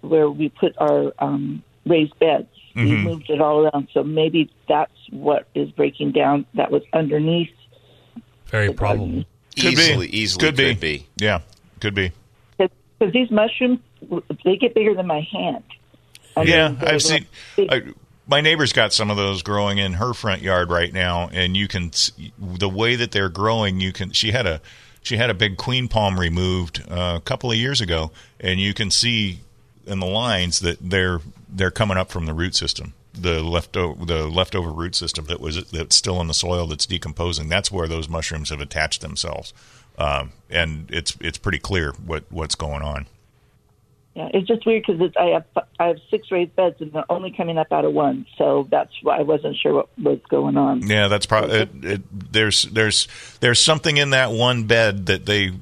where 0.00 0.30
we 0.30 0.48
put 0.48 0.76
our 0.78 1.12
um, 1.18 1.62
raised 1.86 2.18
beds. 2.18 2.48
Mm-hmm. 2.74 2.88
We 2.88 2.96
moved 2.96 3.30
it 3.30 3.40
all 3.40 3.66
around, 3.66 3.88
so 3.92 4.02
maybe 4.02 4.50
that's 4.68 4.92
what 5.10 5.48
is 5.54 5.70
breaking 5.70 6.12
down. 6.12 6.46
That 6.54 6.70
was 6.70 6.82
underneath. 6.92 7.50
Very 8.46 8.72
probable. 8.72 9.24
Could 9.56 9.72
easily, 9.72 10.06
be. 10.06 10.18
easily 10.18 10.46
could, 10.46 10.56
could 10.56 10.80
be. 10.80 10.98
be. 10.98 11.06
Yeah, 11.16 11.40
could 11.80 11.94
be. 11.94 12.12
Because 12.98 13.12
these 13.12 13.30
mushrooms, 13.30 13.80
they 14.44 14.56
get 14.56 14.74
bigger 14.74 14.94
than 14.94 15.06
my 15.06 15.20
hand. 15.32 15.62
I 16.36 16.42
yeah, 16.42 16.68
mean, 16.68 16.78
I've 16.82 17.02
seen. 17.02 17.26
I, 17.58 17.82
my 18.26 18.40
neighbor's 18.40 18.72
got 18.72 18.92
some 18.92 19.10
of 19.10 19.16
those 19.16 19.42
growing 19.42 19.78
in 19.78 19.94
her 19.94 20.12
front 20.12 20.42
yard 20.42 20.70
right 20.70 20.92
now, 20.92 21.28
and 21.32 21.56
you 21.56 21.66
can 21.66 21.90
the 22.38 22.68
way 22.68 22.94
that 22.96 23.10
they're 23.10 23.30
growing. 23.30 23.80
You 23.80 23.92
can. 23.92 24.12
She 24.12 24.30
had 24.30 24.46
a 24.46 24.60
she 25.02 25.16
had 25.16 25.30
a 25.30 25.34
big 25.34 25.56
queen 25.56 25.88
palm 25.88 26.20
removed 26.20 26.84
uh, 26.90 27.14
a 27.16 27.20
couple 27.20 27.50
of 27.50 27.56
years 27.56 27.80
ago, 27.80 28.10
and 28.38 28.60
you 28.60 28.74
can 28.74 28.90
see 28.90 29.40
in 29.86 30.00
the 30.00 30.06
lines 30.06 30.60
that 30.60 30.78
they're 30.80 31.20
they're 31.48 31.70
coming 31.70 31.96
up 31.96 32.10
from 32.10 32.26
the 32.26 32.34
root 32.34 32.54
system, 32.54 32.92
the 33.14 33.42
leftover 33.42 34.04
the 34.04 34.28
leftover 34.28 34.70
root 34.70 34.94
system 34.94 35.24
that 35.26 35.40
was 35.40 35.64
that's 35.70 35.96
still 35.96 36.20
in 36.20 36.26
the 36.26 36.34
soil 36.34 36.66
that's 36.66 36.86
decomposing. 36.86 37.48
That's 37.48 37.72
where 37.72 37.88
those 37.88 38.08
mushrooms 38.08 38.50
have 38.50 38.60
attached 38.60 39.00
themselves, 39.00 39.52
um, 39.98 40.32
and 40.48 40.86
it's 40.90 41.16
it's 41.20 41.38
pretty 41.38 41.58
clear 41.58 41.92
what 42.06 42.24
what's 42.30 42.54
going 42.54 42.82
on. 42.82 43.06
Yeah, 44.14 44.30
it's 44.32 44.48
just 44.48 44.66
weird 44.66 44.84
because 44.86 45.12
I 45.16 45.26
have 45.26 45.44
I 45.78 45.86
have 45.88 45.98
six 46.10 46.30
raised 46.30 46.56
beds 46.56 46.80
and 46.80 46.92
they're 46.92 47.10
only 47.10 47.30
coming 47.30 47.58
up 47.58 47.72
out 47.72 47.84
of 47.84 47.92
one, 47.92 48.26
so 48.36 48.66
that's 48.70 48.92
why 49.02 49.18
I 49.18 49.22
wasn't 49.22 49.56
sure 49.56 49.74
what 49.74 49.88
was 49.98 50.20
going 50.28 50.56
on. 50.56 50.86
Yeah, 50.86 51.08
that's 51.08 51.26
probably 51.26 51.58
it, 51.58 51.68
it, 51.82 52.32
there's 52.32 52.62
there's 52.62 53.06
there's 53.40 53.62
something 53.62 53.96
in 53.96 54.10
that 54.10 54.32
one 54.32 54.64
bed 54.64 55.06
that 55.06 55.26
they 55.26 55.52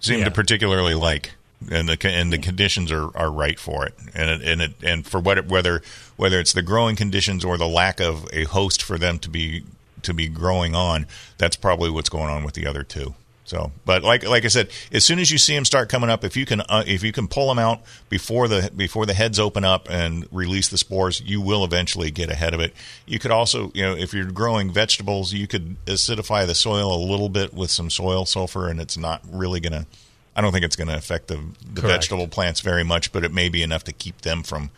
seem 0.00 0.20
yeah. 0.20 0.26
to 0.26 0.30
particularly 0.30 0.94
like. 0.94 1.32
and 1.70 1.88
the 1.88 1.98
and 2.08 2.32
the 2.32 2.38
conditions 2.38 2.92
are, 2.92 3.16
are 3.16 3.30
right 3.30 3.58
for 3.58 3.86
it, 3.86 3.94
and 4.14 4.30
it, 4.30 4.48
and 4.48 4.60
it 4.60 4.72
and 4.82 5.06
for 5.06 5.18
what 5.18 5.38
it, 5.38 5.48
whether 5.48 5.82
whether 6.16 6.38
it's 6.38 6.52
the 6.52 6.62
growing 6.62 6.96
conditions 6.96 7.44
or 7.44 7.56
the 7.56 7.68
lack 7.68 7.98
of 7.98 8.26
a 8.32 8.44
host 8.44 8.82
for 8.82 8.98
them 8.98 9.18
to 9.18 9.30
be 9.30 9.64
to 10.02 10.14
be 10.14 10.28
growing 10.28 10.74
on, 10.74 11.06
that's 11.38 11.56
probably 11.56 11.90
what's 11.90 12.10
going 12.10 12.30
on 12.30 12.44
with 12.44 12.54
the 12.54 12.66
other 12.66 12.82
two. 12.82 13.14
So, 13.46 13.70
but 13.84 14.02
like 14.02 14.26
like 14.26 14.44
I 14.44 14.48
said, 14.48 14.70
as 14.90 15.04
soon 15.04 15.20
as 15.20 15.30
you 15.30 15.38
see 15.38 15.54
them 15.54 15.64
start 15.64 15.88
coming 15.88 16.10
up, 16.10 16.24
if 16.24 16.36
you 16.36 16.44
can 16.44 16.62
uh, 16.62 16.82
if 16.84 17.04
you 17.04 17.12
can 17.12 17.28
pull 17.28 17.48
them 17.48 17.60
out 17.60 17.80
before 18.08 18.48
the 18.48 18.72
before 18.74 19.06
the 19.06 19.14
heads 19.14 19.38
open 19.38 19.64
up 19.64 19.86
and 19.88 20.26
release 20.32 20.68
the 20.68 20.76
spores, 20.76 21.20
you 21.20 21.40
will 21.40 21.64
eventually 21.64 22.10
get 22.10 22.28
ahead 22.28 22.54
of 22.54 22.60
it. 22.60 22.74
You 23.06 23.20
could 23.20 23.30
also, 23.30 23.70
you 23.72 23.84
know, 23.84 23.94
if 23.94 24.12
you're 24.12 24.32
growing 24.32 24.72
vegetables, 24.72 25.32
you 25.32 25.46
could 25.46 25.76
acidify 25.84 26.44
the 26.44 26.56
soil 26.56 26.92
a 26.92 26.98
little 26.98 27.28
bit 27.28 27.54
with 27.54 27.70
some 27.70 27.88
soil 27.88 28.26
sulfur, 28.26 28.68
and 28.68 28.80
it's 28.80 28.96
not 28.96 29.22
really 29.30 29.60
going 29.60 29.72
to. 29.72 29.86
I 30.34 30.40
don't 30.40 30.50
think 30.50 30.64
it's 30.64 30.76
going 30.76 30.88
to 30.88 30.96
affect 30.96 31.28
the, 31.28 31.40
the 31.72 31.80
vegetable 31.80 32.28
plants 32.28 32.60
very 32.60 32.82
much, 32.82 33.12
but 33.12 33.24
it 33.24 33.32
may 33.32 33.48
be 33.48 33.62
enough 33.62 33.84
to 33.84 33.92
keep 33.92 34.22
them 34.22 34.42
from 34.42 34.70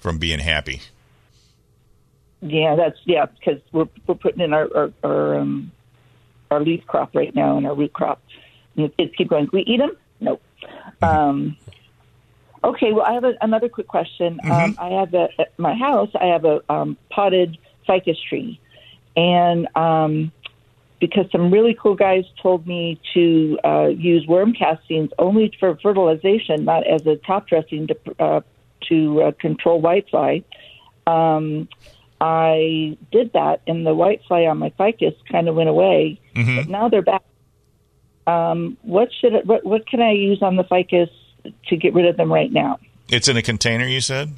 from 0.00 0.16
being 0.16 0.38
happy. 0.38 0.80
Yeah, 2.40 2.74
that's 2.74 2.98
yeah 3.04 3.26
because 3.26 3.60
we're 3.70 3.88
we're 4.06 4.14
putting 4.14 4.40
in 4.40 4.54
our 4.54 4.68
our, 4.74 4.92
our 5.04 5.38
um 5.40 5.72
our 6.50 6.60
leaf 6.60 6.86
crop 6.86 7.14
right 7.14 7.34
now 7.34 7.56
and 7.56 7.66
our 7.66 7.74
root 7.74 7.92
crop. 7.92 8.22
And 8.76 8.86
the 8.86 8.88
kids 8.90 9.14
keep 9.16 9.28
going. 9.28 9.48
We 9.52 9.62
eat 9.62 9.78
them? 9.78 9.96
Nope. 10.20 10.42
Um, 11.02 11.56
okay. 12.62 12.92
Well, 12.92 13.04
I 13.04 13.12
have 13.12 13.24
a, 13.24 13.34
another 13.40 13.68
quick 13.68 13.88
question. 13.88 14.40
Um, 14.44 14.76
I 14.78 14.88
have 14.88 15.14
a, 15.14 15.28
at 15.38 15.58
my 15.58 15.74
house. 15.74 16.10
I 16.20 16.26
have 16.26 16.44
a 16.44 16.60
um, 16.72 16.96
potted 17.10 17.58
ficus 17.86 18.18
tree, 18.28 18.60
and 19.16 19.68
um, 19.76 20.32
because 21.00 21.30
some 21.30 21.50
really 21.50 21.76
cool 21.78 21.94
guys 21.94 22.24
told 22.40 22.66
me 22.66 22.98
to 23.12 23.58
uh, 23.64 23.86
use 23.86 24.26
worm 24.26 24.52
castings 24.54 25.10
only 25.18 25.52
for 25.60 25.76
fertilization, 25.82 26.64
not 26.64 26.86
as 26.86 27.06
a 27.06 27.16
top 27.16 27.48
dressing 27.48 27.86
to 27.88 27.96
uh, 28.18 28.40
to 28.88 29.22
uh, 29.22 29.32
control 29.32 29.82
whitefly. 29.82 30.44
Um, 31.06 31.68
I 32.20 32.96
did 33.12 33.32
that, 33.32 33.60
and 33.66 33.86
the 33.86 33.90
whitefly 33.90 34.48
on 34.50 34.58
my 34.58 34.70
ficus 34.70 35.14
kind 35.30 35.48
of 35.48 35.54
went 35.54 35.68
away. 35.68 36.20
Mm-hmm. 36.34 36.56
But 36.56 36.68
now 36.68 36.88
they're 36.88 37.02
back. 37.02 37.22
Um, 38.26 38.78
what 38.82 39.10
should 39.20 39.34
it, 39.34 39.46
what 39.46 39.64
what 39.64 39.86
can 39.86 40.00
I 40.00 40.12
use 40.12 40.42
on 40.42 40.56
the 40.56 40.64
ficus 40.64 41.10
to 41.66 41.76
get 41.76 41.92
rid 41.92 42.06
of 42.06 42.16
them 42.16 42.32
right 42.32 42.50
now? 42.50 42.78
It's 43.08 43.28
in 43.28 43.36
a 43.36 43.42
container, 43.42 43.86
you 43.86 44.00
said. 44.00 44.32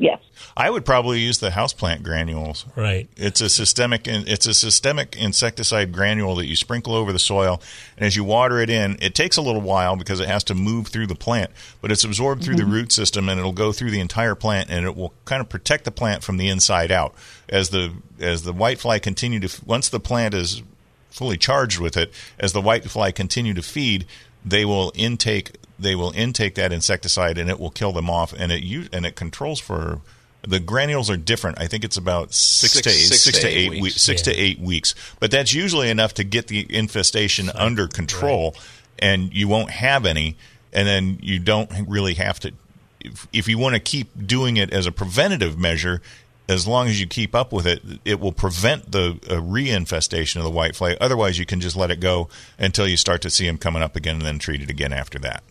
Yes. 0.00 0.20
I 0.56 0.70
would 0.70 0.84
probably 0.84 1.18
use 1.20 1.38
the 1.38 1.50
houseplant 1.50 2.02
granules. 2.04 2.64
Right. 2.76 3.08
It's 3.16 3.40
a 3.40 3.48
systemic 3.48 4.06
it's 4.06 4.46
a 4.46 4.54
systemic 4.54 5.16
insecticide 5.16 5.92
granule 5.92 6.36
that 6.36 6.46
you 6.46 6.54
sprinkle 6.54 6.94
over 6.94 7.12
the 7.12 7.18
soil 7.18 7.60
and 7.96 8.06
as 8.06 8.14
you 8.14 8.22
water 8.22 8.60
it 8.60 8.70
in, 8.70 8.96
it 9.00 9.14
takes 9.16 9.36
a 9.36 9.42
little 9.42 9.60
while 9.60 9.96
because 9.96 10.20
it 10.20 10.28
has 10.28 10.44
to 10.44 10.54
move 10.54 10.86
through 10.88 11.08
the 11.08 11.14
plant, 11.16 11.50
but 11.80 11.90
it's 11.90 12.04
absorbed 12.04 12.44
through 12.44 12.54
Mhm. 12.54 12.58
the 12.58 12.64
root 12.66 12.92
system 12.92 13.28
and 13.28 13.40
it'll 13.40 13.52
go 13.52 13.72
through 13.72 13.90
the 13.90 13.98
entire 14.00 14.34
plant 14.36 14.70
and 14.70 14.84
it 14.86 14.96
will 14.96 15.12
kind 15.24 15.40
of 15.40 15.48
protect 15.48 15.84
the 15.84 15.90
plant 15.90 16.22
from 16.22 16.36
the 16.36 16.48
inside 16.48 16.92
out. 16.92 17.12
As 17.48 17.70
the 17.70 17.92
as 18.20 18.42
the 18.42 18.54
whitefly 18.54 19.00
continue 19.02 19.40
to 19.40 19.48
once 19.66 19.88
the 19.88 20.00
plant 20.00 20.32
is 20.34 20.62
fully 21.10 21.36
charged 21.36 21.80
with 21.80 21.96
it, 21.96 22.12
as 22.38 22.52
the 22.52 22.62
whitefly 22.62 23.12
continue 23.12 23.54
to 23.54 23.62
feed, 23.62 24.06
they 24.44 24.64
will 24.64 24.92
intake 24.94 25.52
they 25.78 25.94
will 25.94 26.10
intake 26.12 26.54
that 26.56 26.72
insecticide 26.72 27.38
and 27.38 27.48
it 27.48 27.58
will 27.60 27.70
kill 27.70 27.92
them 27.92 28.10
off 28.10 28.32
and 28.32 28.50
it 28.52 28.88
and 28.92 29.06
it 29.06 29.14
controls 29.16 29.60
for 29.60 30.00
the 30.42 30.60
granules 30.60 31.10
are 31.10 31.16
different. 31.16 31.60
I 31.60 31.66
think 31.66 31.84
it's 31.84 31.96
about 31.96 32.32
six, 32.32 32.74
Six- 32.74 32.82
to 32.82 32.90
eight, 32.90 32.94
six 32.94 33.22
six 33.22 33.38
to 33.40 33.48
eight 33.48 33.72
eight 33.72 33.82
weeks. 33.82 34.00
six 34.00 34.24
Yeah. 34.26 34.32
to 34.32 34.38
eight 34.40 34.60
weeks. 34.60 34.94
But 35.20 35.30
that's 35.30 35.52
usually 35.52 35.90
enough 35.90 36.14
to 36.14 36.24
get 36.24 36.46
the 36.46 36.64
infestation 36.74 37.50
under 37.50 37.88
control, 37.88 38.54
and 38.98 39.34
you 39.34 39.48
won't 39.48 39.70
have 39.70 40.06
any. 40.06 40.36
And 40.72 40.86
then 40.86 41.18
you 41.22 41.38
don't 41.38 41.70
really 41.88 42.14
have 42.14 42.38
to. 42.40 42.52
If, 43.00 43.26
if 43.32 43.48
you 43.48 43.58
want 43.58 43.74
to 43.74 43.80
keep 43.80 44.26
doing 44.26 44.56
it 44.58 44.72
as 44.72 44.86
a 44.86 44.92
preventative 44.92 45.58
measure, 45.58 46.02
as 46.48 46.66
long 46.68 46.86
as 46.88 47.00
you 47.00 47.06
keep 47.06 47.34
up 47.34 47.52
with 47.52 47.66
it, 47.66 47.82
it 48.04 48.20
will 48.20 48.32
prevent 48.32 48.92
the 48.92 49.18
uh, 49.28 49.34
reinfestation 49.40 50.36
of 50.36 50.44
the 50.44 50.50
whitefly. 50.50 50.96
Otherwise, 51.00 51.38
you 51.38 51.46
can 51.46 51.60
just 51.60 51.74
let 51.76 51.90
it 51.90 52.00
go 52.00 52.28
until 52.58 52.86
you 52.86 52.96
start 52.96 53.22
to 53.22 53.30
see 53.30 53.46
them 53.46 53.58
coming 53.58 53.82
up 53.82 53.96
again, 53.96 54.16
and 54.16 54.24
then 54.24 54.38
treat 54.38 54.62
it 54.62 54.70
again 54.70 54.92
after 54.92 55.18
that. 55.18 55.42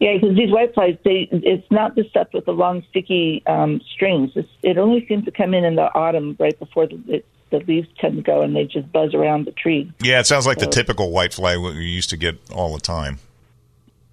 Yeah, 0.00 0.14
because 0.14 0.36
these 0.36 0.50
whiteflies, 0.50 0.98
they 1.04 1.28
it's 1.32 1.70
not 1.70 1.94
the 1.94 2.04
stuff 2.10 2.28
with 2.32 2.44
the 2.44 2.52
long 2.52 2.82
sticky 2.90 3.42
um, 3.46 3.80
strings. 3.94 4.30
It's, 4.34 4.48
it 4.62 4.78
only 4.78 5.06
seems 5.08 5.24
to 5.24 5.30
come 5.30 5.54
in 5.54 5.64
in 5.64 5.74
the 5.76 5.92
autumn, 5.94 6.36
right 6.38 6.58
before 6.58 6.86
the, 6.86 7.00
it, 7.08 7.26
the 7.50 7.58
leaves 7.60 7.88
tend 7.98 8.16
to 8.16 8.22
go, 8.22 8.42
and 8.42 8.54
they 8.54 8.64
just 8.64 8.90
buzz 8.92 9.14
around 9.14 9.46
the 9.46 9.52
tree. 9.52 9.90
Yeah, 10.02 10.20
it 10.20 10.26
sounds 10.26 10.46
like 10.46 10.58
the 10.58 10.64
So- 10.64 10.70
typical 10.70 11.10
whitefly 11.10 11.60
what 11.60 11.74
you 11.74 11.80
used 11.82 12.10
to 12.10 12.16
get 12.16 12.38
all 12.52 12.74
the 12.74 12.80
time. 12.80 13.18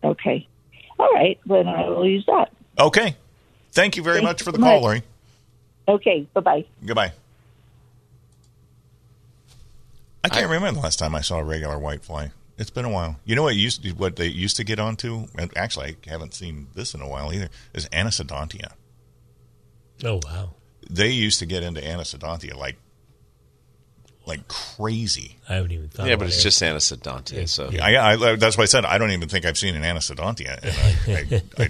Okay. 0.03 0.47
All 0.99 1.11
right. 1.13 1.39
Then 1.45 1.67
I 1.67 1.89
will 1.89 2.07
use 2.07 2.25
that. 2.27 2.51
Okay. 2.79 3.15
Thank 3.71 3.97
you 3.97 4.03
very 4.03 4.21
much 4.21 4.41
for 4.43 4.51
the 4.51 4.57
call. 4.59 4.81
Lori. 4.81 5.03
Okay. 5.87 6.27
Bye 6.33 6.41
bye. 6.41 6.65
Goodbye. 6.85 7.11
I 10.23 10.29
can't 10.29 10.49
remember 10.49 10.79
the 10.79 10.83
last 10.83 10.97
time 10.97 11.13
I 11.13 11.21
saw 11.21 11.39
a 11.39 11.43
regular 11.43 11.75
whitefly. 11.75 12.31
It's 12.57 12.69
been 12.69 12.85
a 12.85 12.89
while. 12.89 13.17
You 13.25 13.35
know 13.35 13.43
what 13.43 13.55
used 13.55 13.83
to, 13.83 13.91
what 13.91 14.15
they 14.15 14.27
used 14.27 14.55
to 14.57 14.63
get 14.63 14.79
onto, 14.79 15.27
and 15.37 15.51
actually 15.57 15.97
I 16.07 16.09
haven't 16.09 16.33
seen 16.33 16.67
this 16.73 16.93
in 16.93 17.01
a 17.01 17.07
while 17.07 17.33
either. 17.33 17.49
Is 17.73 17.87
anisodontea. 17.89 18.71
Oh 20.03 20.19
wow. 20.25 20.51
They 20.89 21.09
used 21.09 21.39
to 21.39 21.45
get 21.45 21.63
into 21.63 21.81
anisodontea 21.81 22.55
like 22.55 22.77
like 24.25 24.47
crazy. 24.47 25.37
I 25.47 25.55
haven't 25.55 25.71
even 25.71 25.89
thought. 25.89 26.07
Yeah, 26.07 26.13
about 26.13 26.25
but 26.25 26.27
it's 26.29 26.39
it. 26.39 26.43
just 26.43 26.61
anisodontea. 26.61 27.47
So 27.47 27.69
Yeah, 27.69 27.85
I, 27.85 28.13
I, 28.13 28.35
that's 28.35 28.57
why 28.57 28.63
I 28.63 28.67
said 28.67 28.85
I 28.85 28.97
don't 28.97 29.11
even 29.11 29.29
think 29.29 29.45
I've 29.45 29.57
seen 29.57 29.75
an 29.75 29.83
anisodontea, 29.83 30.59
and 30.63 31.31
I, 31.31 31.35
I, 31.59 31.63
I 31.65 31.69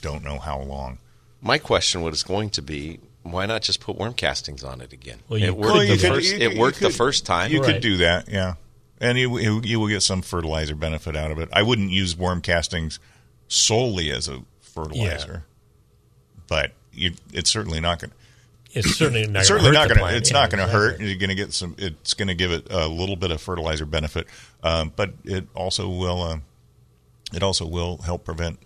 don't 0.00 0.24
know 0.24 0.38
how 0.38 0.60
long. 0.60 0.98
My 1.40 1.58
question 1.58 2.02
was 2.02 2.22
going 2.22 2.50
to 2.50 2.62
be, 2.62 3.00
why 3.22 3.44
not 3.46 3.62
just 3.62 3.80
put 3.80 3.96
worm 3.96 4.14
castings 4.14 4.64
on 4.64 4.80
it 4.80 4.92
again? 4.92 5.18
Well, 5.28 5.38
you 5.38 5.46
it 5.48 5.56
worked, 5.56 5.74
Well, 5.74 5.78
the, 5.80 5.86
you 5.86 5.98
could- 5.98 6.08
first, 6.14 6.32
you 6.34 6.38
it 6.50 6.58
worked 6.58 6.80
you 6.80 6.88
the 6.88 6.94
first 6.94 7.26
time. 7.26 7.52
You 7.52 7.60
could 7.60 7.80
do 7.82 7.98
that, 7.98 8.28
yeah, 8.28 8.54
and 9.00 9.18
you, 9.18 9.60
you 9.62 9.80
will 9.80 9.88
get 9.88 10.02
some 10.02 10.22
fertilizer 10.22 10.74
benefit 10.74 11.16
out 11.16 11.30
of 11.30 11.38
it. 11.38 11.48
I 11.52 11.62
wouldn't 11.62 11.90
use 11.90 12.16
worm 12.16 12.40
castings 12.40 12.98
solely 13.48 14.10
as 14.10 14.28
a 14.28 14.42
fertilizer, 14.60 15.44
but 16.48 16.72
you, 16.92 17.12
it's 17.32 17.50
certainly 17.50 17.80
not 17.80 18.00
going. 18.00 18.12
It's 18.72 18.96
certainly 18.96 19.22
not. 19.26 19.32
Gonna 19.34 19.44
certainly 19.44 19.70
not 19.70 19.88
going 19.88 20.00
to. 20.00 20.16
It's 20.16 20.30
Yeah, 20.32 20.40
not 20.40 20.50
going 20.50 20.66
to 20.66 20.72
hurt. 20.72 21.00
You're 21.00 21.16
going 21.16 21.28
to 21.28 21.36
get 21.36 21.52
some. 21.52 21.76
It's 21.78 22.14
going 22.14 22.28
to 22.28 22.34
give 22.34 22.50
it 22.50 22.66
a 22.70 22.88
little 22.88 23.14
bit 23.14 23.30
of 23.30 23.40
fertilizer 23.40 23.86
benefit, 23.86 24.26
um, 24.64 24.92
but 24.96 25.14
it 25.24 25.46
also 25.54 25.88
will. 25.88 26.22
Uh, 26.22 26.38
it 27.32 27.42
also 27.42 27.66
will 27.66 27.98
help 27.98 28.24
prevent 28.24 28.58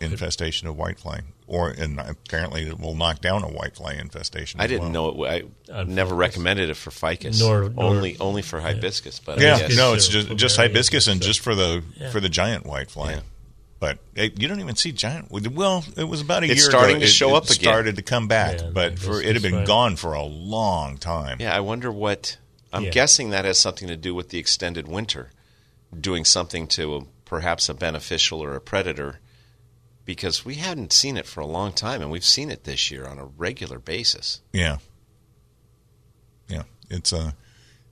infestation 0.00 0.68
of 0.68 0.76
whitefly, 0.76 1.22
or 1.48 1.70
and 1.70 2.00
apparently 2.00 2.62
it 2.68 2.78
will 2.80 2.94
knock 2.94 3.20
down 3.20 3.42
a 3.44 3.48
whitefly 3.48 4.00
infestation. 4.00 4.60
I 4.60 4.64
as 4.64 4.70
didn't 4.70 4.92
well. 4.92 5.12
know 5.14 5.24
it. 5.24 5.46
I 5.70 5.80
On 5.80 5.94
never 5.94 6.10
ficus. 6.10 6.18
recommended 6.18 6.70
it 6.70 6.74
for 6.76 6.90
ficus. 6.90 7.38
Nor- 7.40 7.68
nor- 7.68 7.84
only 7.84 8.16
only 8.18 8.42
for 8.42 8.60
hibiscus. 8.60 9.20
But 9.20 9.40
Yeah, 9.40 9.68
no, 9.76 9.94
it's 9.94 10.08
just 10.08 10.34
just 10.36 10.56
hibiscus 10.56 11.06
and 11.06 11.16
stuff. 11.22 11.26
just 11.26 11.40
for 11.40 11.54
the 11.54 11.82
Yeah. 11.96 12.10
for 12.10 12.20
the 12.20 12.28
giant 12.28 12.64
whitefly. 12.64 13.10
Yeah. 13.12 13.20
But 13.78 13.98
it, 14.14 14.40
you 14.40 14.48
don't 14.48 14.60
even 14.60 14.74
see 14.74 14.90
giant. 14.90 15.30
Well, 15.30 15.84
it 15.96 16.04
was 16.04 16.20
about 16.22 16.42
a 16.42 16.46
It's 16.46 16.62
year 16.62 16.70
starting 16.70 16.96
ago. 16.96 17.04
to 17.04 17.06
it- 17.06 17.12
show 17.12 17.34
it 17.34 17.36
up 17.36 17.44
again. 17.44 17.54
Started 17.56 17.96
to 17.96 18.02
come 18.02 18.26
back, 18.26 18.58
Yeah, 18.58 18.70
but 18.72 18.98
for 18.98 19.20
it 19.20 19.26
had 19.34 19.42
been 19.42 19.52
hibiscus, 19.52 19.58
right. 19.58 19.66
gone 19.66 19.96
for 19.96 20.14
a 20.14 20.22
long 20.24 20.96
time. 20.96 21.36
Yeah, 21.40 21.54
I 21.54 21.60
wonder 21.60 21.92
what. 21.92 22.38
I'm 22.72 22.84
Yeah. 22.84 22.90
guessing 22.90 23.30
that 23.30 23.44
has 23.44 23.58
something 23.58 23.86
to 23.88 23.96
do 23.96 24.14
with 24.14 24.30
the 24.30 24.38
extended 24.38 24.88
winter, 24.88 25.30
doing 25.98 26.24
something 26.24 26.66
to 26.68 26.96
a, 26.96 27.00
perhaps 27.24 27.68
a 27.68 27.74
beneficial 27.74 28.42
or 28.42 28.54
a 28.56 28.60
predator, 28.60 29.20
because 30.06 30.44
we 30.44 30.54
hadn't 30.54 30.92
seen 30.92 31.18
it 31.18 31.26
for 31.26 31.40
a 31.40 31.46
long 31.46 31.72
time, 31.72 32.00
and 32.00 32.10
we've 32.10 32.24
seen 32.24 32.50
it 32.50 32.64
this 32.64 32.90
year 32.90 33.06
on 33.06 33.18
a 33.18 33.26
regular 33.26 33.78
basis. 33.78 34.40
Yeah, 34.52 34.78
yeah. 36.48 36.62
It's 36.88 37.12
a 37.12 37.34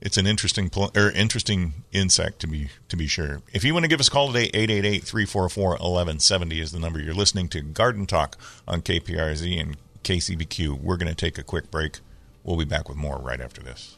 it's 0.01 0.17
an 0.17 0.25
interesting 0.25 0.69
pl- 0.69 0.91
or 0.95 1.11
interesting 1.11 1.73
insect 1.91 2.39
to 2.39 2.47
be 2.47 2.69
to 2.89 2.97
be 2.97 3.05
sure. 3.05 3.41
If 3.53 3.63
you 3.63 3.73
want 3.73 3.83
to 3.83 3.89
give 3.89 3.99
us 3.99 4.07
a 4.07 4.11
call 4.11 4.31
today, 4.31 4.49
888-344-1170 4.51 6.61
is 6.61 6.71
the 6.71 6.79
number. 6.79 6.99
You're 6.99 7.13
listening 7.13 7.49
to 7.49 7.61
Garden 7.61 8.05
Talk 8.05 8.37
on 8.67 8.81
KPRZ 8.81 9.59
and 9.59 9.77
KCBQ. 10.03 10.81
We're 10.81 10.97
going 10.97 11.09
to 11.09 11.15
take 11.15 11.37
a 11.37 11.43
quick 11.43 11.69
break. 11.69 11.99
We'll 12.43 12.57
be 12.57 12.65
back 12.65 12.87
with 12.87 12.97
more 12.97 13.17
right 13.17 13.41
after 13.41 13.61
this. 13.61 13.97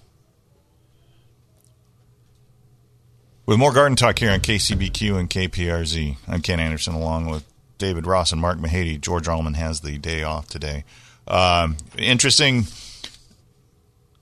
With 3.51 3.59
more 3.59 3.73
garden 3.73 3.97
talk 3.97 4.17
here 4.17 4.31
on 4.31 4.39
KCBQ 4.39 5.19
and 5.19 5.29
KPRZ. 5.29 6.15
I'm 6.25 6.41
Ken 6.41 6.61
Andersen 6.61 6.93
along 6.93 7.29
with 7.29 7.43
David 7.77 8.07
Ross 8.07 8.31
and 8.31 8.39
Mark 8.39 8.57
Mahady. 8.59 8.97
George 8.97 9.27
Allman 9.27 9.55
has 9.55 9.81
the 9.81 9.97
day 9.97 10.23
off 10.23 10.47
today. 10.47 10.85
Um, 11.27 11.75
interesting. 11.97 12.67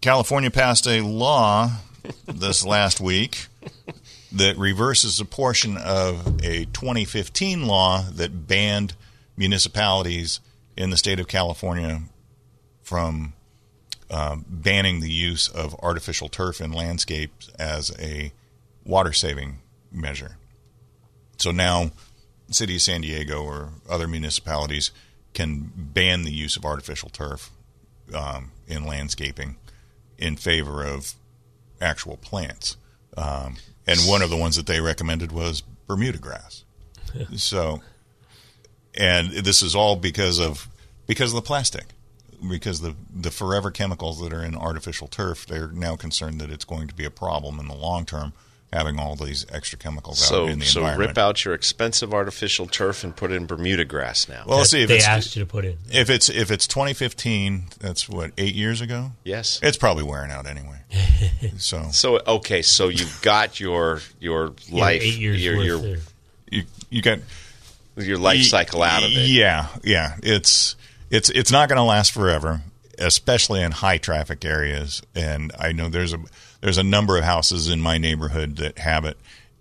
California 0.02 0.50
passed 0.50 0.88
a 0.88 1.02
law 1.02 1.70
this 2.26 2.66
last 2.66 3.00
week 3.00 3.46
that 4.32 4.58
reverses 4.58 5.20
a 5.20 5.26
portion 5.26 5.78
of 5.78 6.44
a 6.44 6.66
2015 6.66 7.68
law 7.68 8.02
that 8.02 8.48
banned 8.48 8.96
municipalities 9.38 10.40
in 10.76 10.90
the 10.90 10.98
state 10.98 11.20
of 11.20 11.28
California 11.28 12.02
from 12.82 13.34
uh, 14.10 14.38
banning 14.48 15.02
the 15.02 15.12
use 15.12 15.48
of 15.48 15.76
artificial 15.84 16.30
turf 16.30 16.60
in 16.60 16.72
landscapes 16.72 17.52
as 17.60 17.92
a 18.00 18.32
water 18.90 19.14
saving 19.14 19.60
measure. 19.92 20.38
So 21.38 21.52
now, 21.52 21.92
city 22.50 22.76
of 22.76 22.82
San 22.82 23.02
Diego 23.02 23.44
or 23.44 23.70
other 23.90 24.08
municipalities 24.08 24.92
can 25.34 25.72
ban 25.76 26.24
the 26.24 26.32
use 26.32 26.58
of 26.58 26.66
artificial 26.66 27.10
turf 27.10 27.52
um, 28.14 28.52
in 28.68 28.86
landscaping 28.86 29.58
in 30.18 30.36
favor 30.36 30.84
of 30.84 31.14
actual 31.80 32.18
plants. 32.18 32.76
Um, 33.16 33.58
and 33.88 34.00
one 34.02 34.22
of 34.22 34.30
the 34.30 34.38
ones 34.38 34.56
that 34.56 34.66
they 34.66 34.82
recommended 34.82 35.32
was 35.32 35.62
Bermuda 35.88 36.18
grass. 36.18 36.64
so, 37.36 37.82
and 38.96 39.32
this 39.32 39.62
is 39.62 39.76
all 39.76 39.96
because 39.96 40.40
of 40.40 40.68
because 41.08 41.32
of 41.32 41.36
the 41.36 41.48
plastic, 41.48 41.86
because 42.50 42.82
the 42.82 42.96
the 43.14 43.32
forever 43.32 43.72
chemicals 43.72 44.20
that 44.22 44.34
are 44.34 44.44
in 44.44 44.56
artificial 44.56 45.08
turf. 45.08 45.46
They're 45.46 45.72
now 45.72 45.96
concerned 45.96 46.42
that 46.42 46.52
it's 46.52 46.66
going 46.66 46.88
to 46.88 46.96
be 46.96 47.06
a 47.06 47.12
problem 47.12 47.60
in 47.60 47.68
the 47.68 47.76
long 47.76 48.06
term 48.06 48.34
having 48.72 49.00
all 49.00 49.16
these 49.16 49.46
extra 49.52 49.80
chemicals 49.80 50.20
so, 50.20 50.44
out 50.44 50.50
in 50.50 50.60
the 50.60 50.66
air. 50.66 50.70
so 50.70 50.80
environment. 50.82 51.10
rip 51.10 51.18
out 51.18 51.44
your 51.44 51.54
expensive 51.56 52.14
artificial 52.14 52.68
turf 52.68 53.04
and 53.04 53.16
put 53.16 53.32
in 53.32 53.46
Bermuda 53.48 53.84
grass 53.84 54.30
now. 54.30 54.44
Well, 54.46 54.60
let's 54.60 54.70
see 54.70 54.84
if 54.84 54.90
they 54.90 54.98
it's, 54.98 55.08
asked 55.08 55.36
you 55.36 55.44
to 55.44 55.48
put 55.50 55.66
in. 55.66 55.78
if 55.92 56.10
it's 56.10 56.30
if 56.30 56.52
it's 56.52 56.68
2015. 56.68 57.64
That's 57.80 58.08
what 58.08 58.32
eight 58.38 58.54
years 58.56 58.82
ago. 58.82 59.12
yes. 59.24 59.60
It's 59.64 59.78
probably 59.78 60.04
wearing 60.04 60.32
out 60.32 60.46
anyway. 60.46 60.78
so 61.58 61.88
So 61.92 62.20
okay, 62.28 62.62
so 62.62 62.90
you've 62.90 63.20
got 63.22 63.60
your 63.60 64.02
your 64.20 64.54
Yeah, 64.68 64.82
life 64.84 65.02
eight 65.02 65.18
years 65.18 65.44
your 65.44 65.58
worth 65.58 65.84
your, 65.84 65.98
you 66.52 66.64
you 66.90 67.02
got 67.02 67.20
your 67.98 68.18
life 68.18 68.44
cycle 68.44 68.84
out 68.84 69.04
of 69.04 69.12
it. 69.12 69.30
Yeah, 69.30 69.68
yeah. 69.84 70.16
It's 70.24 70.76
it's 71.10 71.30
it's 71.32 71.52
not 71.52 71.70
going 71.70 71.78
to 71.78 71.84
last 71.84 72.12
forever, 72.12 72.62
especially 72.98 73.62
in 73.62 73.72
high 73.72 73.98
traffic 73.98 74.46
areas. 74.46 75.02
And 75.16 75.52
I 75.60 75.72
know 75.72 75.90
there's 75.90 76.14
a 76.14 76.20
there's 76.62 76.78
a 76.78 76.84
number 76.84 77.18
of 77.18 77.24
houses 77.24 77.70
in 77.70 77.82
my 77.82 77.98
neighborhood 77.98 78.58
that 78.58 78.80
have 78.80 79.06
it, 79.06 79.18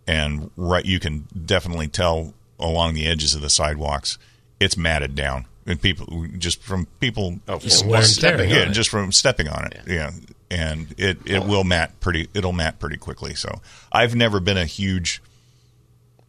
and 0.07 0.51
right 0.57 0.85
you 0.85 0.99
can 1.01 1.27
definitely 1.47 1.89
tell 1.89 2.35
along 2.59 2.95
the 2.95 3.07
edges 3.07 3.35
of 3.35 3.41
the 3.41 3.51
sidewalks 3.51 4.19
it's 4.61 4.77
matted 4.77 5.15
down. 5.15 5.47
And 5.67 5.81
people 5.81 6.27
just 6.39 6.63
from 6.63 6.87
people 6.99 7.39
Oh, 7.47 7.59
Just 7.59 7.85
from 7.85 8.03
stepping 8.03 8.49
yeah, 8.51 8.63
on 8.63 8.69
it. 8.69 8.73
just 8.73 8.89
from 8.91 9.13
stepping 9.13 9.47
on 9.49 9.67
it. 9.67 9.81
Yeah. 9.87 10.11
And 10.51 10.95
it, 10.99 11.19
it 11.27 11.45
will 11.45 11.63
mat 11.63 12.01
pretty 12.01 12.29
it'll 12.35 12.55
mat 12.55 12.79
pretty 12.81 12.97
quickly. 12.97 13.35
So 13.35 13.61
I've 13.93 14.15
never 14.15 14.41
been 14.41 14.57
a 14.57 14.65
huge 14.65 15.23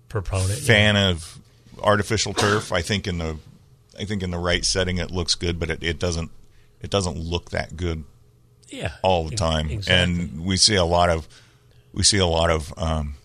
proponent. 0.10 0.60
fan 0.60 0.96
of 0.98 1.40
artificial 1.82 2.34
turf. 2.34 2.72
I 2.74 2.82
think 2.82 3.08
in 3.08 3.18
the 3.18 3.38
I 3.98 4.06
think 4.06 4.24
in 4.24 4.32
the 4.32 4.38
right 4.40 4.64
setting 4.66 4.98
it 4.98 5.10
looks 5.10 5.36
good, 5.36 5.58
but 5.60 5.70
it, 5.70 5.84
it 5.84 6.00
doesn't 6.00 6.32
it 6.82 6.90
doesn't 6.90 7.18
look 7.18 7.50
that 7.52 7.78
good 7.78 8.04
yeah, 8.72 8.94
all 9.02 9.26
the 9.28 9.36
time. 9.36 9.70
Exactly. 9.70 9.94
And 10.24 10.46
we 10.46 10.58
see 10.58 10.76
a 10.76 10.86
lot 10.86 11.10
of 11.10 11.28
we 11.94 12.04
see 12.04 12.18
a 12.18 12.26
lot 12.26 12.50
of 12.50 12.74
um, 12.78 13.16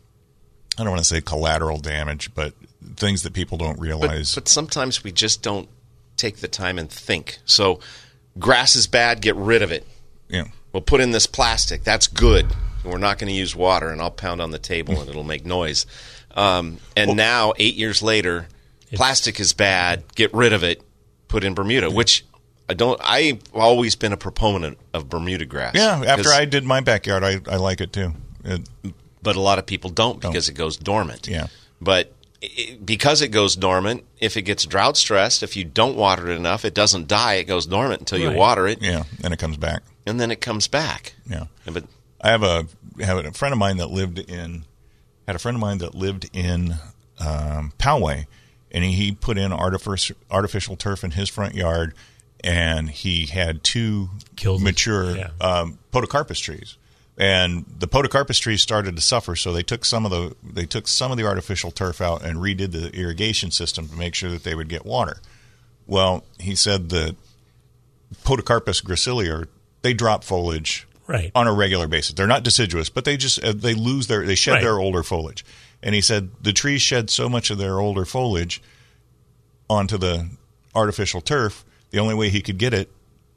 I 0.78 0.82
don't 0.82 0.90
want 0.90 1.02
to 1.02 1.08
say 1.08 1.20
collateral 1.20 1.78
damage, 1.78 2.34
but 2.34 2.54
things 2.96 3.22
that 3.22 3.32
people 3.32 3.58
don't 3.58 3.78
realize. 3.78 4.34
but 4.34 4.48
sometimes 4.48 5.02
we 5.04 5.12
just 5.12 5.42
don't 5.42 5.68
take 6.16 6.38
the 6.38 6.48
time 6.48 6.78
and 6.78 6.90
think. 6.90 7.38
So 7.44 7.80
grass 8.38 8.76
is 8.76 8.86
bad, 8.86 9.20
get 9.20 9.36
rid 9.36 9.62
of 9.62 9.72
it. 9.72 9.86
yeah. 10.28 10.44
We'll 10.72 10.80
put 10.82 11.00
in 11.00 11.12
this 11.12 11.28
plastic. 11.28 11.84
That's 11.84 12.08
good. 12.08 12.46
We're 12.84 12.98
not 12.98 13.18
going 13.20 13.28
to 13.28 13.34
use 13.38 13.54
water, 13.54 13.90
and 13.90 14.02
I'll 14.02 14.10
pound 14.10 14.40
on 14.40 14.50
the 14.50 14.58
table 14.58 15.00
and 15.00 15.08
it'll 15.08 15.22
make 15.22 15.46
noise. 15.46 15.86
Um, 16.34 16.78
and 16.96 17.16
now, 17.16 17.52
eight 17.58 17.76
years 17.76 18.02
later, 18.02 18.48
plastic 18.92 19.38
is 19.38 19.52
bad. 19.52 20.02
Get 20.16 20.34
rid 20.34 20.52
of 20.52 20.64
it. 20.64 20.82
Put 21.28 21.44
in 21.44 21.54
Bermuda, 21.54 21.92
which 21.92 22.24
I 22.68 22.74
don't. 22.74 23.00
I've 23.02 23.40
always 23.52 23.94
been 23.94 24.12
a 24.12 24.16
proponent 24.16 24.78
of 24.92 25.08
Bermuda 25.08 25.44
grass. 25.44 25.74
Yeah, 25.74 26.02
after 26.06 26.30
I 26.30 26.44
did 26.44 26.64
my 26.64 26.80
backyard, 26.80 27.22
I, 27.22 27.40
I 27.48 27.56
like 27.56 27.80
it 27.80 27.92
too. 27.92 28.12
It, 28.44 28.68
but 29.22 29.36
a 29.36 29.40
lot 29.40 29.58
of 29.58 29.66
people 29.66 29.90
don't 29.90 30.20
because 30.20 30.48
it 30.48 30.54
goes 30.54 30.76
dormant. 30.76 31.28
Yeah. 31.28 31.48
But 31.80 32.12
i 32.42 32.78
because 32.84 33.22
it 33.22 33.28
goes 33.28 33.56
dormant, 33.56 34.04
if 34.18 34.36
it 34.36 34.42
gets 34.42 34.64
drought 34.66 34.96
stressed, 34.96 35.42
if 35.42 35.56
you 35.56 35.64
don't 35.64 35.96
water 35.96 36.30
it 36.30 36.36
enough, 36.36 36.64
it 36.64 36.74
doesn't 36.74 37.08
die. 37.08 37.34
It 37.34 37.44
goes 37.44 37.66
dormant 37.66 38.00
until 38.00 38.18
you 38.18 38.32
water 38.32 38.66
it, 38.66 38.82
yeah, 38.82 39.04
and 39.22 39.32
it 39.32 39.38
comes 39.38 39.56
back. 39.56 39.82
and 40.06 40.20
then 40.20 40.30
it 40.30 40.40
comes 40.40 40.68
back. 40.68 41.14
Yeah. 41.28 41.46
But 41.64 41.84
I 42.20 42.30
have 42.30 42.42
a 42.42 42.66
have 43.00 43.24
a 43.24 43.32
friend 43.32 43.52
of 43.52 43.58
mine 43.58 43.78
that 43.78 43.90
lived 43.90 44.18
in 44.18 44.64
had 45.26 45.36
a 45.36 45.38
friend 45.38 45.56
of 45.56 45.60
mine 45.60 45.78
that 45.78 45.94
lived 45.94 46.30
in 46.32 46.74
um, 47.18 47.72
Poway, 47.78 48.26
and 48.70 48.84
he, 48.84 48.92
he 48.92 49.12
put 49.12 49.38
in 49.38 49.52
artificial 49.52 50.16
artificial 50.30 50.76
turf 50.76 51.04
in 51.04 51.12
his 51.12 51.28
front 51.28 51.54
yard, 51.54 51.94
and 52.44 52.90
he 52.90 53.26
had 53.26 53.64
two 53.64 54.10
Killed 54.36 54.62
mature 54.62 55.16
Yeah. 55.16 55.30
um, 55.40 55.78
podocarpus 55.92 56.40
trees, 56.40 56.76
and 57.18 57.64
the 57.78 57.88
podocarpus 57.88 58.38
trees 58.38 58.60
started 58.62 58.94
to 58.96 59.02
suffer. 59.02 59.34
So 59.34 59.52
they 59.52 59.62
took 59.62 59.84
some 59.84 60.04
of 60.04 60.10
the 60.12 60.36
they 60.42 60.66
took 60.66 60.86
some 60.86 61.10
of 61.10 61.16
the 61.16 61.24
artificial 61.24 61.70
turf 61.70 62.00
out 62.00 62.22
and 62.24 62.38
redid 62.38 62.72
the 62.72 62.90
irrigation 62.94 63.50
system 63.50 63.88
to 63.88 63.96
make 63.96 64.14
sure 64.14 64.30
that 64.30 64.44
they 64.44 64.54
would 64.54 64.68
get 64.68 64.84
water. 64.84 65.16
Well, 65.86 66.24
he 66.38 66.54
said 66.54 66.90
that 66.90 67.16
Podocarpus 68.24 68.82
gracilior 68.84 69.48
they 69.82 69.92
drop 69.94 70.22
foliage 70.24 70.86
Right. 71.06 71.30
on 71.34 71.46
a 71.46 71.52
regular 71.52 71.86
basis. 71.86 72.14
They're 72.14 72.26
not 72.26 72.42
deciduous, 72.44 72.88
but 72.88 73.04
they 73.04 73.16
just 73.18 73.42
uh, 73.44 73.52
they 73.54 73.74
lose 73.74 74.06
their 74.06 74.24
they 74.24 74.34
shed 74.34 74.52
Right. 74.52 74.62
their 74.62 74.78
older 74.78 75.02
foliage. 75.02 75.44
And 75.82 75.94
he 75.94 76.00
said 76.00 76.30
the 76.42 76.52
trees 76.52 76.80
shed 76.82 77.10
so 77.10 77.28
much 77.28 77.50
of 77.50 77.58
their 77.58 77.78
older 77.78 78.04
foliage 78.04 78.62
onto 79.68 79.96
the 79.98 80.28
artificial 80.74 81.20
turf. 81.20 81.64
The 81.94 82.00
only 82.00 82.14
way 82.16 82.28
he 82.28 82.42
could 82.42 82.58
get 82.58 82.74
it 82.74 82.90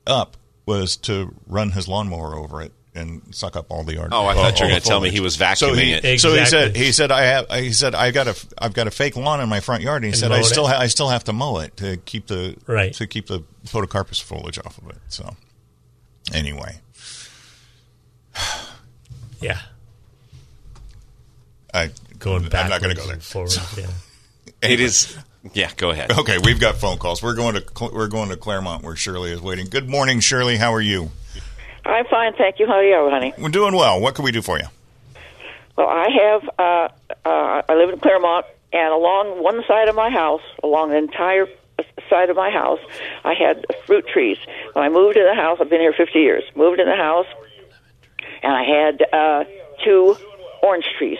up 0.07 0.35
was 0.65 0.97
to 0.97 1.31
run 1.45 1.71
his 1.71 1.87
lawnmower 1.87 2.35
over 2.35 2.61
it 2.63 2.71
and 2.95 3.21
suck 3.29 3.55
up 3.55 3.67
all 3.69 3.83
the 3.83 3.99
art. 3.99 4.09
Oh, 4.11 4.25
I 4.25 4.33
thought 4.33 4.59
you 4.59 4.65
were 4.65 4.71
gonna 4.71 4.81
tell 4.81 4.99
me 4.99 5.11
he 5.11 5.19
was 5.19 5.35
So 5.35 5.45
vacuuming 5.45 5.83
he, 5.83 5.91
it. 5.93 6.19
So 6.19 6.33
he 6.33 6.43
said 6.47 6.75
he 6.75 6.91
said 6.91 7.11
I 7.11 7.21
have 7.21 7.51
he 7.51 7.71
said 7.71 7.93
I 7.93 8.09
got 8.09 8.27
a 8.27 8.35
I've 8.57 8.73
got 8.73 8.87
a 8.87 8.91
fake 8.91 9.15
lawn 9.15 9.41
in 9.41 9.47
my 9.47 9.59
front 9.59 9.83
yard. 9.83 9.97
And 10.03 10.05
he 10.05 10.09
And 10.09 10.17
said 10.19 10.31
I 10.31 10.41
still 10.41 10.65
ha- 10.65 10.79
I 10.79 10.87
still 10.87 11.09
have 11.09 11.23
to 11.25 11.33
mow 11.33 11.59
it 11.59 11.77
to 11.77 11.97
keep 11.97 12.25
the 12.25 12.55
Right. 12.65 12.91
to 12.95 13.05
keep 13.05 13.27
the 13.27 13.43
podocarpus 13.67 14.19
foliage 14.19 14.57
off 14.57 14.79
of 14.79 14.89
it. 14.89 14.97
So 15.09 15.35
anyway, 16.33 16.81
yeah, 19.39 19.59
I 21.73 21.91
going 22.17 22.45
I'm 22.55 22.69
not 22.69 22.81
going 22.81 22.95
to 22.95 22.99
go 22.99 23.07
there. 23.07 23.19
Forward, 23.19 23.51
yeah. 23.77 23.85
it 24.63 24.79
is. 24.79 25.15
Yeah, 25.53 25.71
go 25.77 25.91
ahead. 25.91 26.11
Okay, 26.11 26.37
we've 26.43 26.59
got 26.59 26.75
phone 26.77 26.97
calls. 26.97 27.21
We're 27.21 27.35
going 27.35 27.55
to 27.55 27.63
Cl- 27.75 27.91
we're 27.93 28.07
going 28.07 28.29
to 28.29 28.37
Clairemont 28.37 28.83
where 28.83 28.95
Shirley 28.95 29.31
is 29.31 29.41
waiting. 29.41 29.67
Good 29.67 29.89
morning, 29.89 30.19
Shirley. 30.19 30.57
How 30.57 30.73
are 30.73 30.81
you? 30.81 31.11
I'm 31.85 32.05
fine, 32.05 32.33
thank 32.33 32.59
you. 32.59 32.67
How 32.67 32.73
are 32.73 32.83
you, 32.83 33.09
honey? 33.09 33.33
We're 33.37 33.49
doing 33.49 33.75
well. 33.75 33.99
What 34.01 34.15
can 34.15 34.25
we 34.25 34.31
do 34.31 34.41
for 34.41 34.57
you? 34.57 34.65
Well, 35.77 35.87
I 35.87 36.09
have. 36.09 36.49
Uh, 36.59 36.87
uh, 37.25 37.61
I 37.69 37.75
live 37.75 37.89
in 37.89 37.99
Clairemont, 37.99 38.45
and 38.73 38.93
along 38.93 39.41
one 39.41 39.63
side 39.67 39.87
of 39.87 39.95
my 39.95 40.09
house, 40.09 40.41
along 40.63 40.89
the 40.89 40.97
entire 40.97 41.47
side 42.09 42.29
of 42.29 42.35
my 42.35 42.49
house, 42.49 42.79
I 43.23 43.33
had 43.35 43.65
fruit 43.85 44.05
trees. 44.07 44.37
When 44.73 44.83
I 44.83 44.89
moved 44.89 45.17
in 45.17 45.25
the 45.25 45.35
house, 45.35 45.59
I've 45.61 45.69
been 45.69 45.79
here 45.81 45.93
50 45.93 46.17
years. 46.19 46.43
Moved 46.55 46.79
in 46.79 46.87
the 46.87 46.95
house, 46.95 47.27
and 48.43 48.51
I 48.51 48.63
had 48.63 49.01
uh, 49.13 49.43
two 49.83 50.17
orange 50.63 50.85
trees. 50.97 51.19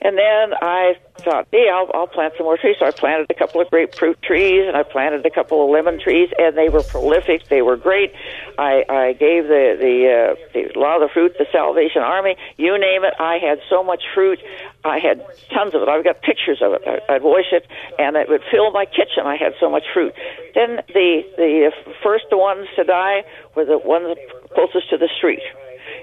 And 0.00 0.16
then 0.16 0.54
I 0.62 0.94
thought, 1.18 1.48
yeah, 1.52 1.74
I'll, 1.74 1.90
I'll 1.92 2.06
plant 2.06 2.34
some 2.36 2.46
more 2.46 2.56
trees. 2.56 2.76
So 2.78 2.86
I 2.86 2.92
planted 2.92 3.26
a 3.30 3.34
couple 3.34 3.60
of 3.60 3.68
grapefruit 3.70 4.22
trees, 4.22 4.64
and 4.66 4.76
I 4.76 4.84
planted 4.84 5.26
a 5.26 5.30
couple 5.30 5.64
of 5.64 5.70
lemon 5.70 5.98
trees, 6.00 6.30
and 6.38 6.56
they 6.56 6.68
were 6.68 6.82
prolific. 6.82 7.48
They 7.48 7.62
were 7.62 7.76
great. 7.76 8.12
I, 8.58 8.84
I 8.88 9.12
gave 9.14 9.44
the 9.44 9.76
the, 9.78 9.96
uh, 10.08 10.72
the 10.72 10.78
lot 10.78 11.02
of 11.02 11.08
the 11.08 11.12
fruit 11.12 11.34
the 11.38 11.46
Salvation 11.50 12.02
Army. 12.02 12.36
You 12.56 12.78
name 12.78 13.04
it. 13.04 13.14
I 13.18 13.38
had 13.38 13.60
so 13.68 13.82
much 13.82 14.02
fruit. 14.14 14.38
I 14.84 14.98
had 14.98 15.24
tons 15.52 15.74
of 15.74 15.82
it. 15.82 15.88
I've 15.88 16.04
got 16.04 16.22
pictures 16.22 16.62
of 16.62 16.74
it. 16.74 16.82
I, 16.86 17.14
I'd 17.14 17.22
wash 17.22 17.52
it, 17.52 17.66
and 17.98 18.16
it 18.16 18.28
would 18.28 18.42
fill 18.50 18.70
my 18.70 18.86
kitchen. 18.86 19.26
I 19.26 19.36
had 19.36 19.54
so 19.58 19.68
much 19.68 19.84
fruit. 19.92 20.14
Then 20.54 20.80
the 20.94 21.22
the 21.36 21.72
first 22.02 22.26
ones 22.30 22.68
to 22.76 22.84
die 22.84 23.24
were 23.56 23.64
the 23.64 23.78
ones 23.78 24.16
closest 24.54 24.90
to 24.90 24.96
the 24.96 25.08
street 25.16 25.42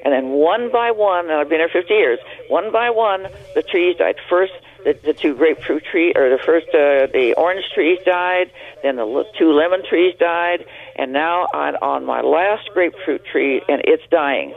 and 0.05 0.13
then 0.13 0.29
one 0.29 0.71
by 0.71 0.91
one, 0.91 1.25
and 1.25 1.33
I've 1.33 1.49
been 1.49 1.59
here 1.59 1.67
50 1.67 1.93
years. 1.93 2.19
One 2.47 2.71
by 2.71 2.91
one, 2.91 3.27
the 3.55 3.63
trees 3.63 3.97
died. 3.97 4.15
First, 4.29 4.53
the, 4.85 4.93
the 5.03 5.13
two 5.13 5.33
grapefruit 5.35 5.83
tree, 5.83 6.13
or 6.15 6.29
the 6.29 6.37
first, 6.37 6.67
uh, 6.69 7.11
the 7.11 7.33
orange 7.35 7.65
trees 7.73 7.97
died. 8.05 8.51
Then 8.83 8.97
the 8.97 9.25
two 9.37 9.51
lemon 9.51 9.81
trees 9.83 10.15
died, 10.19 10.63
and 10.95 11.11
now 11.11 11.47
I'm 11.53 11.75
on 11.81 12.05
my 12.05 12.21
last 12.21 12.69
grapefruit 12.73 13.25
tree, 13.25 13.61
and 13.67 13.81
it's 13.83 14.03
dying. 14.11 14.53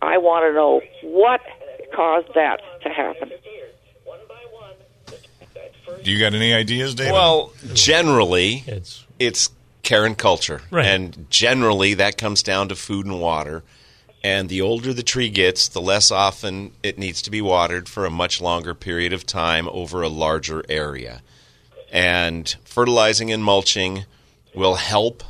I 0.00 0.16
want 0.16 0.44
to 0.46 0.54
know 0.54 0.80
what 1.02 1.42
caused 1.94 2.34
that 2.34 2.60
to 2.82 2.88
happen. 2.88 3.30
Do 6.02 6.10
you 6.10 6.18
got 6.18 6.34
any 6.34 6.54
ideas, 6.54 6.94
David? 6.94 7.12
Well, 7.12 7.52
generally, 7.74 8.64
It's 8.66 9.04
it's 9.18 9.50
care 9.82 10.04
and 10.04 10.16
culture. 10.16 10.62
Right. 10.70 10.86
And 10.86 11.26
generally, 11.30 11.94
that 11.94 12.16
comes 12.16 12.42
down 12.42 12.68
to 12.68 12.76
food 12.76 13.06
and 13.06 13.20
water. 13.20 13.62
And 14.26 14.48
the 14.48 14.60
older 14.60 14.92
the 14.92 15.04
tree 15.04 15.28
gets, 15.28 15.68
the 15.68 15.80
less 15.80 16.10
often 16.10 16.72
it 16.82 16.98
needs 16.98 17.22
to 17.22 17.30
be 17.30 17.40
watered 17.40 17.88
for 17.88 18.04
a 18.04 18.10
much 18.10 18.40
longer 18.40 18.74
period 18.74 19.12
of 19.12 19.24
time 19.24 19.68
over 19.68 20.02
a 20.02 20.08
larger 20.08 20.64
area. 20.68 21.22
And 21.92 22.52
fertilizing 22.64 23.30
and 23.30 23.44
mulching 23.44 24.04
will 24.52 24.74
help. 24.74 25.22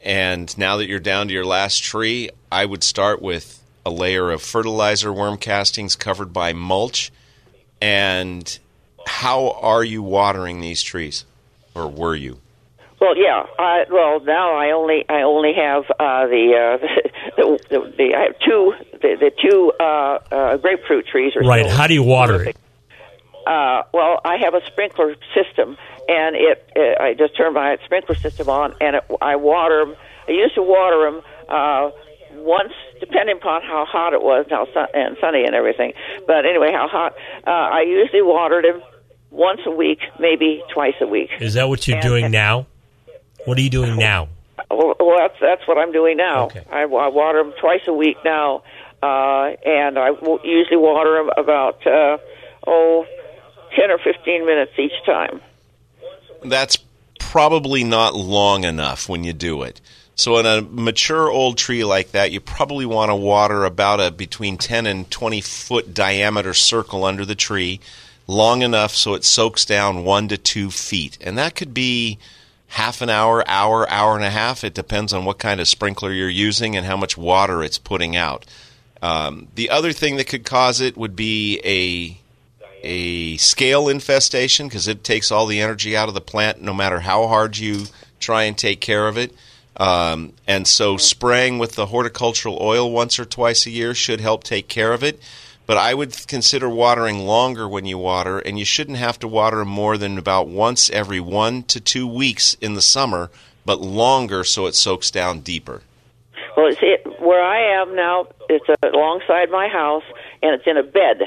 And 0.00 0.56
now 0.56 0.76
that 0.76 0.86
you're 0.86 1.00
down 1.00 1.26
to 1.26 1.34
your 1.34 1.44
last 1.44 1.82
tree, 1.82 2.30
I 2.52 2.66
would 2.66 2.84
start 2.84 3.20
with 3.20 3.60
a 3.84 3.90
layer 3.90 4.30
of 4.30 4.42
fertilizer 4.42 5.12
worm 5.12 5.36
castings 5.36 5.96
covered 5.96 6.32
by 6.32 6.52
mulch. 6.52 7.10
And 7.80 8.56
how 9.08 9.58
are 9.60 9.82
you 9.82 10.04
watering 10.04 10.60
these 10.60 10.84
trees? 10.84 11.24
Or 11.74 11.88
were 11.88 12.14
you? 12.14 12.38
Well, 13.04 13.18
yeah. 13.18 13.44
I, 13.58 13.84
well, 13.90 14.20
now 14.20 14.54
I 14.54 14.70
only 14.70 15.04
I 15.10 15.22
only 15.22 15.52
have 15.54 15.84
uh, 15.98 16.26
the, 16.26 16.78
uh, 16.80 17.10
the, 17.36 17.58
the 17.70 17.94
the 17.96 18.14
I 18.14 18.22
have 18.24 18.38
two 18.40 18.72
the, 18.92 19.16
the 19.20 19.30
two 19.42 19.72
uh, 19.80 19.84
uh, 20.34 20.56
grapefruit 20.58 21.06
trees. 21.06 21.34
Are 21.36 21.40
right. 21.46 21.66
How 21.68 21.86
do 21.86 21.94
you 21.94 22.02
water 22.02 22.42
it? 22.42 22.56
Uh, 23.46 23.82
well, 23.92 24.20
I 24.24 24.36
have 24.38 24.54
a 24.54 24.64
sprinkler 24.66 25.16
system, 25.34 25.76
and 26.08 26.34
it, 26.34 26.66
it 26.74 26.98
I 27.00 27.12
just 27.14 27.36
turn 27.36 27.52
my 27.52 27.76
sprinkler 27.84 28.14
system 28.14 28.48
on, 28.48 28.74
and 28.80 28.96
it, 28.96 29.04
I 29.20 29.36
water 29.36 29.82
'em. 29.82 29.96
I 30.26 30.32
used 30.32 30.54
to 30.54 30.62
water 30.62 31.10
them 31.10 31.22
uh, 31.50 31.90
once, 32.36 32.72
depending 33.00 33.36
upon 33.36 33.60
how 33.62 33.84
hot 33.84 34.14
it 34.14 34.22
was, 34.22 34.46
now 34.50 34.66
sun, 34.72 34.86
and 34.94 35.18
sunny 35.20 35.44
and 35.44 35.54
everything. 35.54 35.92
But 36.26 36.46
anyway, 36.46 36.72
how 36.72 36.88
hot? 36.88 37.14
Uh, 37.46 37.50
I 37.50 37.82
usually 37.82 38.22
watered 38.22 38.64
them 38.64 38.82
once 39.30 39.60
a 39.66 39.70
week, 39.70 39.98
maybe 40.18 40.62
twice 40.72 40.94
a 41.02 41.06
week. 41.06 41.28
Is 41.40 41.52
that 41.54 41.68
what 41.68 41.86
you're 41.86 41.98
And- 41.98 42.02
doing 42.06 42.30
now? 42.30 42.66
What 43.44 43.58
are 43.58 43.60
you 43.60 43.68
doing 43.68 43.96
now? 44.12 44.28
Well, 44.70 44.94
well, 45.00 45.18
that's 45.18 45.38
that's 45.40 45.66
what 45.66 45.78
I'm 45.78 45.92
doing 45.92 46.16
now. 46.16 46.50
I, 46.70 46.82
I 46.82 46.86
water 46.86 47.42
them 47.42 47.52
twice 47.60 47.82
a 47.86 47.92
week 47.92 48.16
now, 48.24 48.62
uh, 49.02 49.52
and 49.64 49.98
I 49.98 50.12
w- 50.12 50.38
usually 50.44 50.76
water 50.76 51.14
them 51.14 51.30
about 51.36 51.86
uh, 51.86 52.18
oh, 52.66 53.06
ten 53.76 53.90
or 53.90 53.98
fifteen 53.98 54.46
minutes 54.46 54.72
each 54.78 54.92
time. 55.04 55.40
that's 56.44 56.78
probably 57.18 57.82
not 57.82 58.14
long 58.14 58.62
enough 58.64 59.08
when 59.08 59.24
you 59.24 59.32
do 59.32 59.62
it. 59.62 59.80
So 60.14 60.38
in 60.38 60.46
a 60.46 60.62
mature 60.62 61.28
old 61.28 61.58
tree 61.58 61.84
like 61.84 62.12
that, 62.12 62.30
you 62.30 62.40
probably 62.40 62.86
want 62.86 63.10
to 63.10 63.16
water 63.16 63.64
about 63.64 64.00
a 64.00 64.12
between 64.12 64.56
10 64.56 64.86
and 64.86 65.10
20 65.10 65.40
foot 65.40 65.92
diameter 65.92 66.54
circle 66.54 67.04
under 67.04 67.24
the 67.24 67.34
tree, 67.34 67.80
long 68.28 68.62
enough 68.62 68.94
so 68.94 69.14
it 69.14 69.24
soaks 69.24 69.64
down 69.64 70.04
1 70.04 70.28
to 70.28 70.38
2 70.38 70.70
feet. 70.70 71.18
And 71.20 71.36
that 71.38 71.56
could 71.56 71.74
be 71.74 72.18
half 72.68 73.02
an 73.02 73.10
hour, 73.10 73.44
hour, 73.48 73.88
hour 73.90 74.16
and 74.16 74.24
a 74.24 74.30
half. 74.30 74.64
It 74.64 74.74
depends 74.74 75.12
on 75.12 75.24
what 75.24 75.38
kind 75.38 75.60
of 75.60 75.68
sprinkler 75.68 76.12
you're 76.12 76.28
using 76.28 76.76
and 76.76 76.86
how 76.86 76.96
much 76.96 77.16
water 77.16 77.62
it's 77.62 77.78
putting 77.78 78.16
out. 78.16 78.44
Um, 79.02 79.48
the 79.54 79.70
other 79.70 79.92
thing 79.92 80.16
that 80.16 80.28
could 80.28 80.44
cause 80.44 80.80
it 80.80 80.96
would 80.96 81.14
be 81.14 81.60
a 81.64 82.20
a 82.86 83.36
scale 83.38 83.88
infestation 83.88 84.68
because 84.68 84.88
it 84.88 85.02
takes 85.02 85.32
all 85.32 85.46
the 85.46 85.60
energy 85.60 85.96
out 85.96 86.08
of 86.08 86.14
the 86.14 86.20
plant 86.20 86.60
no 86.60 86.74
matter 86.74 87.00
how 87.00 87.26
hard 87.26 87.56
you 87.56 87.86
try 88.20 88.44
and 88.44 88.58
take 88.58 88.80
care 88.80 89.08
of 89.08 89.16
it. 89.16 89.34
Um, 89.76 90.34
and 90.46 90.66
so 90.66 90.96
spraying 90.96 91.58
with 91.58 91.72
the 91.72 91.86
horticultural 91.86 92.58
oil 92.60 92.90
once 92.90 93.18
or 93.18 93.24
twice 93.24 93.66
a 93.66 93.70
year 93.70 93.94
should 93.94 94.20
help 94.20 94.44
take 94.44 94.68
care 94.68 94.92
of 94.92 95.02
it. 95.02 95.20
But 95.66 95.78
I 95.78 95.94
would 95.94 96.26
consider 96.26 96.68
watering 96.68 97.20
longer 97.20 97.66
when 97.66 97.86
you 97.86 97.96
water, 97.96 98.38
and 98.38 98.58
you 98.58 98.64
shouldn't 98.64 98.98
have 98.98 99.18
to 99.20 99.28
water 99.28 99.64
more 99.64 99.96
than 99.96 100.18
about 100.18 100.46
once 100.46 100.90
every 100.90 101.20
one 101.20 101.62
to 101.64 101.80
two 101.80 102.06
weeks 102.06 102.54
in 102.60 102.74
the 102.74 102.82
summer, 102.82 103.30
but 103.64 103.80
longer 103.80 104.44
so 104.44 104.66
it 104.66 104.74
soaks 104.74 105.10
down 105.10 105.40
deeper. 105.40 105.82
Well, 106.56 106.66
it's 106.66 106.78
it, 106.82 107.20
where 107.20 107.42
I 107.42 107.80
am 107.80 107.96
now. 107.96 108.28
It's 108.48 108.66
alongside 108.82 109.50
my 109.50 109.68
house, 109.68 110.04
and 110.42 110.54
it's 110.54 110.66
in 110.66 110.76
a 110.76 110.82
bed. 110.82 111.22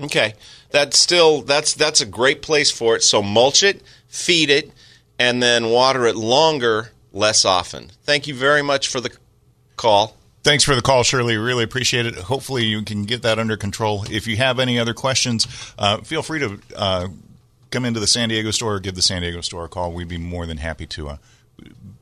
Okay, 0.00 0.34
that's 0.70 0.98
still 0.98 1.42
that's 1.42 1.74
that's 1.74 2.00
a 2.00 2.06
great 2.06 2.42
place 2.42 2.70
for 2.70 2.96
it. 2.96 3.02
So 3.02 3.22
mulch 3.22 3.62
it, 3.62 3.82
feed 4.08 4.50
it, 4.50 4.72
and 5.18 5.42
then 5.42 5.70
water 5.70 6.06
it 6.06 6.16
longer, 6.16 6.90
less 7.12 7.44
often. 7.44 7.90
Thank 8.02 8.26
you 8.26 8.34
very 8.34 8.62
much 8.62 8.88
for 8.88 9.00
the 9.00 9.10
call. 9.76 10.16
Thanks 10.44 10.62
for 10.62 10.74
the 10.74 10.82
call, 10.82 11.02
Shirley. 11.04 11.38
Really 11.38 11.64
appreciate 11.64 12.04
it. 12.04 12.14
Hopefully, 12.16 12.66
you 12.66 12.82
can 12.82 13.04
get 13.04 13.22
that 13.22 13.38
under 13.38 13.56
control. 13.56 14.04
If 14.10 14.26
you 14.26 14.36
have 14.36 14.60
any 14.60 14.78
other 14.78 14.92
questions, 14.92 15.46
uh, 15.78 16.02
feel 16.02 16.22
free 16.22 16.38
to 16.40 16.60
uh, 16.76 17.08
come 17.70 17.86
into 17.86 17.98
the 17.98 18.06
San 18.06 18.28
Diego 18.28 18.50
store 18.50 18.74
or 18.74 18.80
give 18.80 18.94
the 18.94 19.00
San 19.00 19.22
Diego 19.22 19.40
store 19.40 19.64
a 19.64 19.68
call. 19.68 19.90
We'd 19.92 20.06
be 20.06 20.18
more 20.18 20.44
than 20.44 20.58
happy 20.58 20.84
to 20.88 21.08
uh, 21.08 21.16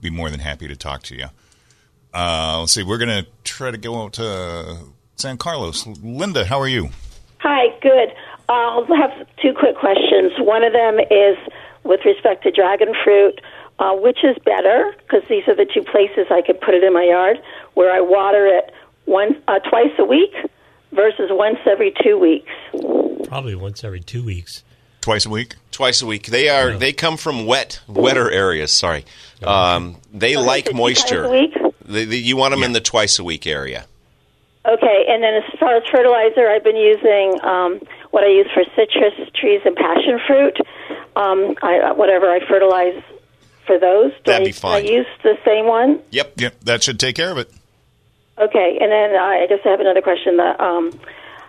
be 0.00 0.10
more 0.10 0.28
than 0.28 0.40
happy 0.40 0.66
to 0.66 0.74
talk 0.74 1.04
to 1.04 1.16
you. 1.16 1.26
Uh, 2.12 2.58
let's 2.60 2.72
see. 2.72 2.82
We're 2.82 2.98
going 2.98 3.24
to 3.24 3.30
try 3.44 3.70
to 3.70 3.78
go 3.78 4.08
to 4.08 4.78
San 5.14 5.38
Carlos. 5.38 5.86
Linda, 5.86 6.44
how 6.44 6.60
are 6.60 6.68
you? 6.68 6.90
Hi, 7.38 7.68
good. 7.80 8.12
I'll 8.48 8.84
have 8.86 9.26
two 9.40 9.52
quick 9.56 9.76
questions. 9.78 10.32
One 10.38 10.64
of 10.64 10.72
them 10.72 10.98
is 10.98 11.36
with 11.84 12.00
respect 12.04 12.42
to 12.42 12.50
dragon 12.50 12.92
fruit. 13.04 13.40
Uh, 13.82 13.94
which 13.96 14.18
is 14.22 14.36
better? 14.44 14.94
Because 14.98 15.28
these 15.28 15.42
are 15.48 15.56
the 15.56 15.66
two 15.66 15.82
places 15.82 16.26
I 16.30 16.40
could 16.40 16.60
put 16.60 16.72
it 16.74 16.84
in 16.84 16.92
my 16.92 17.02
yard, 17.02 17.38
where 17.74 17.92
I 17.92 18.00
water 18.00 18.46
it 18.46 18.72
once 19.06 19.34
uh, 19.48 19.58
twice 19.58 19.90
a 19.98 20.04
week 20.04 20.32
versus 20.92 21.30
once 21.32 21.58
every 21.66 21.92
two 22.00 22.16
weeks. 22.16 22.52
Probably 23.26 23.56
once 23.56 23.82
every 23.82 23.98
two 23.98 24.24
weeks. 24.24 24.62
Twice 25.00 25.26
a 25.26 25.30
week. 25.30 25.56
Twice 25.72 26.00
a 26.00 26.06
week. 26.06 26.26
They 26.26 26.48
are. 26.48 26.78
They 26.78 26.92
come 26.92 27.16
from 27.16 27.44
wet, 27.44 27.80
wetter 27.88 28.30
areas. 28.30 28.70
Sorry, 28.70 29.04
um, 29.42 29.96
they 30.14 30.36
Okay, 30.36 30.46
like 30.46 30.72
moisture. 30.72 31.22
times 31.24 31.26
a 31.26 31.32
week? 31.32 31.74
They, 31.84 32.04
they, 32.04 32.16
you 32.18 32.36
want 32.36 32.52
them 32.52 32.62
in 32.62 32.72
the 32.72 32.80
twice 32.80 33.18
a 33.18 33.24
week 33.24 33.48
area. 33.48 33.86
Okay, 34.64 35.04
and 35.08 35.24
then 35.24 35.34
as 35.42 35.58
far 35.58 35.74
as 35.74 35.82
fertilizer, 35.90 36.46
I've 36.48 36.62
been 36.62 36.76
using 36.76 37.34
um, 37.42 37.80
what 38.12 38.22
I 38.22 38.28
use 38.28 38.46
for 38.54 38.62
citrus 38.76 39.14
trees 39.34 39.60
and 39.64 39.74
passion 39.74 40.20
fruit. 40.24 40.56
Um, 41.16 41.56
I, 41.62 41.90
whatever 41.90 42.30
I 42.30 42.38
fertilize 42.48 43.02
for 43.72 43.78
those. 43.78 44.12
Do 44.12 44.32
That'd 44.32 44.42
I, 44.42 44.48
be 44.48 44.52
fine. 44.52 44.86
I 44.86 44.88
use 44.88 45.06
the 45.22 45.36
same 45.44 45.66
one. 45.66 46.00
Yep. 46.10 46.34
Yep. 46.40 46.60
That 46.64 46.82
should 46.82 47.00
take 47.00 47.16
care 47.16 47.30
of 47.30 47.38
it. 47.38 47.50
Okay, 48.38 48.78
and 48.80 48.90
then 48.90 49.14
I 49.14 49.46
just 49.48 49.62
have 49.64 49.80
another 49.80 50.00
question. 50.02 50.36
That 50.38 50.58
um, 50.60 50.98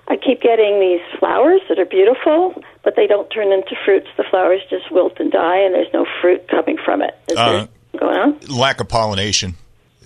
I 0.08 0.18
keep 0.18 0.42
getting 0.42 0.80
these 0.80 1.02
flowers 1.20 1.62
that 1.70 1.80
are 1.80 1.86
beautiful, 1.86 2.62
but 2.84 2.96
they 2.96 3.08
don't 3.08 3.30
turn 3.30 3.52
into 3.52 3.76
fruits. 3.86 4.08
The 4.18 4.26
flowers 4.30 4.62
just 4.70 4.92
wilt 4.92 5.14
and 5.20 5.32
die, 5.32 5.60
and 5.60 5.74
there's 5.74 5.92
no 5.94 6.06
fruit 6.22 6.48
coming 6.50 6.78
from 6.84 7.02
it. 7.02 7.18
Is 7.30 7.38
Uh, 7.38 7.52
there 7.52 8.00
going 8.00 8.18
on? 8.18 8.40
lack 8.50 8.80
of 8.82 8.90
pollination. 8.90 9.56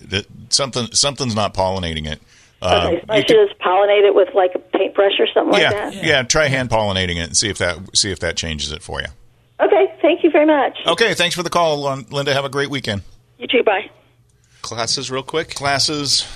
That 0.06 0.26
something 0.50 0.86
something's 0.92 1.34
not 1.34 1.52
pollinating 1.52 2.06
it. 2.06 2.20
Uh, 2.62 2.86
okay, 2.92 3.00
so 3.00 3.04
I 3.08 3.18
should 3.20 3.48
just 3.48 3.60
pollinate 3.60 4.06
it 4.06 4.14
with 4.14 4.28
like 4.34 4.52
a 4.54 4.58
paintbrush 4.58 5.18
or 5.18 5.26
something 5.34 5.60
yeah, 5.60 5.70
like 5.70 5.76
that. 5.76 5.94
Yeah, 5.94 6.06
yeah. 6.06 6.22
Try 6.22 6.46
hand 6.46 6.70
pollinating 6.70 7.16
it 7.16 7.24
and 7.26 7.36
see 7.36 7.48
if 7.48 7.58
that 7.58 7.96
see 7.96 8.10
if 8.12 8.20
that 8.20 8.36
changes 8.36 8.72
it 8.72 8.82
for 8.82 9.00
you. 9.00 9.08
Okay, 9.60 9.92
thank 10.00 10.22
you 10.22 10.30
very 10.30 10.46
much. 10.46 10.78
Okay, 10.86 11.14
thanks 11.14 11.34
for 11.34 11.42
the 11.42 11.50
call, 11.50 11.82
Linda. 12.10 12.32
Have 12.32 12.44
a 12.44 12.48
great 12.48 12.70
weekend. 12.70 13.02
You 13.38 13.46
too. 13.46 13.62
Bye. 13.62 13.90
Classes, 14.62 15.10
real 15.10 15.22
quick. 15.22 15.54
Classes 15.54 16.26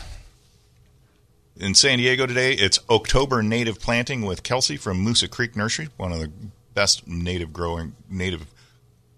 in 1.56 1.74
San 1.74 1.98
Diego 1.98 2.26
today. 2.26 2.52
It's 2.52 2.80
October 2.90 3.42
native 3.42 3.80
planting 3.80 4.22
with 4.22 4.42
Kelsey 4.42 4.76
from 4.76 5.04
Moosa 5.04 5.30
Creek 5.30 5.54
Nursery, 5.56 5.88
one 5.96 6.12
of 6.12 6.18
the 6.18 6.30
best 6.74 7.06
native 7.06 7.52
growing 7.52 7.94
native 8.10 8.46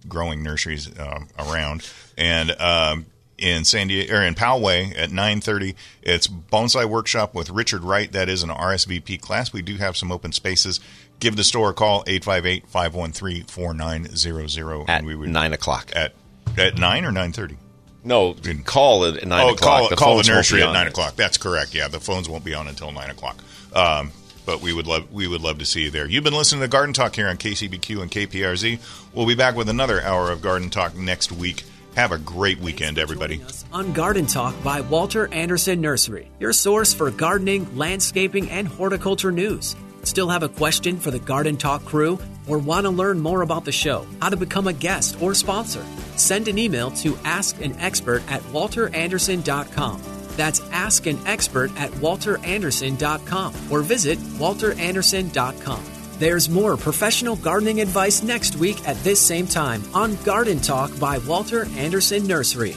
growing 0.09 0.43
nurseries 0.43 0.91
um, 0.99 1.29
around. 1.39 1.89
And 2.19 2.51
um, 2.61 3.07
in 3.39 3.65
San 3.65 3.89
Diego 3.89 4.15
or 4.17 4.23
in 4.23 4.35
Poway 4.35 4.97
at 4.97 5.11
9:30, 5.11 5.75
it's 6.03 6.27
bonsai 6.27 6.85
workshop 6.85 7.35
with 7.35 7.51
Richard 7.51 7.83
Wright. 7.83 8.11
That 8.13 8.29
is 8.29 8.43
an 8.43 8.51
RSVP 8.51 9.21
class. 9.21 9.53
We 9.53 9.63
do 9.63 9.77
have 9.77 9.97
some 9.97 10.13
open 10.13 10.33
spaces. 10.33 10.81
Give 11.21 11.37
the 11.37 11.45
store 11.45 11.71
a 11.71 11.75
call 11.75 12.03
858-513-4900 12.05 14.89
At 14.89 14.99
and 14.99 15.07
we 15.07 15.15
would 15.15 15.31
nine 15.31 15.53
o'clock. 15.53 15.93
at 15.95 16.15
at 16.57 16.79
9 16.79 17.05
or 17.05 17.13
9:30. 17.13 17.57
No, 18.05 18.37
call 18.65 19.05
it 19.05 19.17
at 19.17 19.27
nine 19.27 19.47
oh, 19.47 19.55
o'clock. 19.55 19.81
call, 19.81 19.89
The 19.89 19.97
call 19.97 20.17
the 20.19 20.31
nursery 20.31 20.63
at 20.63 20.73
nine 20.73 20.87
o'clock. 20.87 21.17
That's 21.17 21.39
correct. 21.39 21.75
Yeah, 21.75 21.89
the 21.89 22.01
phones 22.01 22.29
won't 22.29 22.45
be 22.45 22.53
on 22.53 22.69
until 22.69 22.93
nine 22.93 23.11
o'clock. 23.11 23.39
Um, 23.75 24.13
but 24.45 24.61
we 24.61 24.75
would 24.75 24.87
love 24.87 25.11
we 25.11 25.27
would 25.27 25.41
love 25.41 25.59
to 25.59 25.65
see 25.65 25.85
you 25.85 25.91
there. 25.91 26.07
You've 26.07 26.25
been 26.25 26.35
listening 26.35 26.61
to 26.61 26.69
Garden 26.69 26.93
Talk 26.93 27.17
here 27.17 27.29
on 27.29 27.39
KCBQ 27.39 28.03
and 28.03 28.11
KPRZ. 28.11 28.79
We'll 29.15 29.27
be 29.27 29.35
back 29.35 29.57
with 29.57 29.71
another 29.71 30.03
hour 30.03 30.31
of 30.31 30.43
Garden 30.43 30.69
Talk 30.69 30.95
next 30.95 31.33
week. 31.33 31.65
Have 31.97 32.13
a 32.13 32.19
great 32.19 32.59
weekend, 32.59 32.99
everybody. 32.99 33.41
On 33.73 33.93
Garden 33.93 34.27
Talk 34.27 34.61
by 34.63 34.83
Walter 34.83 35.33
Andersen 35.33 35.81
Nursery, 35.81 36.29
your 36.41 36.53
source 36.53 36.93
for 36.93 37.11
gardening, 37.11 37.77
landscaping, 37.77 38.51
and 38.51 38.67
horticulture 38.67 39.33
news. 39.33 39.77
Still 40.05 40.29
have 40.29 40.43
a 40.43 40.49
question 40.49 40.99
for 40.99 41.11
the 41.11 41.19
Garden 41.19 41.57
Talk 41.57 41.85
crew 41.85 42.19
or 42.47 42.59
want 42.59 42.85
to 42.85 42.91
learn 42.91 43.19
more 43.19 43.43
about 43.43 43.65
the 43.65 43.73
show, 43.73 44.07
how 44.21 44.29
to 44.29 44.37
become 44.37 44.69
a 44.69 44.73
guest 44.73 45.21
or 45.21 45.35
sponsor? 45.35 45.85
Send 46.17 46.47
an 46.49 46.59
email 46.59 46.91
to 46.93 47.13
askanexpert 47.15 48.23
at 48.31 48.43
walterandersen.com. 48.43 50.03
That's 50.37 50.61
Ask 50.71 51.07
an 51.07 51.19
Expert 51.27 51.71
at 51.79 51.91
walterandersen.com 51.93 53.55
or 53.71 53.81
visit 53.83 54.19
walterandersen.com. 54.19 55.85
There's 56.19 56.49
more 56.49 56.77
professional 56.77 57.37
gardening 57.37 57.81
advice 57.81 58.23
next 58.23 58.57
week 58.57 58.87
at 58.89 58.97
this 59.03 59.21
same 59.21 59.47
time 59.47 59.83
on 59.95 60.15
Garden 60.23 60.61
Talk 60.61 60.97
by 61.01 61.19
Walter 61.19 61.67
Andersen 61.77 62.27
Nursery. 62.27 62.77